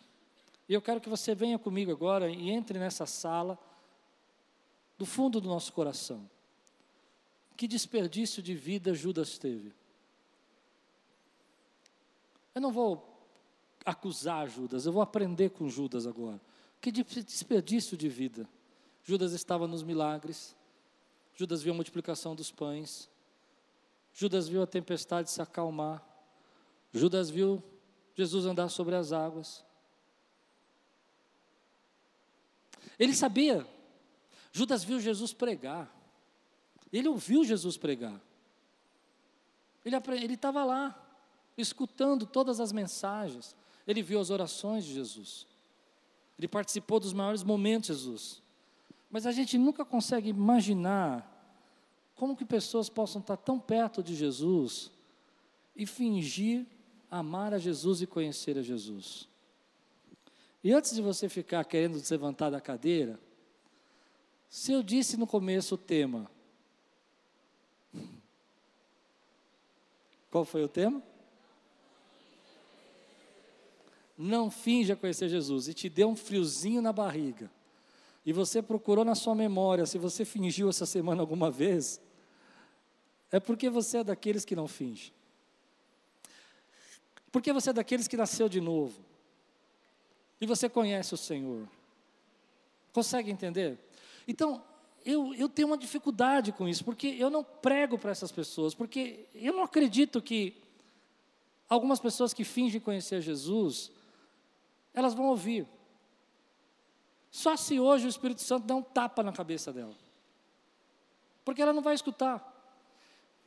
E 0.68 0.74
eu 0.74 0.82
quero 0.82 1.00
que 1.00 1.10
você 1.10 1.36
venha 1.36 1.60
comigo 1.60 1.92
agora 1.92 2.30
e 2.30 2.50
entre 2.50 2.80
nessa 2.80 3.06
sala, 3.06 3.58
do 4.98 5.06
fundo 5.06 5.40
do 5.40 5.48
nosso 5.48 5.72
coração. 5.74 6.30
Que 7.56 7.68
desperdício 7.68 8.42
de 8.42 8.56
vida 8.56 8.94
Judas 8.94 9.38
teve. 9.38 9.74
Eu 12.56 12.62
não 12.62 12.72
vou 12.72 13.10
acusar 13.86 14.48
Judas, 14.50 14.86
eu 14.86 14.92
vou 14.92 15.02
aprender 15.02 15.50
com 15.50 15.70
Judas 15.70 16.08
agora. 16.08 16.40
Que 16.84 16.92
desperdício 16.92 17.96
de 17.96 18.10
vida. 18.10 18.46
Judas 19.06 19.32
estava 19.32 19.66
nos 19.66 19.84
milagres, 19.84 20.54
Judas 21.34 21.64
viu 21.64 21.72
a 21.72 21.76
multiplicação 21.78 22.36
dos 22.36 22.52
pães, 22.52 23.10
Judas 24.14 24.50
viu 24.50 24.62
a 24.62 24.68
tempestade 24.68 25.32
se 25.32 25.42
acalmar, 25.42 26.06
Judas 26.92 27.30
viu 27.30 27.64
Jesus 28.14 28.46
andar 28.46 28.68
sobre 28.68 28.96
as 28.96 29.14
águas. 29.14 29.64
Ele 33.00 33.14
sabia, 33.14 33.66
Judas 34.52 34.84
viu 34.84 35.00
Jesus 35.00 35.32
pregar, 35.32 35.90
ele 36.92 37.08
ouviu 37.08 37.46
Jesus 37.46 37.78
pregar, 37.78 38.22
ele 39.86 40.34
estava 40.34 40.66
lá, 40.66 41.02
escutando 41.58 42.26
todas 42.26 42.60
as 42.60 42.74
mensagens, 42.74 43.56
ele 43.88 44.02
viu 44.02 44.20
as 44.20 44.30
orações 44.30 44.84
de 44.84 44.94
Jesus. 44.94 45.53
Ele 46.38 46.48
participou 46.48 47.00
dos 47.00 47.14
maiores 47.14 47.44
momentos 47.44 47.88
de 47.88 47.94
Jesus. 47.94 48.42
Mas 49.10 49.26
a 49.26 49.32
gente 49.32 49.58
nunca 49.58 49.86
consegue 49.86 50.30
imaginar 50.30 51.30
como 52.16 52.36
que 52.36 52.46
pessoas 52.46 52.90
possam 52.90 53.22
estar 53.22 53.38
tão 53.38 53.60
perto 53.60 54.02
de 54.02 54.16
Jesus 54.16 54.92
e 55.76 55.86
fingir 55.86 56.66
amar 57.10 57.54
a 57.54 57.60
Jesus 57.60 58.02
e 58.02 58.08
conhecer 58.08 58.58
a 58.58 58.62
Jesus. 58.64 59.28
E 60.64 60.72
antes 60.72 60.96
de 60.96 61.02
você 61.02 61.30
ficar 61.30 61.64
querendo 61.66 62.00
se 62.00 62.12
levantar 62.14 62.50
da 62.50 62.62
cadeira, 62.62 63.20
se 64.50 64.72
eu 64.72 64.82
disse 64.82 65.18
no 65.18 65.28
começo 65.28 65.76
o 65.76 65.78
tema, 65.78 66.30
qual 70.32 70.46
foi 70.46 70.64
o 70.64 70.68
tema? 70.68 71.04
Não 74.18 74.50
finja 74.52 74.96
conhecer 74.96 75.30
Jesus 75.30 75.68
e 75.68 75.74
te 75.74 75.90
deu 75.90 76.10
um 76.10 76.16
friozinho 76.16 76.82
na 76.82 76.94
barriga, 76.94 77.50
e 78.26 78.32
você 78.32 78.62
procurou 78.62 79.04
na 79.04 79.16
sua 79.16 79.36
memória 79.36 79.86
se 79.86 79.98
você 79.98 80.24
fingiu 80.24 80.70
essa 80.70 80.86
semana 80.86 81.22
alguma 81.22 81.52
vez, 81.52 82.02
é 83.32 83.40
porque 83.40 83.70
você 83.70 83.98
é 83.98 84.04
daqueles 84.04 84.46
que 84.46 84.56
não 84.56 84.68
finge. 84.68 85.12
Porque 87.32 87.52
você 87.52 87.72
é 87.72 87.74
daqueles 87.74 88.08
que 88.08 88.16
nasceu 88.16 88.48
de 88.48 88.62
novo. 88.62 89.02
E 90.40 90.46
você 90.46 90.70
conhece 90.70 91.14
o 91.14 91.18
Senhor. 91.18 91.68
Consegue 92.94 93.32
entender? 93.32 93.78
Então, 94.28 94.64
eu, 95.04 95.34
eu 95.34 95.50
tenho 95.50 95.68
uma 95.68 95.78
dificuldade 95.78 96.52
com 96.52 96.68
isso, 96.68 96.86
porque 96.86 97.08
eu 97.08 97.30
não 97.30 97.44
prego 97.44 97.98
para 97.98 98.12
essas 98.12 98.32
pessoas, 98.32 98.74
porque 98.74 99.26
eu 99.34 99.52
não 99.52 99.64
acredito 99.64 100.22
que 100.22 100.62
algumas 101.68 102.00
pessoas 102.00 102.34
que 102.34 102.44
fingem 102.44 102.80
conhecer 102.80 103.20
Jesus, 103.20 103.92
elas 104.94 105.14
vão 105.14 105.26
ouvir. 105.26 105.68
Só 107.32 107.56
se 107.58 107.80
hoje 107.80 108.06
o 108.06 108.10
Espírito 108.10 108.42
Santo 108.42 108.68
der 108.68 108.74
um 108.74 108.82
tapa 108.82 109.24
na 109.24 109.32
cabeça 109.32 109.74
dela. 109.74 109.96
Porque 111.44 111.62
ela 111.62 111.74
não 111.74 111.82
vai 111.82 111.96
escutar. 111.96 112.52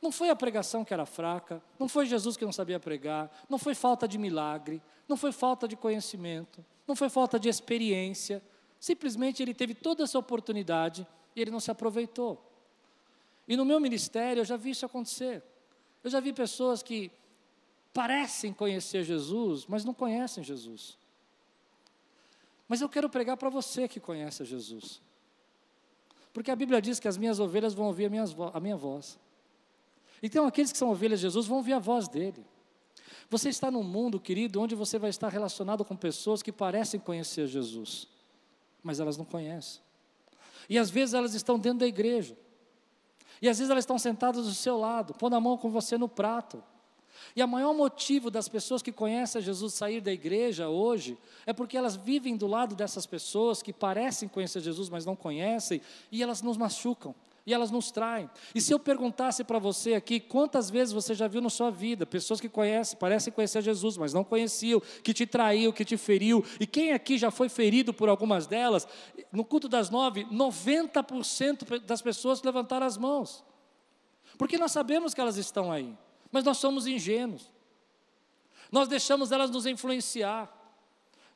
Não 0.01 0.11
foi 0.11 0.29
a 0.29 0.35
pregação 0.35 0.85
que 0.85 0.93
era 0.93 1.05
fraca, 1.05 1.61
não 1.79 1.87
foi 1.87 2.05
Jesus 2.05 2.37
que 2.37 2.45
não 2.45 2.51
sabia 2.51 2.79
pregar, 2.79 3.31
não 3.49 3.57
foi 3.57 3.73
falta 3.73 4.07
de 4.07 4.17
milagre, 4.17 4.81
não 5.07 5.17
foi 5.17 5.31
falta 5.31 5.67
de 5.67 5.75
conhecimento, 5.75 6.63
não 6.85 6.95
foi 6.95 7.09
falta 7.09 7.39
de 7.39 7.49
experiência. 7.49 8.43
Simplesmente 8.79 9.41
ele 9.41 9.53
teve 9.53 9.73
toda 9.73 10.03
essa 10.03 10.19
oportunidade 10.19 11.07
e 11.35 11.41
ele 11.41 11.49
não 11.49 11.59
se 11.59 11.71
aproveitou. 11.71 12.43
E 13.47 13.55
no 13.55 13.65
meu 13.65 13.79
ministério 13.79 14.41
eu 14.41 14.45
já 14.45 14.57
vi 14.57 14.71
isso 14.71 14.85
acontecer. 14.85 15.41
Eu 16.03 16.09
já 16.11 16.19
vi 16.19 16.31
pessoas 16.31 16.83
que 16.83 17.09
parecem 17.93 18.53
conhecer 18.53 19.03
Jesus, 19.03 19.65
mas 19.65 19.83
não 19.83 19.93
conhecem 19.93 20.43
Jesus. 20.43 20.97
Mas 22.67 22.81
eu 22.81 22.89
quero 22.89 23.09
pregar 23.09 23.37
para 23.37 23.49
você 23.49 23.87
que 23.87 23.99
conhece 23.99 24.43
a 24.43 24.45
Jesus. 24.45 25.01
Porque 26.33 26.51
a 26.51 26.55
Bíblia 26.55 26.81
diz 26.81 26.99
que 26.99 27.07
as 27.07 27.17
minhas 27.17 27.39
ovelhas 27.39 27.73
vão 27.73 27.87
ouvir 27.87 28.05
a, 28.05 28.09
minha, 28.09 28.25
a 28.53 28.59
minha 28.59 28.75
voz. 28.75 29.17
Então, 30.21 30.45
aqueles 30.45 30.71
que 30.71 30.77
são 30.77 30.89
ovelhas 30.91 31.19
de 31.19 31.23
Jesus 31.23 31.47
vão 31.47 31.57
ouvir 31.57 31.73
a 31.73 31.79
voz 31.79 32.07
dele. 32.07 32.45
Você 33.29 33.49
está 33.49 33.69
num 33.69 33.83
mundo, 33.83 34.19
querido, 34.19 34.61
onde 34.61 34.75
você 34.75 34.97
vai 34.97 35.09
estar 35.09 35.29
relacionado 35.29 35.83
com 35.83 35.95
pessoas 35.95 36.41
que 36.41 36.51
parecem 36.51 36.99
conhecer 36.99 37.47
Jesus. 37.47 38.07
mas 38.83 38.99
elas 38.99 39.17
não 39.17 39.25
conhecem. 39.25 39.81
E 40.69 40.77
às 40.77 40.89
vezes 40.89 41.13
elas 41.13 41.33
estão 41.33 41.57
dentro 41.57 41.79
da 41.79 41.87
igreja. 41.87 42.37
E 43.41 43.49
às 43.49 43.57
vezes 43.57 43.69
elas 43.69 43.83
estão 43.83 43.99
sentadas 43.99 44.45
do 44.45 44.53
seu 44.53 44.77
lado, 44.77 45.13
pondo 45.13 45.35
a 45.35 45.39
mão 45.39 45.57
com 45.57 45.69
você 45.69 45.97
no 45.97 46.07
prato. 46.07 46.63
E 47.35 47.43
o 47.43 47.47
maior 47.47 47.73
motivo 47.73 48.29
das 48.31 48.47
pessoas 48.47 48.81
que 48.81 48.91
conhecem 48.91 49.41
Jesus 49.41 49.73
sair 49.73 50.01
da 50.01 50.11
igreja 50.11 50.69
hoje 50.69 51.17
é 51.45 51.53
porque 51.53 51.77
elas 51.77 51.95
vivem 51.95 52.35
do 52.35 52.47
lado 52.47 52.75
dessas 52.75 53.05
pessoas 53.05 53.61
que 53.61 53.71
parecem 53.71 54.27
conhecer 54.27 54.61
Jesus, 54.61 54.89
mas 54.89 55.05
não 55.05 55.15
conhecem, 55.15 55.81
e 56.11 56.23
elas 56.23 56.41
nos 56.41 56.57
machucam, 56.57 57.13
e 57.45 57.53
elas 57.53 57.71
nos 57.71 57.91
traem. 57.91 58.29
E 58.53 58.59
se 58.59 58.73
eu 58.73 58.79
perguntasse 58.79 59.43
para 59.43 59.59
você 59.59 59.93
aqui, 59.93 60.19
quantas 60.19 60.69
vezes 60.69 60.93
você 60.93 61.13
já 61.13 61.27
viu 61.27 61.41
na 61.41 61.49
sua 61.49 61.71
vida 61.71 62.05
pessoas 62.05 62.41
que 62.41 62.49
conhecem, 62.49 62.97
parecem 62.97 63.31
conhecer 63.31 63.61
Jesus, 63.61 63.97
mas 63.97 64.13
não 64.13 64.23
conheciam, 64.23 64.81
que 65.03 65.13
te 65.13 65.25
traiu, 65.25 65.71
que 65.71 65.85
te 65.85 65.95
feriu, 65.95 66.43
e 66.59 66.67
quem 66.67 66.91
aqui 66.91 67.17
já 67.17 67.31
foi 67.31 67.49
ferido 67.49 67.93
por 67.93 68.09
algumas 68.09 68.47
delas? 68.47 68.87
No 69.31 69.45
culto 69.45 69.69
das 69.69 69.89
nove, 69.89 70.25
90% 70.25 71.85
das 71.85 72.01
pessoas 72.01 72.41
levantaram 72.41 72.85
as 72.85 72.97
mãos, 72.97 73.43
porque 74.37 74.57
nós 74.57 74.71
sabemos 74.71 75.13
que 75.13 75.21
elas 75.21 75.37
estão 75.37 75.71
aí. 75.71 75.95
Mas 76.31 76.43
nós 76.43 76.57
somos 76.57 76.87
ingênuos. 76.87 77.51
Nós 78.71 78.87
deixamos 78.87 79.31
elas 79.31 79.49
nos 79.49 79.65
influenciar. 79.65 80.53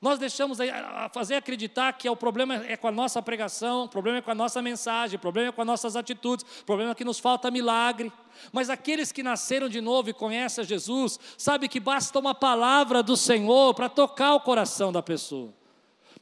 Nós 0.02 0.18
deixamos 0.18 0.60
a 0.60 1.10
fazer 1.14 1.36
acreditar 1.36 1.94
que 1.94 2.08
é 2.08 2.12
o 2.12 2.16
problema 2.16 2.56
é 2.66 2.76
com 2.76 2.88
a 2.88 2.92
nossa 2.92 3.22
pregação, 3.22 3.84
o 3.84 3.88
problema 3.88 4.18
é 4.18 4.22
com 4.22 4.32
a 4.32 4.36
nossa 4.36 4.60
mensagem, 4.60 5.16
o 5.16 5.20
problema 5.20 5.50
é 5.50 5.52
com 5.52 5.62
as 5.62 5.68
nossas 5.68 5.96
atitudes, 5.96 6.44
o 6.62 6.66
problema 6.66 6.92
é 6.92 6.96
que 6.96 7.06
nos 7.06 7.20
falta 7.20 7.52
milagre. 7.52 8.12
Mas 8.52 8.72
aqueles 8.72 9.12
que 9.12 9.22
nasceram 9.22 9.70
de 9.70 9.80
novo 9.80 10.10
e 10.10 10.14
conhecem 10.14 10.64
Jesus, 10.64 11.20
sabem 11.38 11.70
que 11.70 11.80
basta 11.80 12.18
uma 12.18 12.34
palavra 12.34 13.04
do 13.04 13.16
Senhor 13.16 13.76
para 13.76 13.88
tocar 13.88 14.34
o 14.34 14.40
coração 14.40 14.92
da 14.92 15.04
pessoa. 15.04 15.54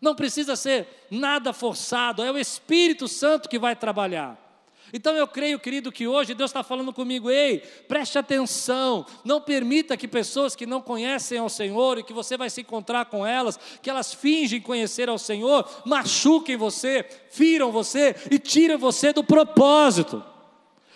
Não 0.01 0.13
precisa 0.13 0.57
ser 0.57 1.07
nada 1.09 1.53
forçado, 1.53 2.21
é 2.21 2.29
o 2.29 2.37
Espírito 2.37 3.07
Santo 3.07 3.47
que 3.47 3.57
vai 3.57 3.77
trabalhar. 3.77 4.48
Então 4.91 5.15
eu 5.15 5.27
creio, 5.27 5.59
querido, 5.59 5.91
que 5.91 6.07
hoje 6.07 6.33
Deus 6.33 6.49
está 6.49 6.63
falando 6.63 6.91
comigo, 6.91 7.29
ei, 7.29 7.59
preste 7.87 8.17
atenção, 8.17 9.05
não 9.23 9.39
permita 9.39 9.95
que 9.95 10.07
pessoas 10.07 10.55
que 10.55 10.65
não 10.65 10.81
conhecem 10.81 11.37
ao 11.37 11.49
Senhor 11.49 11.97
e 11.97 12.03
que 12.03 12.13
você 12.13 12.35
vai 12.35 12.49
se 12.49 12.61
encontrar 12.61 13.05
com 13.05 13.25
elas, 13.25 13.59
que 13.81 13.89
elas 13.89 14.13
fingem 14.13 14.59
conhecer 14.59 15.09
ao 15.09 15.17
Senhor, 15.17 15.67
machuquem 15.85 16.57
você, 16.57 17.05
firam 17.29 17.71
você 17.71 18.15
e 18.31 18.39
tirem 18.39 18.77
você 18.77 19.13
do 19.13 19.23
propósito. 19.23 20.23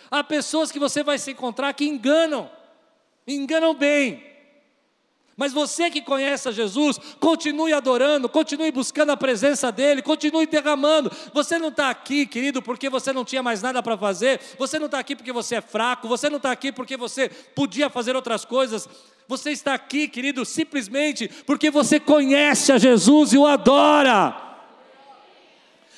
Há 0.09 0.23
pessoas 0.23 0.71
que 0.71 0.79
você 0.79 1.03
vai 1.03 1.17
se 1.17 1.31
encontrar 1.31 1.73
que 1.73 1.85
enganam, 1.85 2.49
enganam 3.27 3.73
bem, 3.73 4.32
mas 5.35 5.51
você 5.51 5.89
que 5.89 6.01
conhece 6.01 6.47
a 6.47 6.51
Jesus, 6.51 6.99
continue 7.19 7.73
adorando, 7.73 8.29
continue 8.29 8.71
buscando 8.71 9.11
a 9.11 9.17
presença 9.17 9.71
dEle, 9.71 10.01
continue 10.01 10.45
derramando. 10.45 11.11
Você 11.33 11.57
não 11.57 11.69
está 11.69 11.89
aqui, 11.89 12.25
querido, 12.25 12.61
porque 12.61 12.89
você 12.89 13.11
não 13.11 13.25
tinha 13.25 13.41
mais 13.41 13.61
nada 13.61 13.81
para 13.81 13.97
fazer, 13.97 14.39
você 14.59 14.77
não 14.77 14.85
está 14.85 14.99
aqui 14.99 15.15
porque 15.15 15.31
você 15.31 15.55
é 15.55 15.61
fraco, 15.61 16.07
você 16.07 16.29
não 16.29 16.37
está 16.37 16.51
aqui 16.51 16.71
porque 16.71 16.95
você 16.95 17.29
podia 17.29 17.89
fazer 17.89 18.15
outras 18.15 18.45
coisas. 18.45 18.87
Você 19.27 19.51
está 19.51 19.73
aqui, 19.73 20.07
querido, 20.07 20.45
simplesmente 20.45 21.27
porque 21.45 21.71
você 21.71 21.99
conhece 21.99 22.71
a 22.71 22.77
Jesus 22.77 23.33
e 23.33 23.37
o 23.37 23.47
adora. 23.47 24.35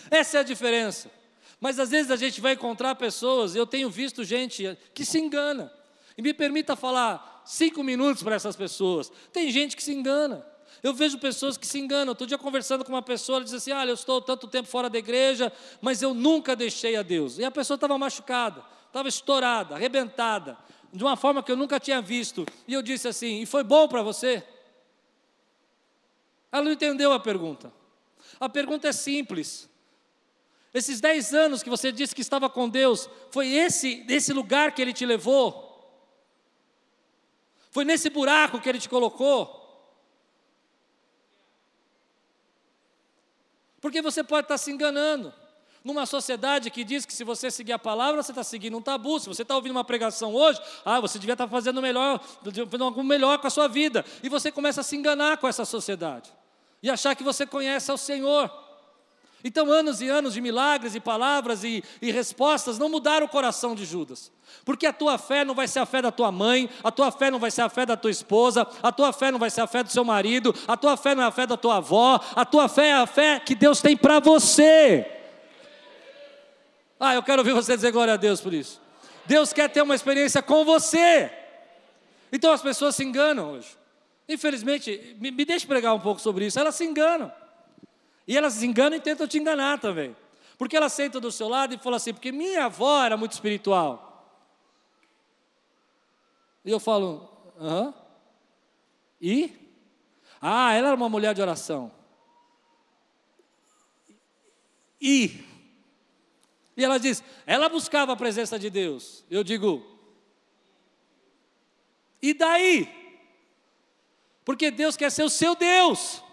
Essa 0.09 0.37
é 0.37 0.39
a 0.41 0.43
diferença. 0.43 1.11
Mas 1.59 1.79
às 1.79 1.89
vezes 1.89 2.11
a 2.11 2.15
gente 2.15 2.39
vai 2.39 2.53
encontrar 2.53 2.95
pessoas, 2.95 3.55
eu 3.55 3.65
tenho 3.65 3.89
visto 3.89 4.23
gente 4.23 4.77
que 4.93 5.03
se 5.03 5.19
engana. 5.19 5.71
E 6.17 6.21
me 6.21 6.33
permita 6.33 6.75
falar, 6.75 7.34
cinco 7.45 7.83
minutos 7.83 8.23
para 8.23 8.35
essas 8.35 8.55
pessoas. 8.55 9.11
Tem 9.31 9.49
gente 9.51 9.75
que 9.75 9.83
se 9.83 9.93
engana. 9.93 10.45
Eu 10.83 10.93
vejo 10.93 11.17
pessoas 11.17 11.57
que 11.57 11.65
se 11.65 11.79
enganam. 11.79 12.09
Outro 12.09 12.27
dia 12.27 12.37
conversando 12.37 12.83
com 12.83 12.91
uma 12.91 13.01
pessoa, 13.01 13.37
ela 13.37 13.45
diz 13.45 13.53
assim: 13.53 13.71
Olha, 13.71 13.89
eu 13.89 13.95
estou 13.95 14.21
tanto 14.21 14.47
tempo 14.47 14.67
fora 14.67 14.89
da 14.89 14.97
igreja, 14.97 15.51
mas 15.81 16.01
eu 16.01 16.13
nunca 16.13 16.55
deixei 16.55 16.95
a 16.95 17.01
Deus. 17.01 17.39
E 17.39 17.43
a 17.43 17.51
pessoa 17.51 17.75
estava 17.75 17.97
machucada, 17.97 18.63
estava 18.87 19.07
estourada, 19.07 19.75
arrebentada, 19.75 20.57
de 20.91 21.03
uma 21.03 21.15
forma 21.15 21.41
que 21.41 21.51
eu 21.51 21.57
nunca 21.57 21.79
tinha 21.79 22.01
visto. 22.01 22.45
E 22.67 22.73
eu 22.73 22.81
disse 22.81 23.07
assim: 23.07 23.41
E 23.41 23.45
foi 23.45 23.63
bom 23.63 23.87
para 23.87 24.01
você? 24.01 24.43
Ela 26.51 26.63
não 26.63 26.71
entendeu 26.71 27.11
a 27.13 27.19
pergunta. 27.19 27.71
A 28.39 28.49
pergunta 28.49 28.87
é 28.87 28.91
simples. 28.91 29.69
Esses 30.73 30.99
dez 30.99 31.33
anos 31.33 31.63
que 31.63 31.69
você 31.69 31.91
disse 31.91 32.13
que 32.13 32.21
estava 32.21 32.49
com 32.49 32.67
Deus, 32.67 33.09
foi 33.31 33.47
esse, 33.47 34.05
esse 34.09 34.33
lugar 34.33 34.73
que 34.73 34.81
Ele 34.81 34.91
te 34.91 35.05
levou? 35.05 35.64
Foi 37.75 37.83
nesse 37.83 38.09
buraco 38.09 38.61
que 38.61 38.69
ele 38.69 38.79
te 38.79 38.87
colocou. 38.87 39.61
Porque 43.81 44.01
você 44.01 44.23
pode 44.23 44.45
estar 44.45 44.57
se 44.57 44.71
enganando. 44.71 45.33
Numa 45.83 46.05
sociedade 46.05 46.71
que 46.71 46.85
diz 46.85 47.05
que 47.05 47.11
se 47.11 47.25
você 47.25 47.51
seguir 47.51 47.73
a 47.73 47.77
palavra, 47.77 48.23
você 48.23 48.31
está 48.31 48.45
seguindo 48.45 48.77
um 48.77 48.81
tabu. 48.81 49.19
Se 49.19 49.27
você 49.27 49.41
está 49.41 49.57
ouvindo 49.57 49.73
uma 49.73 49.83
pregação 49.83 50.33
hoje, 50.33 50.57
ah, 50.85 51.01
você 51.01 51.19
devia 51.19 51.33
estar 51.33 51.49
fazendo 51.49 51.81
melhor, 51.81 52.21
fazendo 52.45 52.85
algo 52.85 53.03
melhor 53.03 53.39
com 53.39 53.47
a 53.47 53.49
sua 53.49 53.67
vida. 53.67 54.05
E 54.23 54.29
você 54.29 54.53
começa 54.53 54.79
a 54.79 54.83
se 54.83 54.95
enganar 54.95 55.35
com 55.35 55.45
essa 55.45 55.65
sociedade. 55.65 56.31
E 56.81 56.89
achar 56.89 57.13
que 57.13 57.25
você 57.25 57.45
conhece 57.45 57.91
ao 57.91 57.97
Senhor. 57.97 58.49
Então, 59.47 59.71
anos 59.71 60.01
e 60.01 60.09
anos 60.09 60.33
de 60.33 60.41
milagres 60.41 60.95
e 60.95 60.99
palavras 60.99 61.63
e, 61.63 61.83
e, 62.01 62.11
respostas 62.11 62.79
não 62.79 62.89
mudaram 62.89 63.27
o 63.27 63.29
coração 63.29 63.75
de 63.75 63.85
Judas. 63.85 64.31
Porque 64.65 64.87
a 64.87 64.91
tua 64.91 65.19
fé 65.19 65.45
não 65.45 65.53
vai 65.53 65.67
ser 65.67 65.77
a 65.77 65.85
fé 65.85 66.01
da 66.01 66.11
tua 66.11 66.31
mãe, 66.31 66.67
a 66.83 66.89
tua 66.89 67.11
fé 67.11 67.29
não 67.29 67.37
vai 67.37 67.51
ser 67.51 67.61
a 67.61 67.69
fé 67.69 67.85
da 67.85 67.95
tua 67.95 68.09
esposa, 68.09 68.67
a 68.81 68.91
tua 68.91 69.13
fé 69.13 69.29
não 69.29 69.37
vai 69.37 69.51
ser 69.51 69.61
a 69.61 69.67
fé 69.67 69.83
do 69.83 69.91
seu 69.91 70.03
marido, 70.03 70.51
a 70.67 70.75
tua 70.75 70.97
fé 70.97 71.13
não 71.13 71.21
é 71.21 71.27
a 71.27 71.31
fé 71.31 71.45
da 71.45 71.55
tua 71.55 71.77
avó, 71.77 72.19
a 72.35 72.43
tua 72.43 72.67
fé 72.67 72.87
é 72.87 72.93
a 72.93 73.05
fé 73.05 73.39
que 73.39 73.53
Deus 73.53 73.83
tem 73.83 73.95
para 73.95 74.19
você. 74.19 75.05
Ah, 76.99 77.13
eu 77.13 77.21
quero 77.21 77.41
ouvir 77.41 77.53
você 77.53 77.75
dizer 77.75 77.91
glória 77.91 78.15
a 78.15 78.17
Deus 78.17 78.41
por 78.41 78.51
isso. 78.51 78.81
Deus 79.27 79.53
quer 79.53 79.69
ter 79.69 79.83
uma 79.83 79.93
experiência 79.93 80.41
com 80.41 80.65
você. 80.65 81.31
Então 82.31 82.51
as 82.51 82.63
pessoas 82.63 82.95
se 82.95 83.03
enganam 83.03 83.51
hoje. 83.51 83.67
Infelizmente, 84.27 85.15
me, 85.19 85.29
me 85.29 85.45
deixe 85.45 85.67
pregar 85.67 85.93
um 85.93 85.99
pouco 85.99 86.19
sobre 86.19 86.47
isso, 86.47 86.59
elas 86.59 86.73
se 86.73 86.83
enganam. 86.83 87.31
E 88.27 88.37
elas 88.37 88.53
se 88.53 88.65
enganam 88.65 88.97
e 88.97 89.01
tentam 89.01 89.27
te 89.27 89.37
enganar 89.37 89.79
também. 89.79 90.15
Porque 90.57 90.75
ela 90.75 90.89
senta 90.89 91.19
do 91.19 91.31
seu 91.31 91.47
lado 91.47 91.73
e 91.73 91.77
fala 91.77 91.97
assim, 91.97 92.13
porque 92.13 92.31
minha 92.31 92.65
avó 92.65 93.03
era 93.03 93.17
muito 93.17 93.33
espiritual. 93.33 94.05
E 96.63 96.71
eu 96.71 96.79
falo, 96.79 97.29
aham. 97.59 97.93
E? 99.21 99.51
Ah, 100.41 100.73
ela 100.73 100.87
era 100.87 100.95
uma 100.95 101.09
mulher 101.09 101.33
de 101.33 101.41
oração. 101.41 101.91
E? 104.99 105.43
E 106.75 106.83
ela 106.83 106.97
diz, 106.97 107.23
ela 107.45 107.69
buscava 107.69 108.13
a 108.13 108.17
presença 108.17 108.57
de 108.57 108.69
Deus. 108.69 109.23
Eu 109.29 109.43
digo, 109.43 109.85
e 112.21 112.33
daí? 112.33 112.89
Porque 114.43 114.71
Deus 114.71 114.97
quer 114.97 115.11
ser 115.11 115.23
o 115.23 115.29
seu 115.29 115.55
Deus. 115.55 116.23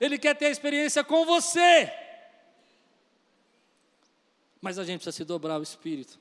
Ele 0.00 0.18
quer 0.18 0.34
ter 0.36 0.46
a 0.46 0.50
experiência 0.50 1.02
com 1.02 1.24
você. 1.24 1.92
Mas 4.60 4.78
a 4.78 4.84
gente 4.84 4.98
precisa 5.00 5.16
se 5.16 5.24
dobrar 5.24 5.58
o 5.58 5.62
espírito. 5.62 6.18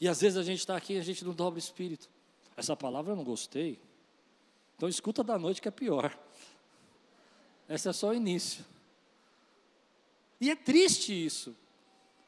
E 0.00 0.08
às 0.08 0.20
vezes 0.20 0.36
a 0.36 0.42
gente 0.42 0.58
está 0.58 0.76
aqui 0.76 0.94
e 0.94 0.98
a 0.98 1.02
gente 1.02 1.24
não 1.24 1.32
dobra 1.32 1.56
o 1.56 1.58
espírito. 1.58 2.08
Essa 2.56 2.76
palavra 2.76 3.12
eu 3.12 3.16
não 3.16 3.24
gostei. 3.24 3.78
Então 4.76 4.88
escuta 4.88 5.22
da 5.22 5.38
noite 5.38 5.62
que 5.62 5.68
é 5.68 5.70
pior. 5.70 6.16
Essa 7.68 7.90
é 7.90 7.92
só 7.92 8.08
o 8.08 8.14
início. 8.14 8.64
E 10.40 10.50
é 10.50 10.56
triste 10.56 11.12
isso. 11.12 11.56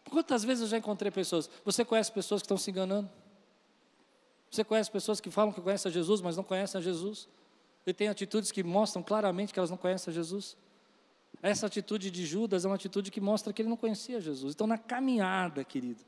Quantas 0.09 0.45
vezes 0.45 0.63
eu 0.63 0.69
já 0.69 0.79
encontrei 0.79 1.11
pessoas? 1.11 1.51
Você 1.65 1.85
conhece 1.85 2.11
pessoas 2.13 2.41
que 2.41 2.47
estão 2.47 2.57
se 2.57 2.71
enganando? 2.71 3.11
Você 4.51 4.65
conhece 4.65 4.91
pessoas 4.91 5.21
que 5.21 5.31
falam 5.31 5.53
que 5.53 5.61
conhecem 5.61 5.91
a 5.91 5.93
Jesus, 5.93 6.21
mas 6.21 6.37
não 6.37 6.45
conhecem 6.45 6.79
a 6.79 6.83
Jesus? 6.83 7.29
Ele 7.87 7.95
tem 7.95 8.09
atitudes 8.09 8.51
que 8.51 8.64
mostram 8.64 9.03
claramente 9.03 9.53
que 9.53 9.59
elas 9.59 9.70
não 9.70 9.76
conhecem 9.76 10.12
Jesus. 10.12 10.57
Essa 11.41 11.66
atitude 11.66 12.11
de 12.11 12.26
Judas 12.26 12.64
é 12.64 12.68
uma 12.68 12.74
atitude 12.74 13.11
que 13.11 13.20
mostra 13.20 13.53
que 13.53 13.62
ele 13.62 13.68
não 13.68 13.76
conhecia 13.76 14.20
Jesus. 14.20 14.55
Então, 14.55 14.66
na 14.66 14.76
caminhada, 14.76 15.62
querido, 15.62 16.03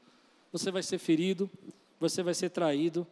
você 0.50 0.70
vai 0.70 0.82
ser 0.82 0.98
ferido, 0.98 1.48
você 2.00 2.22
vai 2.22 2.34
ser 2.34 2.50
traído, 2.50 3.06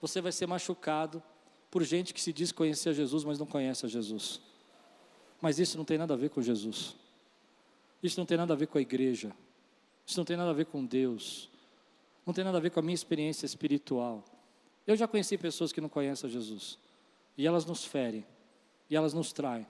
você 0.00 0.20
vai 0.20 0.32
ser 0.32 0.46
machucado 0.46 1.22
por 1.70 1.82
gente 1.84 2.12
que 2.12 2.20
se 2.20 2.32
diz 2.32 2.52
conhecer 2.52 2.90
a 2.90 2.92
Jesus, 2.92 3.24
mas 3.24 3.38
não 3.38 3.46
conhece 3.46 3.86
a 3.86 3.88
Jesus. 3.88 4.40
Mas 5.40 5.58
isso 5.58 5.78
não 5.78 5.84
tem 5.84 5.96
nada 5.96 6.12
a 6.12 6.16
ver 6.16 6.28
com 6.28 6.42
Jesus. 6.42 6.96
Isso 8.02 8.18
não 8.18 8.26
tem 8.26 8.36
nada 8.36 8.52
a 8.52 8.56
ver 8.56 8.66
com 8.66 8.76
a 8.76 8.80
igreja. 8.80 9.32
Isso 10.06 10.18
não 10.18 10.24
tem 10.24 10.36
nada 10.36 10.50
a 10.50 10.54
ver 10.54 10.66
com 10.66 10.84
Deus. 10.84 11.48
Não 12.26 12.34
tem 12.34 12.44
nada 12.44 12.58
a 12.58 12.60
ver 12.60 12.70
com 12.70 12.80
a 12.80 12.82
minha 12.82 12.94
experiência 12.94 13.46
espiritual. 13.46 14.24
Eu 14.86 14.96
já 14.96 15.06
conheci 15.06 15.38
pessoas 15.38 15.72
que 15.72 15.80
não 15.80 15.88
conhecem 15.88 16.28
a 16.28 16.32
Jesus. 16.32 16.78
E 17.36 17.46
elas 17.46 17.64
nos 17.64 17.84
ferem. 17.84 18.24
E 18.88 18.96
elas 18.96 19.14
nos 19.14 19.32
traem. 19.32 19.66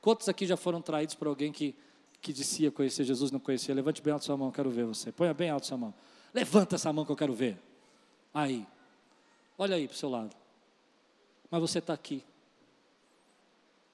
Quantos 0.00 0.28
aqui 0.28 0.46
já 0.46 0.56
foram 0.56 0.80
traídos 0.80 1.14
por 1.14 1.28
alguém 1.28 1.52
que, 1.52 1.74
que 2.20 2.32
dizia 2.32 2.70
conhecer 2.70 3.04
Jesus, 3.04 3.30
não 3.30 3.38
conhecia? 3.38 3.74
Levante 3.74 4.02
bem 4.02 4.12
alto 4.12 4.24
sua 4.24 4.36
mão, 4.36 4.50
quero 4.50 4.70
ver 4.70 4.84
você. 4.84 5.12
Ponha 5.12 5.34
bem 5.34 5.50
alto 5.50 5.66
sua 5.66 5.76
mão. 5.76 5.94
Levanta 6.32 6.76
essa 6.76 6.92
mão 6.92 7.04
que 7.04 7.12
eu 7.12 7.16
quero 7.16 7.34
ver. 7.34 7.58
Aí. 8.32 8.66
Olha 9.58 9.76
aí 9.76 9.86
para 9.86 9.94
o 9.94 9.98
seu 9.98 10.08
lado. 10.08 10.34
Mas 11.50 11.60
você 11.60 11.80
está 11.80 11.92
aqui. 11.92 12.24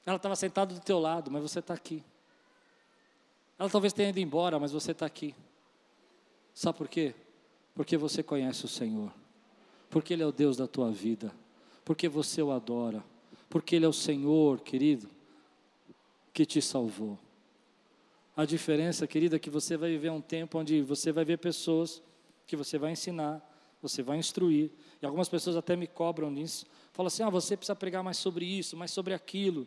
Ela 0.04 0.16
estava 0.16 0.36
sentada 0.36 0.72
do 0.72 0.80
teu 0.80 1.00
lado, 1.00 1.30
mas 1.30 1.42
você 1.42 1.58
está 1.58 1.74
aqui. 1.74 2.04
Ela 3.58 3.68
talvez 3.68 3.92
tenha 3.92 4.10
ido 4.10 4.20
embora, 4.20 4.60
mas 4.60 4.70
você 4.70 4.92
está 4.92 5.06
aqui. 5.06 5.34
Sabe 6.54 6.78
por 6.78 6.88
quê? 6.88 7.14
Porque 7.74 7.96
você 7.96 8.22
conhece 8.22 8.64
o 8.64 8.68
Senhor. 8.68 9.12
Porque 9.90 10.12
Ele 10.12 10.22
é 10.22 10.26
o 10.26 10.32
Deus 10.32 10.56
da 10.56 10.68
tua 10.68 10.92
vida. 10.92 11.32
Porque 11.86 12.06
você 12.06 12.42
o 12.42 12.50
adora. 12.50 13.02
Porque 13.48 13.74
Ele 13.74 13.86
é 13.86 13.88
o 13.88 13.94
Senhor, 13.94 14.60
querido, 14.60 15.08
que 16.34 16.44
te 16.44 16.60
salvou. 16.60 17.18
A 18.36 18.44
diferença, 18.44 19.06
querida, 19.06 19.36
é 19.36 19.38
que 19.38 19.48
você 19.48 19.78
vai 19.78 19.88
viver 19.88 20.10
um 20.10 20.20
tempo 20.20 20.58
onde 20.58 20.82
você 20.82 21.10
vai 21.10 21.24
ver 21.24 21.38
pessoas 21.38 22.02
que 22.46 22.54
você 22.54 22.76
vai 22.76 22.92
ensinar, 22.92 23.40
você 23.80 24.02
vai 24.02 24.18
instruir. 24.18 24.70
E 25.00 25.06
algumas 25.06 25.30
pessoas 25.30 25.56
até 25.56 25.74
me 25.74 25.86
cobram 25.86 26.30
nisso. 26.30 26.66
Falam 26.92 27.06
assim: 27.06 27.22
ah, 27.22 27.30
você 27.30 27.56
precisa 27.56 27.74
pregar 27.74 28.04
mais 28.04 28.18
sobre 28.18 28.44
isso, 28.44 28.76
mais 28.76 28.90
sobre 28.90 29.14
aquilo. 29.14 29.66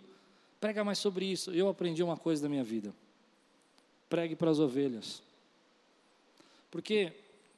Prega 0.60 0.84
mais 0.84 1.00
sobre 1.00 1.26
isso. 1.26 1.50
Eu 1.50 1.68
aprendi 1.68 2.04
uma 2.04 2.18
coisa 2.18 2.44
da 2.44 2.50
minha 2.50 2.64
vida 2.64 2.94
pregue 4.10 4.36
para 4.36 4.50
as 4.50 4.60
ovelhas. 4.60 5.22
Porque 6.72 7.14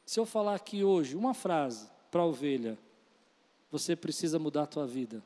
se 0.06 0.20
eu 0.20 0.26
falar 0.26 0.56
aqui 0.56 0.84
hoje 0.84 1.16
uma 1.16 1.34
frase 1.34 1.90
para 2.12 2.22
a 2.22 2.26
ovelha, 2.26 2.78
você 3.72 3.96
precisa 3.96 4.38
mudar 4.38 4.64
a 4.64 4.68
tua 4.68 4.86
vida. 4.86 5.24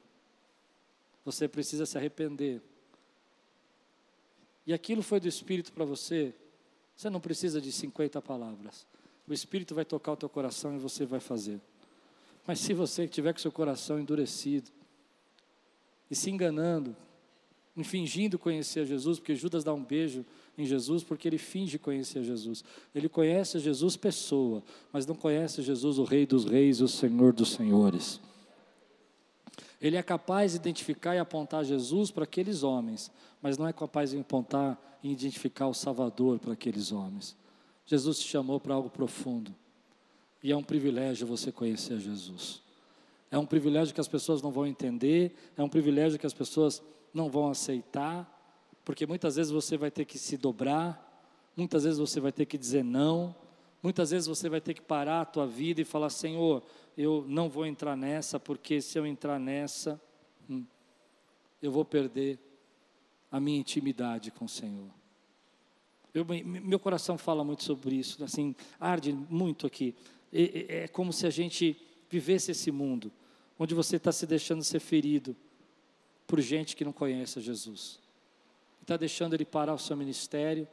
Você 1.25 1.47
precisa 1.47 1.85
se 1.85 1.97
arrepender. 1.97 2.61
E 4.67 4.73
aquilo 4.73 5.01
foi 5.01 5.19
do 5.19 5.27
Espírito 5.27 5.71
para 5.73 5.85
você, 5.85 6.33
você 6.95 7.09
não 7.09 7.19
precisa 7.19 7.59
de 7.59 7.71
50 7.71 8.21
palavras. 8.21 8.85
O 9.27 9.33
Espírito 9.33 9.73
vai 9.73 9.83
tocar 9.83 10.13
o 10.13 10.17
teu 10.17 10.29
coração 10.29 10.75
e 10.75 10.79
você 10.79 11.05
vai 11.05 11.19
fazer. 11.19 11.59
Mas 12.45 12.59
se 12.59 12.73
você 12.73 13.07
tiver 13.07 13.33
com 13.33 13.39
seu 13.39 13.51
coração 13.51 13.99
endurecido 13.99 14.69
e 16.09 16.15
se 16.15 16.29
enganando, 16.29 16.95
fingindo 17.83 18.37
conhecer 18.37 18.85
Jesus, 18.85 19.19
porque 19.19 19.35
Judas 19.35 19.63
dá 19.63 19.73
um 19.73 19.83
beijo 19.83 20.23
em 20.57 20.65
Jesus 20.65 21.03
porque 21.03 21.27
ele 21.27 21.37
finge 21.37 21.77
conhecer 21.77 22.23
Jesus. 22.23 22.63
Ele 22.93 23.09
conhece 23.09 23.59
Jesus 23.59 23.97
pessoa, 23.97 24.63
mas 24.93 25.05
não 25.05 25.15
conhece 25.15 25.61
Jesus 25.61 25.97
o 25.97 26.03
Rei 26.03 26.25
dos 26.25 26.45
Reis, 26.45 26.79
o 26.81 26.87
Senhor 26.87 27.33
dos 27.33 27.51
Senhores. 27.51 28.21
Ele 29.85 29.97
é 29.97 30.01
capaz 30.01 30.53
de 30.53 30.57
identificar 30.57 31.13
e 31.13 31.19
apontar 31.19 31.63
Jesus 31.63 32.09
para 32.09 32.23
aqueles 32.23 32.63
homens, 32.63 33.11
mas 33.39 33.55
não 33.55 33.67
é 33.67 33.71
capaz 33.71 34.09
de 34.09 34.17
apontar 34.17 34.99
e 35.03 35.11
identificar 35.11 35.67
o 35.67 35.75
Salvador 35.75 36.39
para 36.39 36.53
aqueles 36.53 36.91
homens. 36.91 37.37
Jesus 37.85 38.17
te 38.17 38.27
chamou 38.27 38.59
para 38.59 38.73
algo 38.73 38.89
profundo. 38.89 39.53
E 40.41 40.51
é 40.51 40.57
um 40.57 40.63
privilégio 40.63 41.27
você 41.27 41.51
conhecer 41.51 41.99
Jesus. 41.99 42.63
É 43.29 43.37
um 43.37 43.45
privilégio 43.45 43.93
que 43.93 44.01
as 44.01 44.07
pessoas 44.07 44.41
não 44.41 44.49
vão 44.49 44.65
entender, 44.65 45.35
é 45.55 45.61
um 45.61 45.69
privilégio 45.69 46.17
que 46.17 46.25
as 46.25 46.33
pessoas 46.33 46.81
não 47.13 47.29
vão 47.29 47.47
aceitar, 47.47 48.27
porque 48.83 49.05
muitas 49.05 49.35
vezes 49.35 49.51
você 49.51 49.77
vai 49.77 49.91
ter 49.91 50.05
que 50.05 50.17
se 50.17 50.35
dobrar, 50.35 51.29
muitas 51.55 51.83
vezes 51.83 51.99
você 51.99 52.19
vai 52.19 52.31
ter 52.31 52.47
que 52.47 52.57
dizer 52.57 52.83
não, 52.83 53.35
muitas 53.85 54.11
vezes 54.11 54.27
você 54.27 54.49
vai 54.49 54.59
ter 54.59 54.73
que 54.73 54.81
parar 54.81 55.21
a 55.21 55.25
tua 55.25 55.45
vida 55.45 55.79
e 55.79 55.85
falar: 55.85 56.09
Senhor, 56.09 56.63
eu 56.97 57.23
não 57.27 57.49
vou 57.49 57.65
entrar 57.65 57.95
nessa, 57.95 58.39
porque 58.39 58.81
se 58.81 58.97
eu 58.97 59.05
entrar 59.05 59.39
nessa, 59.39 60.01
hum, 60.49 60.65
eu 61.61 61.71
vou 61.71 61.85
perder 61.85 62.39
a 63.31 63.39
minha 63.39 63.59
intimidade 63.59 64.31
com 64.31 64.45
o 64.45 64.49
Senhor. 64.49 64.89
Eu, 66.13 66.25
meu 66.25 66.79
coração 66.79 67.17
fala 67.17 67.43
muito 67.43 67.63
sobre 67.63 67.95
isso, 67.95 68.23
assim, 68.23 68.55
arde 68.79 69.13
muito 69.13 69.67
aqui. 69.67 69.93
É, 70.33 70.83
é 70.83 70.87
como 70.87 71.13
se 71.13 71.27
a 71.27 71.29
gente 71.29 71.77
vivesse 72.09 72.51
esse 72.51 72.71
mundo, 72.71 73.11
onde 73.59 73.75
você 73.75 73.97
está 73.97 74.11
se 74.11 74.25
deixando 74.25 74.63
ser 74.63 74.79
ferido 74.79 75.35
por 76.25 76.41
gente 76.41 76.75
que 76.75 76.83
não 76.83 76.93
conhece 76.93 77.39
Jesus 77.39 77.99
está 78.85 78.95
deixando 78.97 79.33
ele 79.33 79.43
parar 79.43 79.73
o 79.73 79.79
seu 79.79 79.97
ministério, 79.97 80.67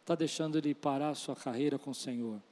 está 0.00 0.14
deixando 0.14 0.56
ele 0.56 0.74
parar 0.74 1.10
a 1.10 1.14
sua 1.14 1.36
carreira 1.36 1.78
com 1.78 1.90
o 1.90 1.94
Senhor. 1.94 2.42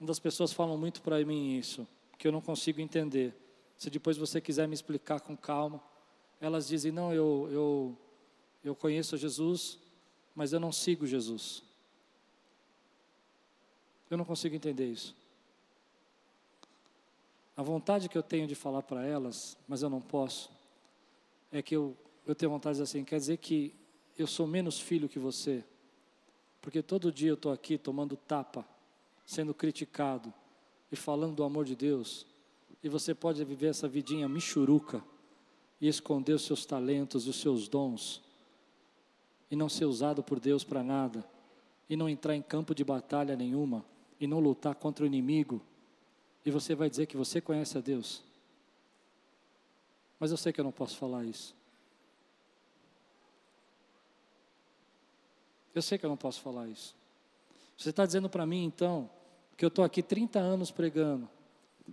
Das 0.00 0.18
pessoas 0.18 0.52
falam 0.52 0.78
muito 0.78 1.02
para 1.02 1.22
mim 1.24 1.58
isso, 1.58 1.86
que 2.16 2.26
eu 2.26 2.32
não 2.32 2.40
consigo 2.40 2.80
entender. 2.80 3.34
Se 3.76 3.90
depois 3.90 4.16
você 4.16 4.40
quiser 4.40 4.66
me 4.66 4.74
explicar 4.74 5.20
com 5.20 5.36
calma, 5.36 5.82
elas 6.40 6.66
dizem: 6.66 6.90
Não, 6.90 7.12
eu, 7.12 7.48
eu, 7.52 7.98
eu 8.64 8.74
conheço 8.74 9.16
Jesus, 9.16 9.78
mas 10.34 10.52
eu 10.52 10.60
não 10.60 10.72
sigo 10.72 11.06
Jesus. 11.06 11.62
Eu 14.08 14.16
não 14.16 14.24
consigo 14.24 14.56
entender 14.56 14.86
isso. 14.86 15.14
A 17.56 17.62
vontade 17.62 18.08
que 18.08 18.16
eu 18.16 18.22
tenho 18.22 18.46
de 18.46 18.54
falar 18.54 18.82
para 18.82 19.04
elas, 19.04 19.56
mas 19.68 19.82
eu 19.82 19.90
não 19.90 20.00
posso, 20.00 20.50
é 21.52 21.60
que 21.60 21.76
eu, 21.76 21.94
eu 22.26 22.34
tenho 22.34 22.50
vontade 22.50 22.78
de 22.78 22.82
dizer 22.82 22.98
assim: 22.98 23.04
quer 23.04 23.18
dizer 23.18 23.36
que 23.36 23.74
eu 24.16 24.26
sou 24.26 24.46
menos 24.46 24.80
filho 24.80 25.10
que 25.10 25.18
você, 25.18 25.62
porque 26.60 26.82
todo 26.82 27.12
dia 27.12 27.28
eu 27.28 27.34
estou 27.34 27.52
aqui 27.52 27.76
tomando 27.76 28.16
tapa, 28.16 28.66
sendo 29.30 29.54
criticado 29.54 30.34
e 30.90 30.96
falando 30.96 31.36
do 31.36 31.44
amor 31.44 31.64
de 31.64 31.76
Deus, 31.76 32.26
e 32.82 32.88
você 32.88 33.14
pode 33.14 33.44
viver 33.44 33.68
essa 33.68 33.86
vidinha 33.86 34.28
michuruca 34.28 35.04
e 35.80 35.86
esconder 35.86 36.32
os 36.32 36.42
seus 36.42 36.66
talentos, 36.66 37.28
os 37.28 37.36
seus 37.36 37.68
dons, 37.68 38.20
e 39.48 39.54
não 39.54 39.68
ser 39.68 39.84
usado 39.84 40.20
por 40.20 40.40
Deus 40.40 40.64
para 40.64 40.82
nada, 40.82 41.24
e 41.88 41.94
não 41.94 42.08
entrar 42.08 42.34
em 42.34 42.42
campo 42.42 42.74
de 42.74 42.82
batalha 42.82 43.36
nenhuma, 43.36 43.84
e 44.18 44.26
não 44.26 44.40
lutar 44.40 44.74
contra 44.74 45.04
o 45.04 45.06
inimigo, 45.06 45.62
e 46.44 46.50
você 46.50 46.74
vai 46.74 46.90
dizer 46.90 47.06
que 47.06 47.16
você 47.16 47.40
conhece 47.40 47.78
a 47.78 47.80
Deus. 47.80 48.24
Mas 50.18 50.32
eu 50.32 50.36
sei 50.36 50.52
que 50.52 50.60
eu 50.60 50.64
não 50.64 50.72
posso 50.72 50.96
falar 50.96 51.24
isso. 51.24 51.54
Eu 55.72 55.82
sei 55.82 55.98
que 55.98 56.04
eu 56.04 56.10
não 56.10 56.16
posso 56.16 56.40
falar 56.40 56.66
isso. 56.66 56.96
Você 57.78 57.90
está 57.90 58.04
dizendo 58.04 58.28
para 58.28 58.44
mim, 58.44 58.64
então, 58.64 59.08
que 59.60 59.64
eu 59.66 59.68
estou 59.68 59.84
aqui 59.84 60.02
30 60.02 60.38
anos 60.38 60.70
pregando, 60.70 61.28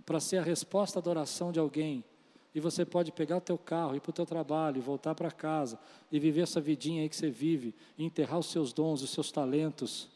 para 0.06 0.18
ser 0.20 0.38
a 0.38 0.42
resposta 0.42 1.02
da 1.02 1.10
oração 1.10 1.52
de 1.52 1.60
alguém, 1.60 2.02
e 2.54 2.60
você 2.60 2.82
pode 2.82 3.12
pegar 3.12 3.36
o 3.36 3.42
teu 3.42 3.58
carro, 3.58 3.94
ir 3.94 4.00
para 4.00 4.08
o 4.08 4.12
teu 4.14 4.24
trabalho, 4.24 4.80
voltar 4.80 5.14
para 5.14 5.30
casa, 5.30 5.78
e 6.10 6.18
viver 6.18 6.40
essa 6.40 6.62
vidinha 6.62 7.02
aí 7.02 7.10
que 7.10 7.16
você 7.16 7.28
vive, 7.28 7.74
e 7.98 8.06
enterrar 8.06 8.38
os 8.38 8.46
seus 8.46 8.72
dons, 8.72 9.02
os 9.02 9.10
seus 9.10 9.30
talentos, 9.30 10.08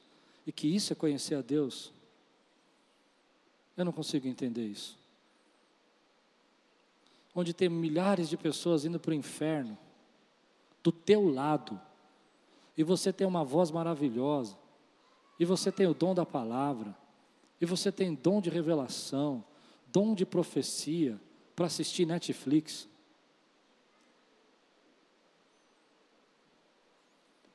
e 0.46 0.50
que 0.50 0.66
isso 0.66 0.94
é 0.94 0.96
conhecer 0.96 1.34
a 1.34 1.42
Deus. 1.42 1.92
Eu 3.76 3.84
não 3.84 3.92
consigo 3.92 4.26
entender 4.26 4.66
isso. 4.66 4.98
Onde 7.34 7.52
tem 7.52 7.68
milhares 7.68 8.30
de 8.30 8.36
pessoas 8.38 8.86
indo 8.86 8.98
para 8.98 9.10
o 9.10 9.14
inferno, 9.14 9.76
do 10.82 10.90
teu 10.90 11.28
lado, 11.28 11.78
e 12.78 12.82
você 12.82 13.12
tem 13.12 13.26
uma 13.26 13.44
voz 13.44 13.70
maravilhosa, 13.70 14.56
e 15.38 15.44
você 15.44 15.70
tem 15.70 15.86
o 15.86 15.92
dom 15.92 16.14
da 16.14 16.24
palavra, 16.24 17.01
e 17.62 17.64
você 17.64 17.92
tem 17.92 18.12
dom 18.12 18.40
de 18.40 18.50
revelação, 18.50 19.44
dom 19.86 20.16
de 20.16 20.26
profecia 20.26 21.20
para 21.54 21.66
assistir 21.66 22.04
Netflix. 22.04 22.88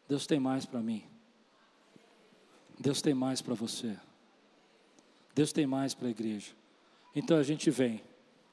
Deus 0.07 0.25
tem 0.25 0.39
mais 0.39 0.65
para 0.65 0.79
mim. 0.79 1.03
Deus 2.79 3.01
tem 3.01 3.13
mais 3.13 3.41
para 3.41 3.53
você. 3.53 3.99
Deus 5.35 5.51
tem 5.51 5.67
mais 5.67 5.93
para 5.93 6.07
a 6.07 6.11
igreja. 6.11 6.53
Então 7.13 7.35
a 7.35 7.43
gente 7.43 7.69
vem 7.69 8.01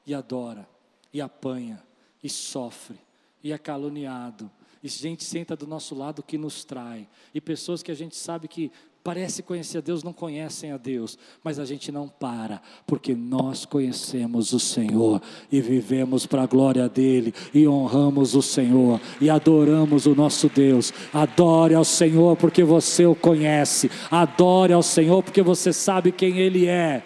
e 0.05 0.13
adora, 0.13 0.67
e 1.13 1.21
apanha, 1.21 1.81
e 2.21 2.27
sofre, 2.27 2.99
e 3.41 3.53
é 3.53 3.57
caluniado, 3.57 4.51
e 4.83 4.89
gente 4.89 5.23
senta 5.23 5.55
do 5.55 5.65
nosso 5.65 5.95
lado 5.95 6.21
que 6.21 6.37
nos 6.37 6.65
trai, 6.65 7.07
e 7.33 7.39
pessoas 7.39 7.81
que 7.81 7.91
a 7.91 7.95
gente 7.95 8.17
sabe 8.17 8.49
que 8.49 8.73
parece 9.05 9.43
conhecer 9.43 9.77
a 9.77 9.81
Deus, 9.81 10.01
não 10.03 10.11
conhecem 10.11 10.71
a 10.71 10.77
Deus, 10.77 11.15
mas 11.43 11.59
a 11.59 11.65
gente 11.65 11.91
não 11.91 12.09
para, 12.09 12.59
porque 12.87 13.13
nós 13.13 13.63
conhecemos 13.63 14.51
o 14.51 14.59
Senhor 14.59 15.21
e 15.51 15.61
vivemos 15.61 16.25
para 16.25 16.41
a 16.41 16.47
glória 16.47 16.89
dele 16.89 17.31
e 17.53 17.67
honramos 17.67 18.33
o 18.33 18.41
Senhor 18.41 18.99
e 19.21 19.29
adoramos 19.29 20.07
o 20.07 20.15
nosso 20.15 20.49
Deus. 20.49 20.91
Adore 21.13 21.75
ao 21.75 21.85
Senhor 21.85 22.35
porque 22.35 22.63
você 22.63 23.05
o 23.05 23.13
conhece, 23.15 23.91
adore 24.09 24.73
ao 24.73 24.81
Senhor 24.81 25.21
porque 25.21 25.43
você 25.43 25.71
sabe 25.71 26.11
quem 26.11 26.39
ele 26.39 26.65
é. 26.65 27.05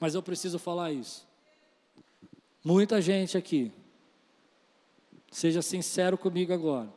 Mas 0.00 0.14
eu 0.14 0.22
preciso 0.22 0.58
falar 0.58 0.90
isso. 0.90 1.26
Muita 2.64 3.00
gente 3.02 3.36
aqui 3.36 3.70
Seja 5.34 5.60
sincero 5.62 6.16
comigo 6.16 6.52
agora. 6.52 6.88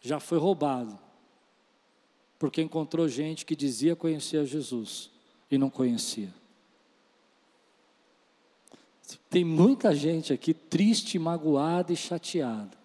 Já 0.00 0.20
foi 0.20 0.38
roubado. 0.38 1.05
Porque 2.38 2.60
encontrou 2.60 3.08
gente 3.08 3.46
que 3.46 3.56
dizia 3.56 3.96
conhecer 3.96 4.44
Jesus 4.44 5.10
e 5.50 5.56
não 5.56 5.70
conhecia. 5.70 6.32
Tem 9.30 9.44
muita 9.44 9.94
gente 9.94 10.32
aqui 10.32 10.52
triste, 10.52 11.18
magoada 11.18 11.92
e 11.92 11.96
chateada. 11.96 12.76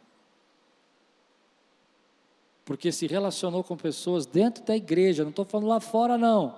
Porque 2.64 2.92
se 2.92 3.08
relacionou 3.08 3.64
com 3.64 3.76
pessoas 3.76 4.26
dentro 4.26 4.64
da 4.64 4.76
igreja, 4.76 5.24
não 5.24 5.32
estou 5.32 5.46
falando 5.46 5.68
lá 5.68 5.80
fora, 5.80 6.18
não. 6.18 6.58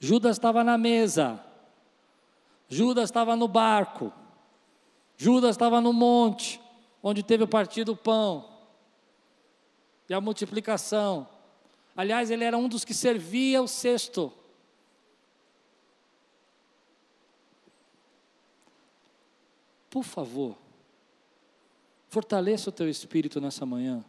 Judas 0.00 0.36
estava 0.36 0.62
na 0.62 0.76
mesa, 0.76 1.42
Judas 2.68 3.04
estava 3.04 3.34
no 3.34 3.48
barco, 3.48 4.12
Judas 5.16 5.50
estava 5.50 5.80
no 5.80 5.92
monte, 5.92 6.60
onde 7.02 7.22
teve 7.22 7.44
o 7.44 7.48
partido 7.48 7.92
do 7.92 7.96
pão 7.96 8.48
e 10.08 10.14
a 10.14 10.20
multiplicação. 10.20 11.28
Aliás, 11.98 12.30
ele 12.30 12.44
era 12.44 12.56
um 12.56 12.68
dos 12.68 12.84
que 12.84 12.94
servia 12.94 13.60
o 13.60 13.66
cesto. 13.66 14.32
Por 19.90 20.04
favor, 20.04 20.56
fortaleça 22.08 22.70
o 22.70 22.72
teu 22.72 22.88
espírito 22.88 23.40
nessa 23.40 23.66
manhã. 23.66 24.04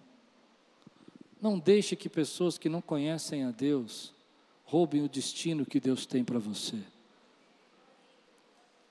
Não 1.42 1.58
deixe 1.58 1.96
que 1.96 2.08
pessoas 2.08 2.60
que 2.60 2.70
não 2.70 2.80
conhecem 2.80 3.44
a 3.44 3.50
Deus 3.50 4.14
roubem 4.66 5.02
o 5.02 5.10
destino 5.10 5.66
que 5.66 5.80
Deus 5.80 6.06
tem 6.06 6.24
para 6.24 6.38
você. 6.38 6.78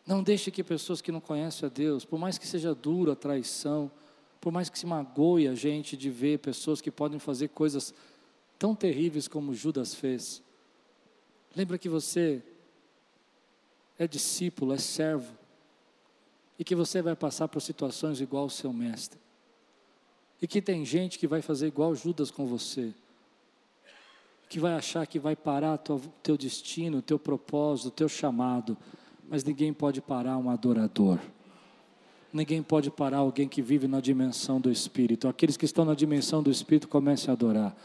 Não 0.05 0.25
deixe 0.25 0.51
que 0.51 0.65
pessoas 0.65 1.01
que 1.01 1.13
não 1.13 1.21
conhecem 1.21 1.69
a 1.69 1.71
Deus, 1.71 2.05
por 2.05 2.19
mais 2.19 2.37
que 2.37 2.49
seja 2.49 2.75
dura 2.75 3.13
a 3.13 3.17
traição, 3.17 3.89
por 4.41 4.53
mais 4.53 4.69
que 4.69 4.77
se 4.77 4.87
magoe 4.87 5.47
a 5.47 5.55
gente 5.55 5.97
de 5.97 6.11
ver 6.11 6.41
pessoas 6.41 6.81
que 6.81 6.91
podem 6.91 7.21
fazer 7.21 7.51
coisas 7.51 7.95
tão 8.59 8.75
terríveis 8.75 9.29
como 9.29 9.55
Judas 9.55 9.95
fez, 9.95 10.43
lembra 11.55 11.79
que 11.79 11.89
você 11.89 12.43
é 13.99 14.07
discípulo, 14.07 14.75
é 14.75 14.79
servo, 14.79 15.33
e 16.59 16.65
que 16.65 16.75
você 16.75 17.01
vai 17.01 17.15
passar 17.15 17.49
por 17.49 17.61
situações 17.61 18.21
igual 18.21 18.45
ao 18.45 18.51
seu 18.51 18.73
mestre. 18.73 19.19
E 20.43 20.47
que 20.47 20.61
tem 20.61 20.85
gente 20.85 21.19
que 21.19 21.27
vai 21.27 21.41
fazer 21.41 21.69
igual 21.69 21.95
Judas 21.95 22.31
com 22.31 22.47
você. 22.47 22.93
Que 24.49 24.59
vai 24.59 24.75
achar 24.75 25.07
que 25.07 25.19
vai 25.19 25.37
parar 25.37 25.75
o 25.75 26.01
teu 26.23 26.37
destino, 26.37 26.99
o 26.99 27.03
teu 27.03 27.19
propósito, 27.19 27.89
o 27.89 27.91
teu 27.91 28.09
chamado. 28.09 28.77
Mas 29.29 29.45
ninguém 29.45 29.73
pode 29.73 30.01
parar 30.01 30.37
um 30.39 30.49
adorador. 30.49 31.19
Ninguém 32.33 32.63
pode 32.63 32.91
parar 32.91 33.19
alguém 33.19 33.49
que 33.49 33.63
vive 33.63 33.89
na 33.89 34.01
dimensão 34.01 34.61
do 34.61 34.71
Espírito. 34.71 35.29
Aqueles 35.29 35.57
que 35.57 35.65
estão 35.65 35.85
na 35.85 35.95
dimensão 35.95 36.43
do 36.43 36.51
Espírito 36.51 36.89
comecem 36.89 37.31
a 37.31 37.33
adorar. 37.33 37.77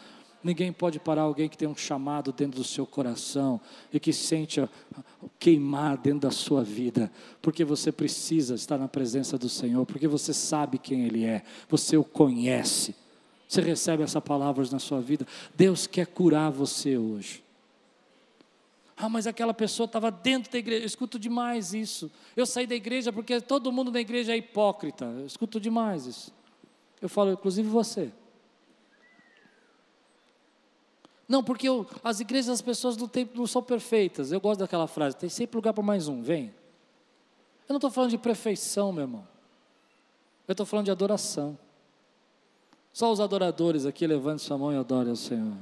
Ninguém 0.43 0.73
pode 0.73 0.99
parar 0.99 1.21
alguém 1.21 1.47
que 1.47 1.57
tem 1.57 1.67
um 1.67 1.75
chamado 1.75 2.33
dentro 2.33 2.57
do 2.57 2.63
seu 2.63 2.85
coração 2.85 3.61
e 3.93 3.99
que 3.99 4.11
sente 4.11 4.61
queimar 5.39 5.97
dentro 5.97 6.19
da 6.19 6.31
sua 6.31 6.63
vida, 6.63 7.09
porque 7.41 7.63
você 7.63 7.91
precisa 7.91 8.55
estar 8.55 8.77
na 8.77 8.87
presença 8.87 9.37
do 9.37 9.47
Senhor, 9.47 9.85
porque 9.85 10.07
você 10.07 10.33
sabe 10.33 10.77
quem 10.77 11.05
Ele 11.05 11.23
é, 11.23 11.43
você 11.69 11.95
o 11.95 12.03
conhece. 12.03 12.93
Você 13.47 13.61
recebe 13.61 14.03
essa 14.03 14.19
palavra 14.19 14.65
na 14.71 14.79
sua 14.79 14.99
vida. 14.99 15.27
Deus 15.55 15.85
quer 15.87 16.07
curar 16.07 16.51
você 16.51 16.97
hoje. 16.97 17.43
Ah, 18.97 19.09
mas 19.09 19.27
aquela 19.27 19.53
pessoa 19.53 19.85
estava 19.85 20.09
dentro 20.09 20.51
da 20.51 20.57
igreja. 20.57 20.83
Eu 20.83 20.87
escuto 20.87 21.19
demais 21.19 21.73
isso. 21.73 22.11
Eu 22.35 22.45
saí 22.45 22.65
da 22.65 22.75
igreja 22.75 23.13
porque 23.13 23.39
todo 23.41 23.71
mundo 23.71 23.91
na 23.91 23.99
igreja 23.99 24.33
é 24.33 24.37
hipócrita. 24.37 25.05
Eu 25.05 25.25
escuto 25.25 25.59
demais 25.59 26.05
isso. 26.05 26.33
Eu 27.01 27.09
falo, 27.09 27.31
inclusive 27.33 27.67
você. 27.67 28.11
Não, 31.27 31.43
porque 31.43 31.67
eu, 31.67 31.87
as 32.03 32.19
igrejas, 32.19 32.49
as 32.49 32.61
pessoas 32.61 32.97
não, 32.97 33.07
tem, 33.07 33.29
não 33.33 33.47
são 33.47 33.63
perfeitas. 33.63 34.31
Eu 34.31 34.41
gosto 34.41 34.59
daquela 34.59 34.87
frase, 34.87 35.15
tem 35.15 35.29
sempre 35.29 35.55
lugar 35.55 35.73
para 35.73 35.83
mais 35.83 36.07
um, 36.07 36.21
vem. 36.21 36.53
Eu 37.67 37.73
não 37.73 37.77
estou 37.77 37.89
falando 37.89 38.11
de 38.11 38.17
perfeição, 38.17 38.91
meu 38.91 39.03
irmão. 39.03 39.27
Eu 40.47 40.51
estou 40.51 40.65
falando 40.65 40.85
de 40.85 40.91
adoração. 40.91 41.57
Só 42.91 43.11
os 43.11 43.19
adoradores 43.19 43.85
aqui, 43.85 44.05
levante 44.05 44.41
sua 44.41 44.57
mão 44.57 44.73
e 44.73 44.75
adore 44.75 45.09
ao 45.09 45.15
Senhor. 45.15 45.55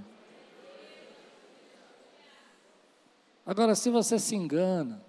Agora, 3.45 3.75
se 3.75 3.89
você 3.89 4.17
se 4.17 4.35
engana, 4.35 5.01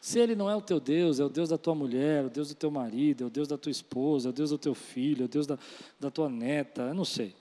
se 0.00 0.18
ele 0.18 0.34
não 0.34 0.50
é 0.50 0.56
o 0.56 0.60
teu 0.62 0.80
Deus, 0.80 1.20
é 1.20 1.24
o 1.24 1.28
Deus 1.28 1.50
da 1.50 1.58
tua 1.58 1.74
mulher, 1.74 2.24
o 2.24 2.30
Deus 2.30 2.48
do 2.48 2.54
teu 2.54 2.70
marido, 2.70 3.24
é 3.24 3.26
o 3.26 3.30
Deus 3.30 3.46
da 3.46 3.58
tua 3.58 3.70
esposa, 3.70 4.28
é 4.28 4.30
o 4.30 4.32
Deus 4.32 4.50
do 4.50 4.58
teu 4.58 4.74
filho, 4.74 5.22
é 5.22 5.24
o 5.26 5.28
Deus 5.28 5.46
da, 5.46 5.58
da 5.98 6.10
tua 6.10 6.28
neta, 6.28 6.82
eu 6.82 6.94
não 6.94 7.04
sei 7.04 7.34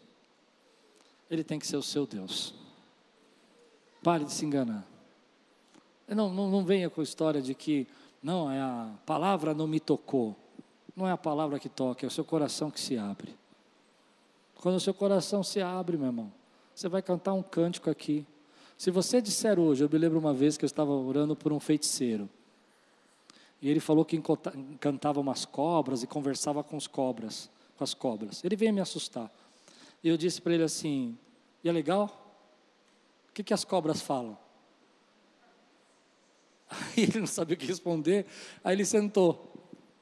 ele 1.30 1.44
tem 1.44 1.60
que 1.60 1.68
ser 1.68 1.78
o 1.78 1.84
seu 1.84 2.06
Deus. 2.06 2.54
Pare 4.04 4.24
de 4.24 4.32
se 4.32 4.46
enganar. 4.46 4.86
Não, 6.08 6.34
não, 6.34 6.50
não 6.50 6.66
venha 6.66 6.90
com 6.90 7.02
a 7.02 7.04
história 7.04 7.42
de 7.42 7.54
que, 7.54 7.88
não, 8.22 8.50
é 8.50 8.60
a 8.60 8.92
palavra 9.06 9.54
não 9.54 9.68
me 9.68 9.80
tocou. 9.80 10.36
Não 10.96 11.08
é 11.08 11.12
a 11.12 11.18
palavra 11.18 11.60
que 11.60 11.70
toca, 11.70 12.06
é 12.06 12.08
o 12.08 12.12
seu 12.12 12.26
coração 12.26 12.72
que 12.72 12.80
se 12.80 12.98
abre. 12.98 13.38
Quando 14.56 14.76
o 14.76 14.80
seu 14.80 14.94
coração 14.94 15.44
se 15.44 15.62
abre, 15.62 15.98
meu 15.98 16.08
irmão, 16.08 16.32
você 16.76 16.90
vai 16.90 17.02
cantar 17.02 17.34
um 17.34 17.44
cântico 17.44 17.90
aqui. 17.90 18.26
Se 18.78 18.92
você 18.92 19.22
disser 19.22 19.60
hoje, 19.60 19.84
eu 19.84 19.90
me 19.90 19.98
lembro 19.98 20.20
uma 20.20 20.34
vez 20.34 20.58
que 20.58 20.66
eu 20.66 20.68
estava 20.68 20.92
orando 20.92 21.36
por 21.36 21.54
um 21.54 21.60
feiticeiro. 21.60 22.30
E 23.62 23.70
ele 23.70 23.80
falou 23.80 24.04
que 24.04 24.16
encantava 24.16 25.20
umas 25.20 25.46
cobras 25.46 26.02
e 26.02 26.08
conversava 26.08 26.64
com 26.64 26.78
os 26.78 26.88
cobras, 26.88 27.50
com 27.78 27.84
as 27.84 27.94
cobras. 27.94 28.44
Ele 28.44 28.56
veio 28.56 28.74
me 28.74 28.82
assustar. 28.82 29.32
E 30.04 30.10
eu 30.10 30.18
disse 30.18 30.42
para 30.42 30.54
ele 30.54 30.64
assim: 30.64 31.18
e 31.64 31.70
é 31.70 31.72
legal? 31.72 32.06
O 33.30 33.34
que, 33.34 33.44
que 33.44 33.54
as 33.54 33.64
cobras 33.64 34.02
falam? 34.02 34.38
Aí 36.70 37.04
ele 37.04 37.20
não 37.20 37.28
sabia 37.28 37.56
o 37.56 37.58
que 37.58 37.66
responder, 37.66 38.28
aí 38.64 38.76
ele 38.76 38.86
sentou. 38.86 39.52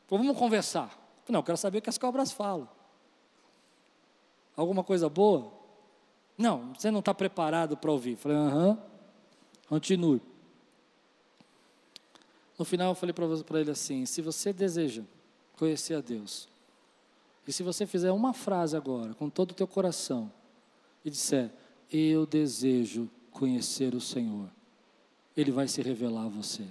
Falou, 0.05 0.25
vamos 0.25 0.37
conversar. 0.37 0.99
Não, 1.29 1.39
eu 1.39 1.43
quero 1.43 1.57
saber 1.57 1.77
o 1.77 1.81
que 1.81 1.89
as 1.89 1.97
cobras 1.97 2.31
falam. 2.31 2.67
Alguma 4.55 4.83
coisa 4.83 5.07
boa? 5.07 5.51
Não, 6.37 6.73
você 6.73 6.91
não 6.91 6.99
está 6.99 7.13
preparado 7.13 7.77
para 7.77 7.91
ouvir. 7.91 8.15
Falei, 8.15 8.37
aham, 8.37 8.77
continue. 9.67 10.21
No 12.57 12.65
final 12.65 12.91
eu 12.91 12.95
falei 12.95 13.13
para 13.13 13.61
ele 13.61 13.71
assim: 13.71 14.05
se 14.05 14.21
você 14.21 14.51
deseja 14.51 15.03
conhecer 15.55 15.93
a 15.93 16.01
Deus, 16.01 16.49
e 17.47 17.53
se 17.53 17.63
você 17.63 17.85
fizer 17.85 18.11
uma 18.11 18.33
frase 18.33 18.75
agora, 18.75 19.13
com 19.13 19.29
todo 19.29 19.51
o 19.51 19.53
teu 19.53 19.67
coração, 19.67 20.31
e 21.05 21.09
disser: 21.09 21.49
Eu 21.91 22.25
desejo 22.25 23.09
conhecer 23.31 23.95
o 23.95 24.01
Senhor, 24.01 24.49
Ele 25.35 25.51
vai 25.51 25.67
se 25.67 25.81
revelar 25.81 26.25
a 26.25 26.29
você. 26.29 26.63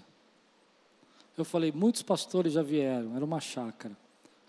Eu 1.37 1.45
falei: 1.45 1.73
Muitos 1.73 2.03
pastores 2.03 2.53
já 2.53 2.63
vieram, 2.63 3.17
era 3.17 3.25
uma 3.25 3.41
chácara 3.41 3.97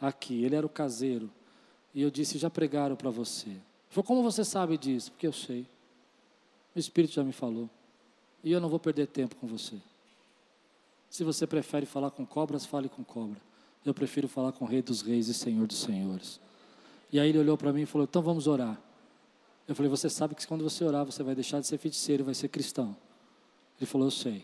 aqui, 0.01 0.43
ele 0.43 0.55
era 0.55 0.65
o 0.65 0.69
caseiro. 0.69 1.30
E 1.93 2.01
eu 2.01 2.11
disse: 2.11 2.38
Já 2.38 2.49
pregaram 2.49 2.95
para 2.95 3.09
você. 3.09 3.49
Ele 3.49 3.61
falou: 3.89 4.03
Como 4.03 4.23
você 4.23 4.43
sabe 4.43 4.78
disso? 4.78 5.11
Porque 5.11 5.28
eu 5.28 5.34
sei. 5.34 5.65
O 6.75 6.80
Espírito 6.80 7.13
já 7.13 7.23
me 7.23 7.32
falou. 7.32 7.69
E 8.43 8.51
eu 8.51 8.61
não 8.61 8.69
vou 8.69 8.80
perder 8.80 9.07
tempo 9.07 9.36
com 9.36 9.47
você. 9.47 9.75
Se 11.09 11.23
você 11.23 11.47
prefere 11.47 11.86
falar 11.86 12.11
com 12.11 12.25
cobras, 12.25 12.65
fale 12.65 12.89
com 12.89 13.03
cobra. 13.03 13.39
Eu 13.86 13.93
prefiro 13.93 14.28
falar 14.28 14.51
com 14.51 14.65
o 14.65 14.67
Rei 14.67 14.82
dos 14.82 15.01
Reis 15.01 15.28
e 15.28 15.34
Senhor 15.34 15.65
dos 15.65 15.78
Senhores. 15.78 16.39
E 17.11 17.19
aí 17.19 17.30
ele 17.30 17.39
olhou 17.39 17.57
para 17.57 17.71
mim 17.71 17.84
e 17.84 17.86
falou: 17.86 18.05
Então 18.09 18.21
vamos 18.21 18.47
orar. 18.47 18.80
Eu 19.67 19.75
falei: 19.75 19.89
Você 19.89 20.09
sabe 20.09 20.36
que 20.36 20.45
quando 20.45 20.63
você 20.63 20.84
orar, 20.84 21.05
você 21.05 21.23
vai 21.23 21.36
deixar 21.36 21.59
de 21.59 21.67
ser 21.67 21.78
feiticeiro 21.78 22.23
e 22.23 22.25
vai 22.25 22.34
ser 22.34 22.49
cristão. 22.49 22.95
Ele 23.80 23.86
falou: 23.86 24.07
Eu 24.07 24.11
sei. 24.11 24.43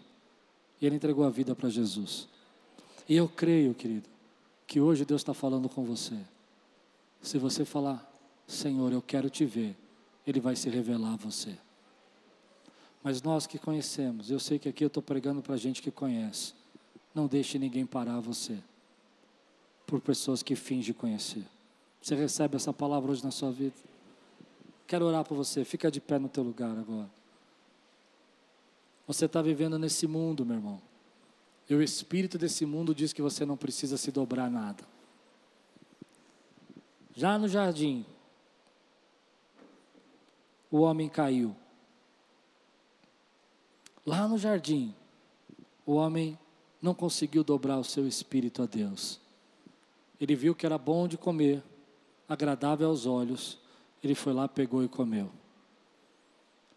E 0.81 0.85
ele 0.85 0.95
entregou 0.95 1.25
a 1.25 1.29
vida 1.29 1.55
para 1.55 1.69
Jesus. 1.69 2.27
E 3.07 3.15
eu 3.15 3.27
creio, 3.27 3.73
querido, 3.73 4.07
que 4.65 4.79
hoje 4.79 5.03
Deus 5.03 5.21
está 5.21 5.33
falando 5.33 5.67
com 5.67 5.83
você. 5.83 6.17
Se 7.21 7.37
você 7.37 7.65
falar, 7.65 8.09
Senhor, 8.47 8.91
eu 8.91 9.01
quero 9.01 9.29
te 9.29 9.45
ver, 9.45 9.75
Ele 10.25 10.39
vai 10.39 10.55
se 10.55 10.69
revelar 10.69 11.13
a 11.13 11.17
você. 11.17 11.57
Mas 13.01 13.21
nós 13.21 13.45
que 13.45 13.59
conhecemos, 13.59 14.31
eu 14.31 14.39
sei 14.39 14.57
que 14.57 14.69
aqui 14.69 14.83
eu 14.83 14.87
estou 14.87 15.03
pregando 15.03 15.41
para 15.41 15.57
gente 15.57 15.81
que 15.81 15.91
conhece, 15.91 16.53
não 17.13 17.27
deixe 17.27 17.59
ninguém 17.59 17.85
parar 17.85 18.19
você 18.21 18.57
por 19.85 20.01
pessoas 20.01 20.41
que 20.41 20.55
fingem 20.55 20.93
conhecer. 20.93 21.45
Você 22.01 22.15
recebe 22.15 22.55
essa 22.55 22.73
palavra 22.73 23.11
hoje 23.11 23.23
na 23.23 23.31
sua 23.31 23.51
vida? 23.51 23.75
Quero 24.85 25.05
orar 25.05 25.23
por 25.23 25.35
você. 25.35 25.63
Fica 25.63 25.89
de 25.89 26.01
pé 26.01 26.19
no 26.19 26.27
teu 26.27 26.43
lugar 26.43 26.77
agora. 26.77 27.09
Você 29.07 29.25
está 29.25 29.41
vivendo 29.41 29.77
nesse 29.77 30.07
mundo, 30.07 30.45
meu 30.45 30.57
irmão. 30.57 30.81
E 31.69 31.75
o 31.75 31.81
espírito 31.81 32.37
desse 32.37 32.65
mundo 32.65 32.93
diz 32.93 33.13
que 33.13 33.21
você 33.21 33.45
não 33.45 33.57
precisa 33.57 33.97
se 33.97 34.11
dobrar 34.11 34.49
nada. 34.49 34.83
Já 37.15 37.37
no 37.37 37.47
jardim, 37.47 38.05
o 40.69 40.79
homem 40.79 41.07
caiu. 41.07 41.55
Lá 44.05 44.27
no 44.27 44.37
jardim, 44.37 44.93
o 45.85 45.93
homem 45.93 46.37
não 46.81 46.93
conseguiu 46.93 47.43
dobrar 47.43 47.77
o 47.77 47.83
seu 47.83 48.07
espírito 48.07 48.61
a 48.61 48.65
Deus. 48.65 49.22
Ele 50.23 50.37
viu 50.37 50.55
que 50.55 50.65
era 50.65 50.77
bom 50.77 51.05
de 51.05 51.17
comer, 51.17 51.61
agradável 52.29 52.87
aos 52.87 53.05
olhos. 53.05 53.59
Ele 54.01 54.15
foi 54.15 54.31
lá, 54.31 54.47
pegou 54.47 54.81
e 54.81 54.87
comeu. 54.87 55.29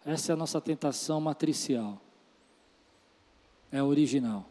Essa 0.05 0.33
é 0.33 0.35
a 0.35 0.37
nossa 0.37 0.61
tentação 0.61 1.21
matricial. 1.21 2.01
É 3.71 3.81
original. 3.81 4.45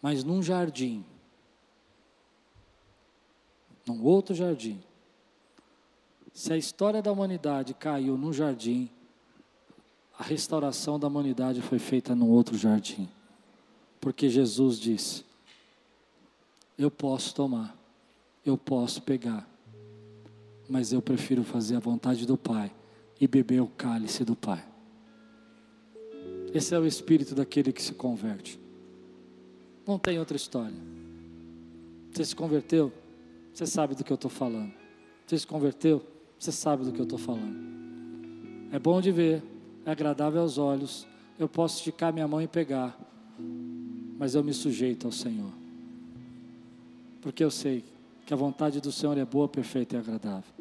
Mas 0.00 0.24
num 0.24 0.42
jardim, 0.42 1.04
num 3.86 4.02
outro 4.02 4.34
jardim, 4.34 4.82
se 6.32 6.54
a 6.54 6.56
história 6.56 7.02
da 7.02 7.12
humanidade 7.12 7.74
caiu 7.74 8.16
num 8.16 8.32
jardim, 8.32 8.88
a 10.18 10.22
restauração 10.22 10.98
da 10.98 11.06
humanidade 11.06 11.60
foi 11.60 11.78
feita 11.78 12.14
num 12.14 12.30
outro 12.30 12.56
jardim. 12.56 13.06
Porque 14.00 14.30
Jesus 14.30 14.80
disse: 14.80 15.25
eu 16.78 16.90
posso 16.90 17.34
tomar, 17.34 17.76
eu 18.44 18.56
posso 18.56 19.02
pegar, 19.02 19.48
mas 20.68 20.92
eu 20.92 21.00
prefiro 21.00 21.42
fazer 21.42 21.76
a 21.76 21.80
vontade 21.80 22.26
do 22.26 22.36
Pai 22.36 22.72
e 23.20 23.26
beber 23.26 23.62
o 23.62 23.66
cálice 23.66 24.24
do 24.24 24.36
Pai. 24.36 24.64
Esse 26.52 26.74
é 26.74 26.78
o 26.78 26.86
espírito 26.86 27.34
daquele 27.34 27.72
que 27.72 27.82
se 27.82 27.94
converte. 27.94 28.58
Não 29.86 29.98
tem 29.98 30.18
outra 30.18 30.36
história. 30.36 30.76
Você 32.12 32.24
se 32.24 32.36
converteu? 32.36 32.92
Você 33.52 33.66
sabe 33.66 33.94
do 33.94 34.04
que 34.04 34.12
eu 34.12 34.16
estou 34.16 34.30
falando. 34.30 34.72
Você 35.26 35.38
se 35.38 35.46
converteu? 35.46 36.04
Você 36.38 36.52
sabe 36.52 36.84
do 36.84 36.92
que 36.92 37.00
eu 37.00 37.04
estou 37.04 37.18
falando. 37.18 37.56
É 38.72 38.78
bom 38.78 39.00
de 39.00 39.10
ver, 39.10 39.42
é 39.84 39.90
agradável 39.90 40.40
aos 40.40 40.58
olhos. 40.58 41.06
Eu 41.38 41.48
posso 41.48 41.78
esticar 41.78 42.12
minha 42.12 42.26
mão 42.26 42.40
e 42.40 42.48
pegar, 42.48 42.98
mas 44.18 44.34
eu 44.34 44.42
me 44.42 44.52
sujeito 44.52 45.06
ao 45.06 45.12
Senhor. 45.12 45.52
Porque 47.26 47.42
eu 47.42 47.50
sei 47.50 47.82
que 48.24 48.32
a 48.32 48.36
vontade 48.36 48.80
do 48.80 48.92
Senhor 48.92 49.18
é 49.18 49.24
boa, 49.24 49.48
perfeita 49.48 49.96
e 49.96 49.98
agradável. 49.98 50.54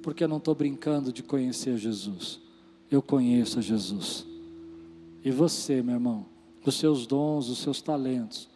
Porque 0.00 0.22
eu 0.22 0.28
não 0.28 0.36
estou 0.36 0.54
brincando 0.54 1.12
de 1.12 1.24
conhecer 1.24 1.76
Jesus. 1.76 2.40
Eu 2.88 3.02
conheço 3.02 3.58
a 3.58 3.60
Jesus. 3.60 4.24
E 5.24 5.30
você, 5.32 5.82
meu 5.82 5.96
irmão, 5.96 6.26
os 6.64 6.76
seus 6.76 7.04
dons, 7.04 7.48
os 7.48 7.58
seus 7.58 7.82
talentos, 7.82 8.48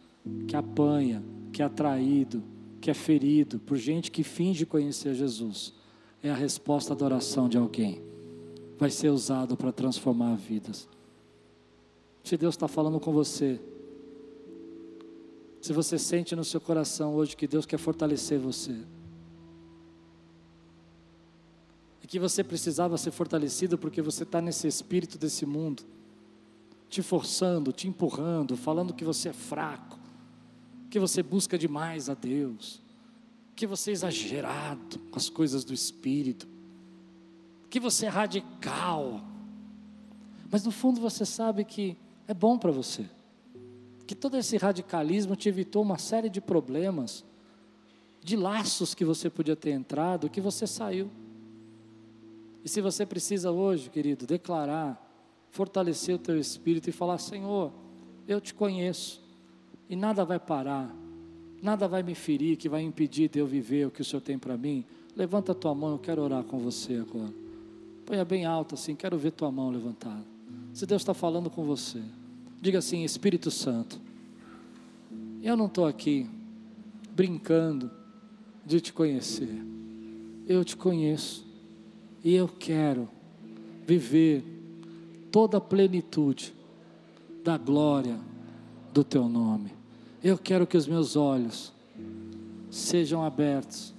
que 0.47 0.55
apanha, 0.55 1.21
que 1.51 1.61
é 1.61 1.65
atraído, 1.65 2.41
que 2.79 2.89
é 2.89 2.93
ferido 2.93 3.59
por 3.59 3.75
gente 3.75 4.09
que 4.09 4.23
finge 4.23 4.65
conhecer 4.65 5.13
Jesus, 5.15 5.73
é 6.23 6.29
a 6.29 6.33
resposta 6.33 6.95
da 6.95 7.03
oração 7.03 7.49
de 7.49 7.57
alguém. 7.57 8.01
Vai 8.77 8.89
ser 8.89 9.09
usado 9.09 9.57
para 9.57 9.73
transformar 9.73 10.35
vidas. 10.37 10.87
Se 12.23 12.37
Deus 12.37 12.55
está 12.55 12.69
falando 12.69 13.01
com 13.01 13.11
você, 13.11 13.59
se 15.65 15.73
você 15.73 15.97
sente 15.97 16.35
no 16.35 16.43
seu 16.43 16.61
coração 16.61 17.15
hoje 17.15 17.35
que 17.35 17.47
Deus 17.47 17.65
quer 17.65 17.79
fortalecer 17.79 18.37
você, 18.37 18.85
e 22.03 22.05
que 22.05 22.19
você 22.19 22.43
precisava 22.43 22.99
ser 22.99 23.09
fortalecido 23.09 23.75
porque 23.75 23.99
você 23.99 24.21
está 24.21 24.39
nesse 24.39 24.67
espírito 24.67 25.17
desse 25.17 25.43
mundo, 25.43 25.81
te 26.87 27.01
forçando, 27.01 27.71
te 27.71 27.87
empurrando, 27.87 28.55
falando 28.55 28.93
que 28.93 29.03
você 29.03 29.29
é 29.29 29.33
fraco, 29.33 29.97
que 30.87 30.99
você 30.99 31.23
busca 31.23 31.57
demais 31.57 32.11
a 32.11 32.13
Deus, 32.13 32.79
que 33.55 33.65
você 33.65 33.89
é 33.89 33.93
exagerado 33.93 34.99
com 35.09 35.17
as 35.17 35.31
coisas 35.31 35.63
do 35.63 35.73
espírito, 35.73 36.47
que 37.71 37.79
você 37.79 38.05
é 38.05 38.09
radical. 38.09 39.19
Mas 40.51 40.63
no 40.63 40.69
fundo 40.69 41.01
você 41.01 41.25
sabe 41.25 41.65
que 41.65 41.97
é 42.27 42.35
bom 42.35 42.55
para 42.55 42.71
você 42.71 43.09
que 44.05 44.15
todo 44.15 44.37
esse 44.37 44.57
radicalismo 44.57 45.35
te 45.35 45.49
evitou 45.49 45.81
uma 45.81 45.97
série 45.97 46.29
de 46.29 46.39
problemas, 46.39 47.25
de 48.23 48.35
laços 48.35 48.93
que 48.93 49.03
você 49.03 49.29
podia 49.29 49.55
ter 49.55 49.71
entrado, 49.71 50.29
que 50.29 50.41
você 50.41 50.67
saiu. 50.67 51.09
E 52.63 52.69
se 52.69 52.81
você 52.81 53.05
precisa 53.05 53.51
hoje, 53.51 53.89
querido, 53.89 54.25
declarar, 54.25 55.01
fortalecer 55.51 56.15
o 56.15 56.19
teu 56.19 56.39
espírito 56.39 56.89
e 56.89 56.93
falar: 56.93 57.17
Senhor, 57.17 57.71
eu 58.27 58.41
te 58.41 58.53
conheço, 58.53 59.21
e 59.89 59.95
nada 59.95 60.25
vai 60.25 60.39
parar, 60.39 60.93
nada 61.61 61.87
vai 61.87 62.03
me 62.03 62.15
ferir, 62.15 62.57
que 62.57 62.69
vai 62.69 62.81
impedir 62.81 63.29
de 63.29 63.39
eu 63.39 63.47
viver 63.47 63.87
o 63.87 63.91
que 63.91 64.01
o 64.01 64.05
Senhor 64.05 64.21
tem 64.21 64.37
para 64.37 64.57
mim. 64.57 64.85
Levanta 65.15 65.51
a 65.51 65.55
tua 65.55 65.73
mão, 65.73 65.91
eu 65.91 65.99
quero 65.99 66.21
orar 66.21 66.43
com 66.43 66.59
você 66.59 66.95
agora. 66.95 67.33
Ponha 68.05 68.25
bem 68.25 68.45
alto 68.45 68.75
assim, 68.75 68.95
quero 68.95 69.17
ver 69.17 69.31
tua 69.31 69.51
mão 69.51 69.69
levantada. 69.69 70.25
Se 70.73 70.85
Deus 70.85 71.01
está 71.01 71.13
falando 71.13 71.49
com 71.49 71.63
você. 71.63 72.01
Diga 72.65 72.79
assim: 72.79 73.03
Espírito 73.03 73.51
Santo, 73.51 74.01
eu 75.43 75.55
não 75.55 75.67
estou 75.67 75.85
aqui 75.85 76.25
brincando 77.15 77.91
de 78.65 78.81
te 78.81 78.91
conhecer, 78.91 79.63
eu 80.47 80.65
te 80.65 80.75
conheço 80.75 81.45
e 82.23 82.33
eu 82.33 82.47
quero 82.47 83.07
viver 83.85 84.43
toda 85.31 85.59
a 85.59 85.61
plenitude 85.61 86.55
da 87.43 87.55
glória 87.55 88.17
do 88.91 89.03
teu 89.03 89.29
nome. 89.29 89.71
Eu 90.23 90.35
quero 90.35 90.65
que 90.65 90.75
os 90.75 90.87
meus 90.87 91.15
olhos 91.15 91.71
sejam 92.71 93.23
abertos, 93.23 93.93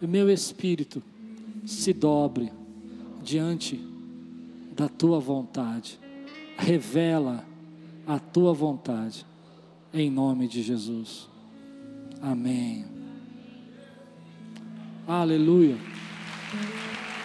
o 0.00 0.06
meu 0.06 0.30
espírito 0.30 1.02
se 1.66 1.92
dobre 1.92 2.52
diante 3.24 3.84
da 4.72 4.88
tua 4.88 5.18
vontade. 5.18 5.98
Revela 6.56 7.52
a 8.06 8.18
tua 8.18 8.52
vontade, 8.52 9.26
em 9.92 10.10
nome 10.10 10.48
de 10.48 10.62
Jesus. 10.62 11.28
Amém. 12.20 12.84
Aleluia. 15.06 15.76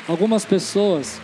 Algumas 0.08 0.46
pessoas. 0.46 1.20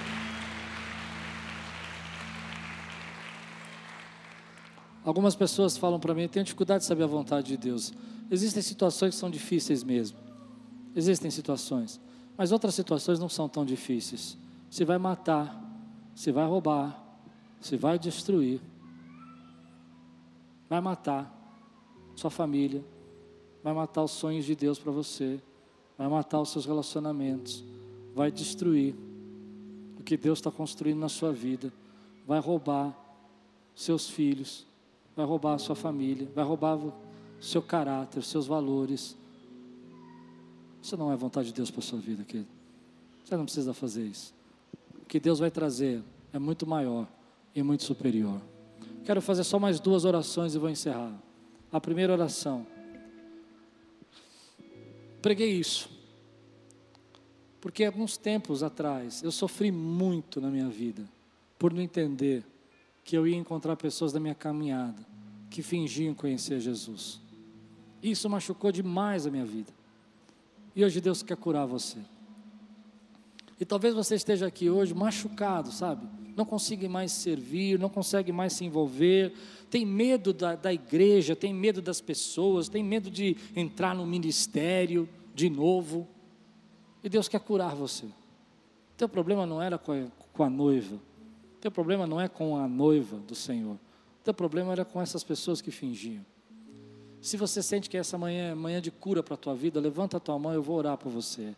Algumas 5.03 5.35
pessoas 5.35 5.77
falam 5.77 5.99
para 5.99 6.13
mim, 6.13 6.23
eu 6.23 6.29
tenho 6.29 6.43
dificuldade 6.43 6.79
de 6.79 6.87
saber 6.87 7.03
a 7.03 7.07
vontade 7.07 7.47
de 7.47 7.57
Deus. 7.57 7.93
Existem 8.31 8.61
situações 8.61 9.13
que 9.13 9.19
são 9.19 9.29
difíceis 9.29 9.83
mesmo. 9.83 10.17
Existem 10.95 11.29
situações. 11.29 11.99
Mas 12.37 12.51
outras 12.51 12.73
situações 12.73 13.19
não 13.19 13.29
são 13.29 13.47
tão 13.47 13.63
difíceis. 13.63 14.37
Você 14.69 14.83
vai 14.83 14.97
matar, 14.97 15.61
você 16.13 16.31
vai 16.31 16.45
roubar, 16.45 17.01
você 17.61 17.77
vai 17.77 17.99
destruir 17.99 18.59
vai 20.69 20.81
matar 20.81 21.31
sua 22.15 22.29
família, 22.29 22.83
vai 23.63 23.73
matar 23.73 24.03
os 24.03 24.11
sonhos 24.11 24.45
de 24.45 24.55
Deus 24.55 24.79
para 24.79 24.91
você, 24.91 25.39
vai 25.97 26.07
matar 26.07 26.41
os 26.41 26.49
seus 26.49 26.65
relacionamentos, 26.65 27.63
vai 28.13 28.31
destruir 28.31 28.95
o 29.99 30.03
que 30.03 30.17
Deus 30.17 30.39
está 30.39 30.51
construindo 30.51 30.99
na 30.99 31.09
sua 31.09 31.31
vida, 31.31 31.71
vai 32.25 32.39
roubar 32.39 32.95
seus 33.75 34.09
filhos, 34.09 34.65
vai 35.15 35.25
roubar 35.25 35.55
a 35.55 35.57
sua 35.57 35.75
família, 35.75 36.27
vai 36.33 36.43
roubar 36.43 36.77
o 36.77 36.93
seu 37.39 37.61
caráter, 37.61 38.23
seus 38.23 38.47
valores. 38.47 39.17
Isso 40.81 40.95
não 40.97 41.11
é 41.11 41.15
vontade 41.15 41.47
de 41.47 41.53
Deus 41.53 41.69
para 41.71 41.81
sua 41.81 41.99
vida, 41.99 42.23
querido. 42.23 42.49
Você 43.23 43.35
não 43.35 43.45
precisa 43.45 43.73
fazer 43.73 44.05
isso. 44.05 44.33
O 45.01 45.05
que 45.05 45.19
Deus 45.19 45.39
vai 45.39 45.49
trazer 45.49 46.03
é 46.31 46.39
muito 46.39 46.67
maior 46.67 47.07
e 47.53 47.63
muito 47.63 47.83
superior. 47.83 48.39
Quero 49.05 49.21
fazer 49.21 49.43
só 49.43 49.59
mais 49.59 49.79
duas 49.79 50.03
orações 50.03 50.55
e 50.55 50.57
vou 50.57 50.69
encerrar. 50.69 51.13
A 51.71 51.79
primeira 51.79 52.11
oração. 52.11 52.65
Preguei 55.21 55.51
isso. 55.53 55.89
Porque 57.61 57.83
alguns 57.83 58.17
tempos 58.17 58.63
atrás 58.63 59.23
eu 59.23 59.31
sofri 59.31 59.71
muito 59.71 60.41
na 60.41 60.49
minha 60.49 60.69
vida 60.69 61.03
por 61.57 61.71
não 61.71 61.81
entender 61.81 62.43
que 63.03 63.15
eu 63.15 63.27
ia 63.27 63.37
encontrar 63.37 63.75
pessoas 63.75 64.11
da 64.11 64.19
minha 64.19 64.35
caminhada 64.35 65.05
que 65.49 65.61
fingiam 65.61 66.13
conhecer 66.13 66.59
Jesus. 66.59 67.19
Isso 68.01 68.29
machucou 68.29 68.71
demais 68.71 69.25
a 69.25 69.31
minha 69.31 69.45
vida. 69.45 69.71
E 70.75 70.83
hoje 70.83 70.99
Deus 70.99 71.23
quer 71.23 71.37
curar 71.37 71.65
você. 71.65 71.99
E 73.59 73.65
talvez 73.65 73.93
você 73.93 74.15
esteja 74.15 74.47
aqui 74.47 74.69
hoje 74.69 74.93
machucado, 74.93 75.71
sabe? 75.71 76.07
não 76.35 76.45
consegue 76.45 76.87
mais 76.87 77.11
servir, 77.11 77.79
não 77.79 77.89
consegue 77.89 78.31
mais 78.31 78.53
se 78.53 78.65
envolver, 78.65 79.33
tem 79.69 79.85
medo 79.85 80.33
da, 80.33 80.55
da 80.55 80.73
igreja, 80.73 81.35
tem 81.35 81.53
medo 81.53 81.81
das 81.81 82.01
pessoas, 82.01 82.67
tem 82.67 82.83
medo 82.83 83.09
de 83.09 83.37
entrar 83.55 83.95
no 83.95 84.05
ministério 84.05 85.07
de 85.33 85.49
novo. 85.49 86.07
E 87.03 87.07
Deus 87.07 87.27
quer 87.27 87.39
curar 87.39 87.73
você. 87.73 88.05
Teu 88.97 89.07
problema 89.07 89.45
não 89.45 89.61
era 89.61 89.77
com 89.77 89.93
a, 89.93 90.05
com 90.33 90.43
a 90.43 90.49
noiva, 90.49 90.99
teu 91.61 91.71
problema 91.71 92.05
não 92.05 92.19
é 92.19 92.27
com 92.27 92.57
a 92.57 92.67
noiva 92.67 93.17
do 93.17 93.35
Senhor, 93.35 93.77
teu 94.23 94.33
problema 94.33 94.73
era 94.73 94.83
com 94.83 95.01
essas 95.01 95.23
pessoas 95.23 95.61
que 95.61 95.71
fingiam. 95.71 96.25
Se 97.21 97.37
você 97.37 97.63
sente 97.63 97.89
que 97.89 97.97
essa 97.97 98.17
manhã 98.17 98.51
é 98.51 98.55
manhã 98.55 98.81
de 98.81 98.91
cura 98.91 99.23
para 99.23 99.33
a 99.33 99.37
tua 99.37 99.55
vida, 99.55 99.79
levanta 99.79 100.17
a 100.17 100.19
tua 100.19 100.37
mão, 100.37 100.53
eu 100.53 100.61
vou 100.61 100.77
orar 100.77 100.95
por 100.97 101.11
você. 101.11 101.55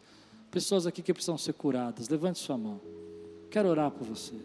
Pessoas 0.51 0.87
aqui 0.87 1.01
que 1.01 1.13
precisam 1.13 1.37
ser 1.37 1.53
curadas, 1.53 2.09
levante 2.09 2.39
sua 2.39 2.57
mão. 2.57 2.79
Quero 3.49 3.69
orar 3.69 3.91
por 3.91 4.05
você. 4.05 4.35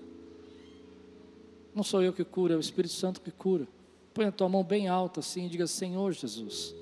Não 1.74 1.82
sou 1.82 2.02
eu 2.02 2.12
que 2.12 2.24
curo, 2.24 2.52
é 2.52 2.56
o 2.56 2.60
Espírito 2.60 2.94
Santo 2.94 3.20
que 3.20 3.30
cura. 3.30 3.66
Põe 4.12 4.26
a 4.26 4.32
tua 4.32 4.48
mão 4.48 4.62
bem 4.62 4.88
alta 4.88 5.20
assim 5.20 5.46
e 5.46 5.48
diga: 5.48 5.66
Senhor 5.66 6.12
Jesus, 6.12 6.74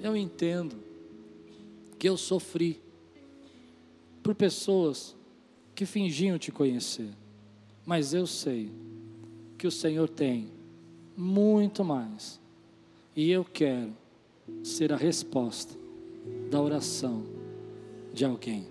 eu 0.00 0.16
entendo 0.16 0.76
que 1.98 2.08
eu 2.08 2.16
sofri 2.16 2.80
por 4.22 4.34
pessoas 4.34 5.16
que 5.74 5.84
fingiam 5.84 6.38
te 6.38 6.52
conhecer, 6.52 7.10
mas 7.84 8.14
eu 8.14 8.26
sei 8.26 8.70
que 9.58 9.66
o 9.66 9.70
Senhor 9.70 10.08
tem 10.08 10.50
muito 11.16 11.84
mais, 11.84 12.40
e 13.16 13.30
eu 13.30 13.44
quero 13.44 13.92
ser 14.62 14.92
a 14.92 14.96
resposta 14.96 15.74
da 16.50 16.60
oração 16.60 17.41
de 18.12 18.24
alguém, 18.24 18.66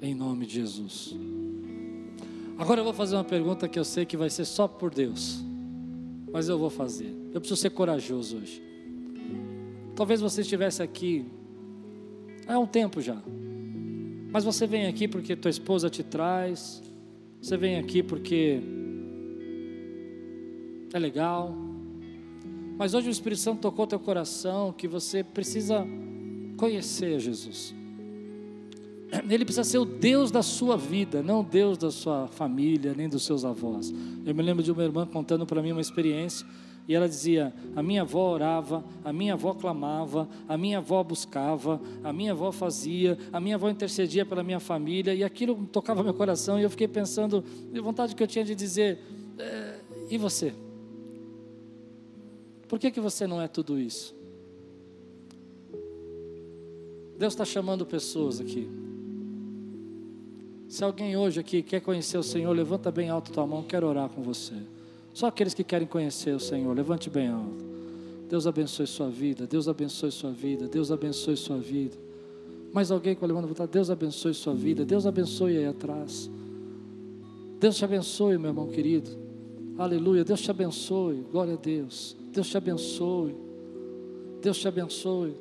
em 0.00 0.14
nome 0.14 0.46
de 0.46 0.54
Jesus. 0.54 1.14
Agora 2.58 2.80
eu 2.80 2.84
vou 2.84 2.92
fazer 2.92 3.16
uma 3.16 3.24
pergunta 3.24 3.68
que 3.68 3.78
eu 3.78 3.84
sei 3.84 4.04
que 4.04 4.16
vai 4.16 4.30
ser 4.30 4.44
só 4.44 4.68
por 4.68 4.92
Deus, 4.92 5.42
mas 6.32 6.48
eu 6.48 6.58
vou 6.58 6.70
fazer. 6.70 7.12
Eu 7.32 7.40
preciso 7.40 7.60
ser 7.60 7.70
corajoso 7.70 8.38
hoje. 8.38 8.62
Talvez 9.96 10.20
você 10.20 10.42
estivesse 10.42 10.82
aqui 10.82 11.26
Há 12.46 12.58
um 12.58 12.66
tempo 12.66 13.00
já. 13.00 13.16
Mas 14.30 14.44
você 14.44 14.66
vem 14.66 14.86
aqui 14.86 15.06
porque 15.06 15.36
tua 15.36 15.50
esposa 15.50 15.88
te 15.90 16.02
traz, 16.02 16.82
você 17.40 17.56
vem 17.56 17.78
aqui 17.78 18.02
porque 18.02 18.60
é 20.92 20.98
legal. 20.98 21.54
Mas 22.76 22.94
hoje 22.94 23.08
o 23.08 23.10
Espírito 23.10 23.40
Santo 23.40 23.60
tocou 23.60 23.86
teu 23.86 24.00
coração 24.00 24.72
que 24.72 24.88
você 24.88 25.22
precisa 25.22 25.86
conhecer 26.56 27.20
Jesus. 27.20 27.74
Ele 29.28 29.44
precisa 29.44 29.62
ser 29.62 29.76
o 29.76 29.84
Deus 29.84 30.30
da 30.30 30.42
sua 30.42 30.74
vida, 30.74 31.22
não 31.22 31.40
o 31.40 31.44
Deus 31.44 31.76
da 31.76 31.90
sua 31.90 32.28
família, 32.28 32.94
nem 32.96 33.10
dos 33.10 33.24
seus 33.24 33.44
avós. 33.44 33.92
Eu 34.24 34.34
me 34.34 34.42
lembro 34.42 34.62
de 34.62 34.72
uma 34.72 34.82
irmã 34.82 35.06
contando 35.06 35.44
para 35.44 35.60
mim 35.60 35.72
uma 35.72 35.82
experiência, 35.82 36.46
e 36.88 36.94
ela 36.94 37.06
dizia: 37.06 37.52
a 37.76 37.82
minha 37.82 38.02
avó 38.02 38.32
orava, 38.32 38.82
a 39.04 39.12
minha 39.12 39.34
avó 39.34 39.52
clamava, 39.52 40.26
a 40.48 40.56
minha 40.56 40.78
avó 40.78 41.02
buscava, 41.04 41.78
a 42.02 42.10
minha 42.10 42.32
avó 42.32 42.50
fazia, 42.50 43.18
a 43.30 43.38
minha 43.38 43.56
avó 43.56 43.68
intercedia 43.68 44.24
pela 44.24 44.42
minha 44.42 44.58
família, 44.58 45.14
e 45.14 45.22
aquilo 45.22 45.56
tocava 45.70 46.02
meu 46.02 46.14
coração, 46.14 46.58
e 46.58 46.62
eu 46.62 46.70
fiquei 46.70 46.88
pensando, 46.88 47.44
de 47.70 47.80
vontade 47.80 48.16
que 48.16 48.22
eu 48.22 48.26
tinha 48.26 48.46
de 48.46 48.54
dizer: 48.54 48.98
é, 49.38 49.78
e 50.08 50.16
você? 50.16 50.54
Por 52.66 52.78
que, 52.78 52.90
que 52.90 53.00
você 53.00 53.26
não 53.26 53.42
é 53.42 53.46
tudo 53.46 53.78
isso? 53.78 54.16
Deus 57.18 57.34
está 57.34 57.44
chamando 57.44 57.84
pessoas 57.84 58.40
aqui. 58.40 58.81
Se 60.72 60.82
alguém 60.82 61.14
hoje 61.18 61.38
aqui 61.38 61.60
quer 61.60 61.82
conhecer 61.82 62.16
o 62.16 62.22
Senhor, 62.22 62.50
levanta 62.50 62.90
bem 62.90 63.10
alto 63.10 63.30
tua 63.30 63.46
mão, 63.46 63.62
quero 63.62 63.86
orar 63.86 64.08
com 64.08 64.22
você. 64.22 64.54
Só 65.12 65.26
aqueles 65.26 65.52
que 65.52 65.62
querem 65.62 65.86
conhecer 65.86 66.34
o 66.34 66.40
Senhor, 66.40 66.74
levante 66.74 67.10
bem 67.10 67.28
alto. 67.28 67.62
Deus 68.26 68.46
abençoe 68.46 68.86
sua 68.86 69.10
vida, 69.10 69.46
Deus 69.46 69.68
abençoe 69.68 70.10
sua 70.10 70.30
vida, 70.30 70.66
Deus 70.66 70.90
abençoe 70.90 71.36
sua 71.36 71.58
vida. 71.58 71.94
Mais 72.72 72.90
alguém 72.90 73.14
com 73.14 73.22
a 73.22 73.28
levanta 73.28 73.48
vontade, 73.48 73.70
Deus 73.70 73.90
abençoe 73.90 74.32
sua 74.32 74.54
vida, 74.54 74.82
Deus 74.82 75.04
abençoe 75.04 75.58
aí 75.58 75.66
atrás. 75.66 76.30
Deus 77.60 77.76
te 77.76 77.84
abençoe, 77.84 78.38
meu 78.38 78.48
irmão 78.48 78.68
querido. 78.68 79.10
Aleluia, 79.76 80.24
Deus 80.24 80.40
te 80.40 80.50
abençoe, 80.50 81.22
glória 81.30 81.52
a 81.52 81.58
Deus. 81.58 82.16
Deus 82.32 82.48
te 82.48 82.56
abençoe. 82.56 83.36
Deus 84.40 84.56
te 84.56 84.66
abençoe. 84.66 85.34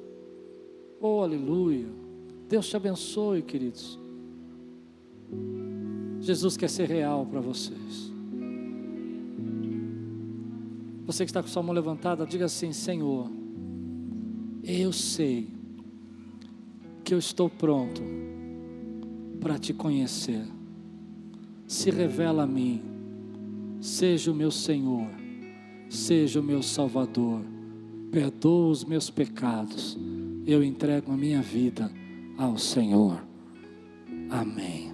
Oh, 0.99 1.21
aleluia. 1.21 1.87
Deus 2.49 2.67
te 2.67 2.75
abençoe, 2.75 3.41
queridos. 3.41 4.00
Jesus 6.19 6.55
quer 6.55 6.69
ser 6.69 6.87
real 6.87 7.25
para 7.25 7.39
vocês. 7.39 8.11
Você 11.05 11.25
que 11.25 11.31
está 11.31 11.41
com 11.41 11.49
sua 11.49 11.63
mão 11.63 11.73
levantada, 11.73 12.25
diga 12.25 12.45
assim: 12.45 12.71
Senhor, 12.71 13.29
eu 14.63 14.93
sei 14.93 15.49
que 17.03 17.13
eu 17.13 17.17
estou 17.19 17.49
pronto 17.49 18.01
para 19.39 19.57
te 19.57 19.73
conhecer. 19.73 20.45
Se 21.67 21.89
revela 21.89 22.43
a 22.43 22.47
mim, 22.47 22.81
seja 23.81 24.31
o 24.31 24.35
meu 24.35 24.51
Senhor, 24.51 25.07
seja 25.89 26.39
o 26.39 26.43
meu 26.43 26.61
Salvador, 26.61 27.41
perdoa 28.11 28.69
os 28.69 28.85
meus 28.85 29.09
pecados, 29.09 29.97
eu 30.45 30.63
entrego 30.63 31.11
a 31.11 31.17
minha 31.17 31.41
vida 31.41 31.91
ao 32.37 32.57
Senhor. 32.57 33.21
Amém. 34.29 34.90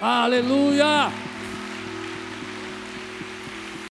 Aleluia! 0.00 1.10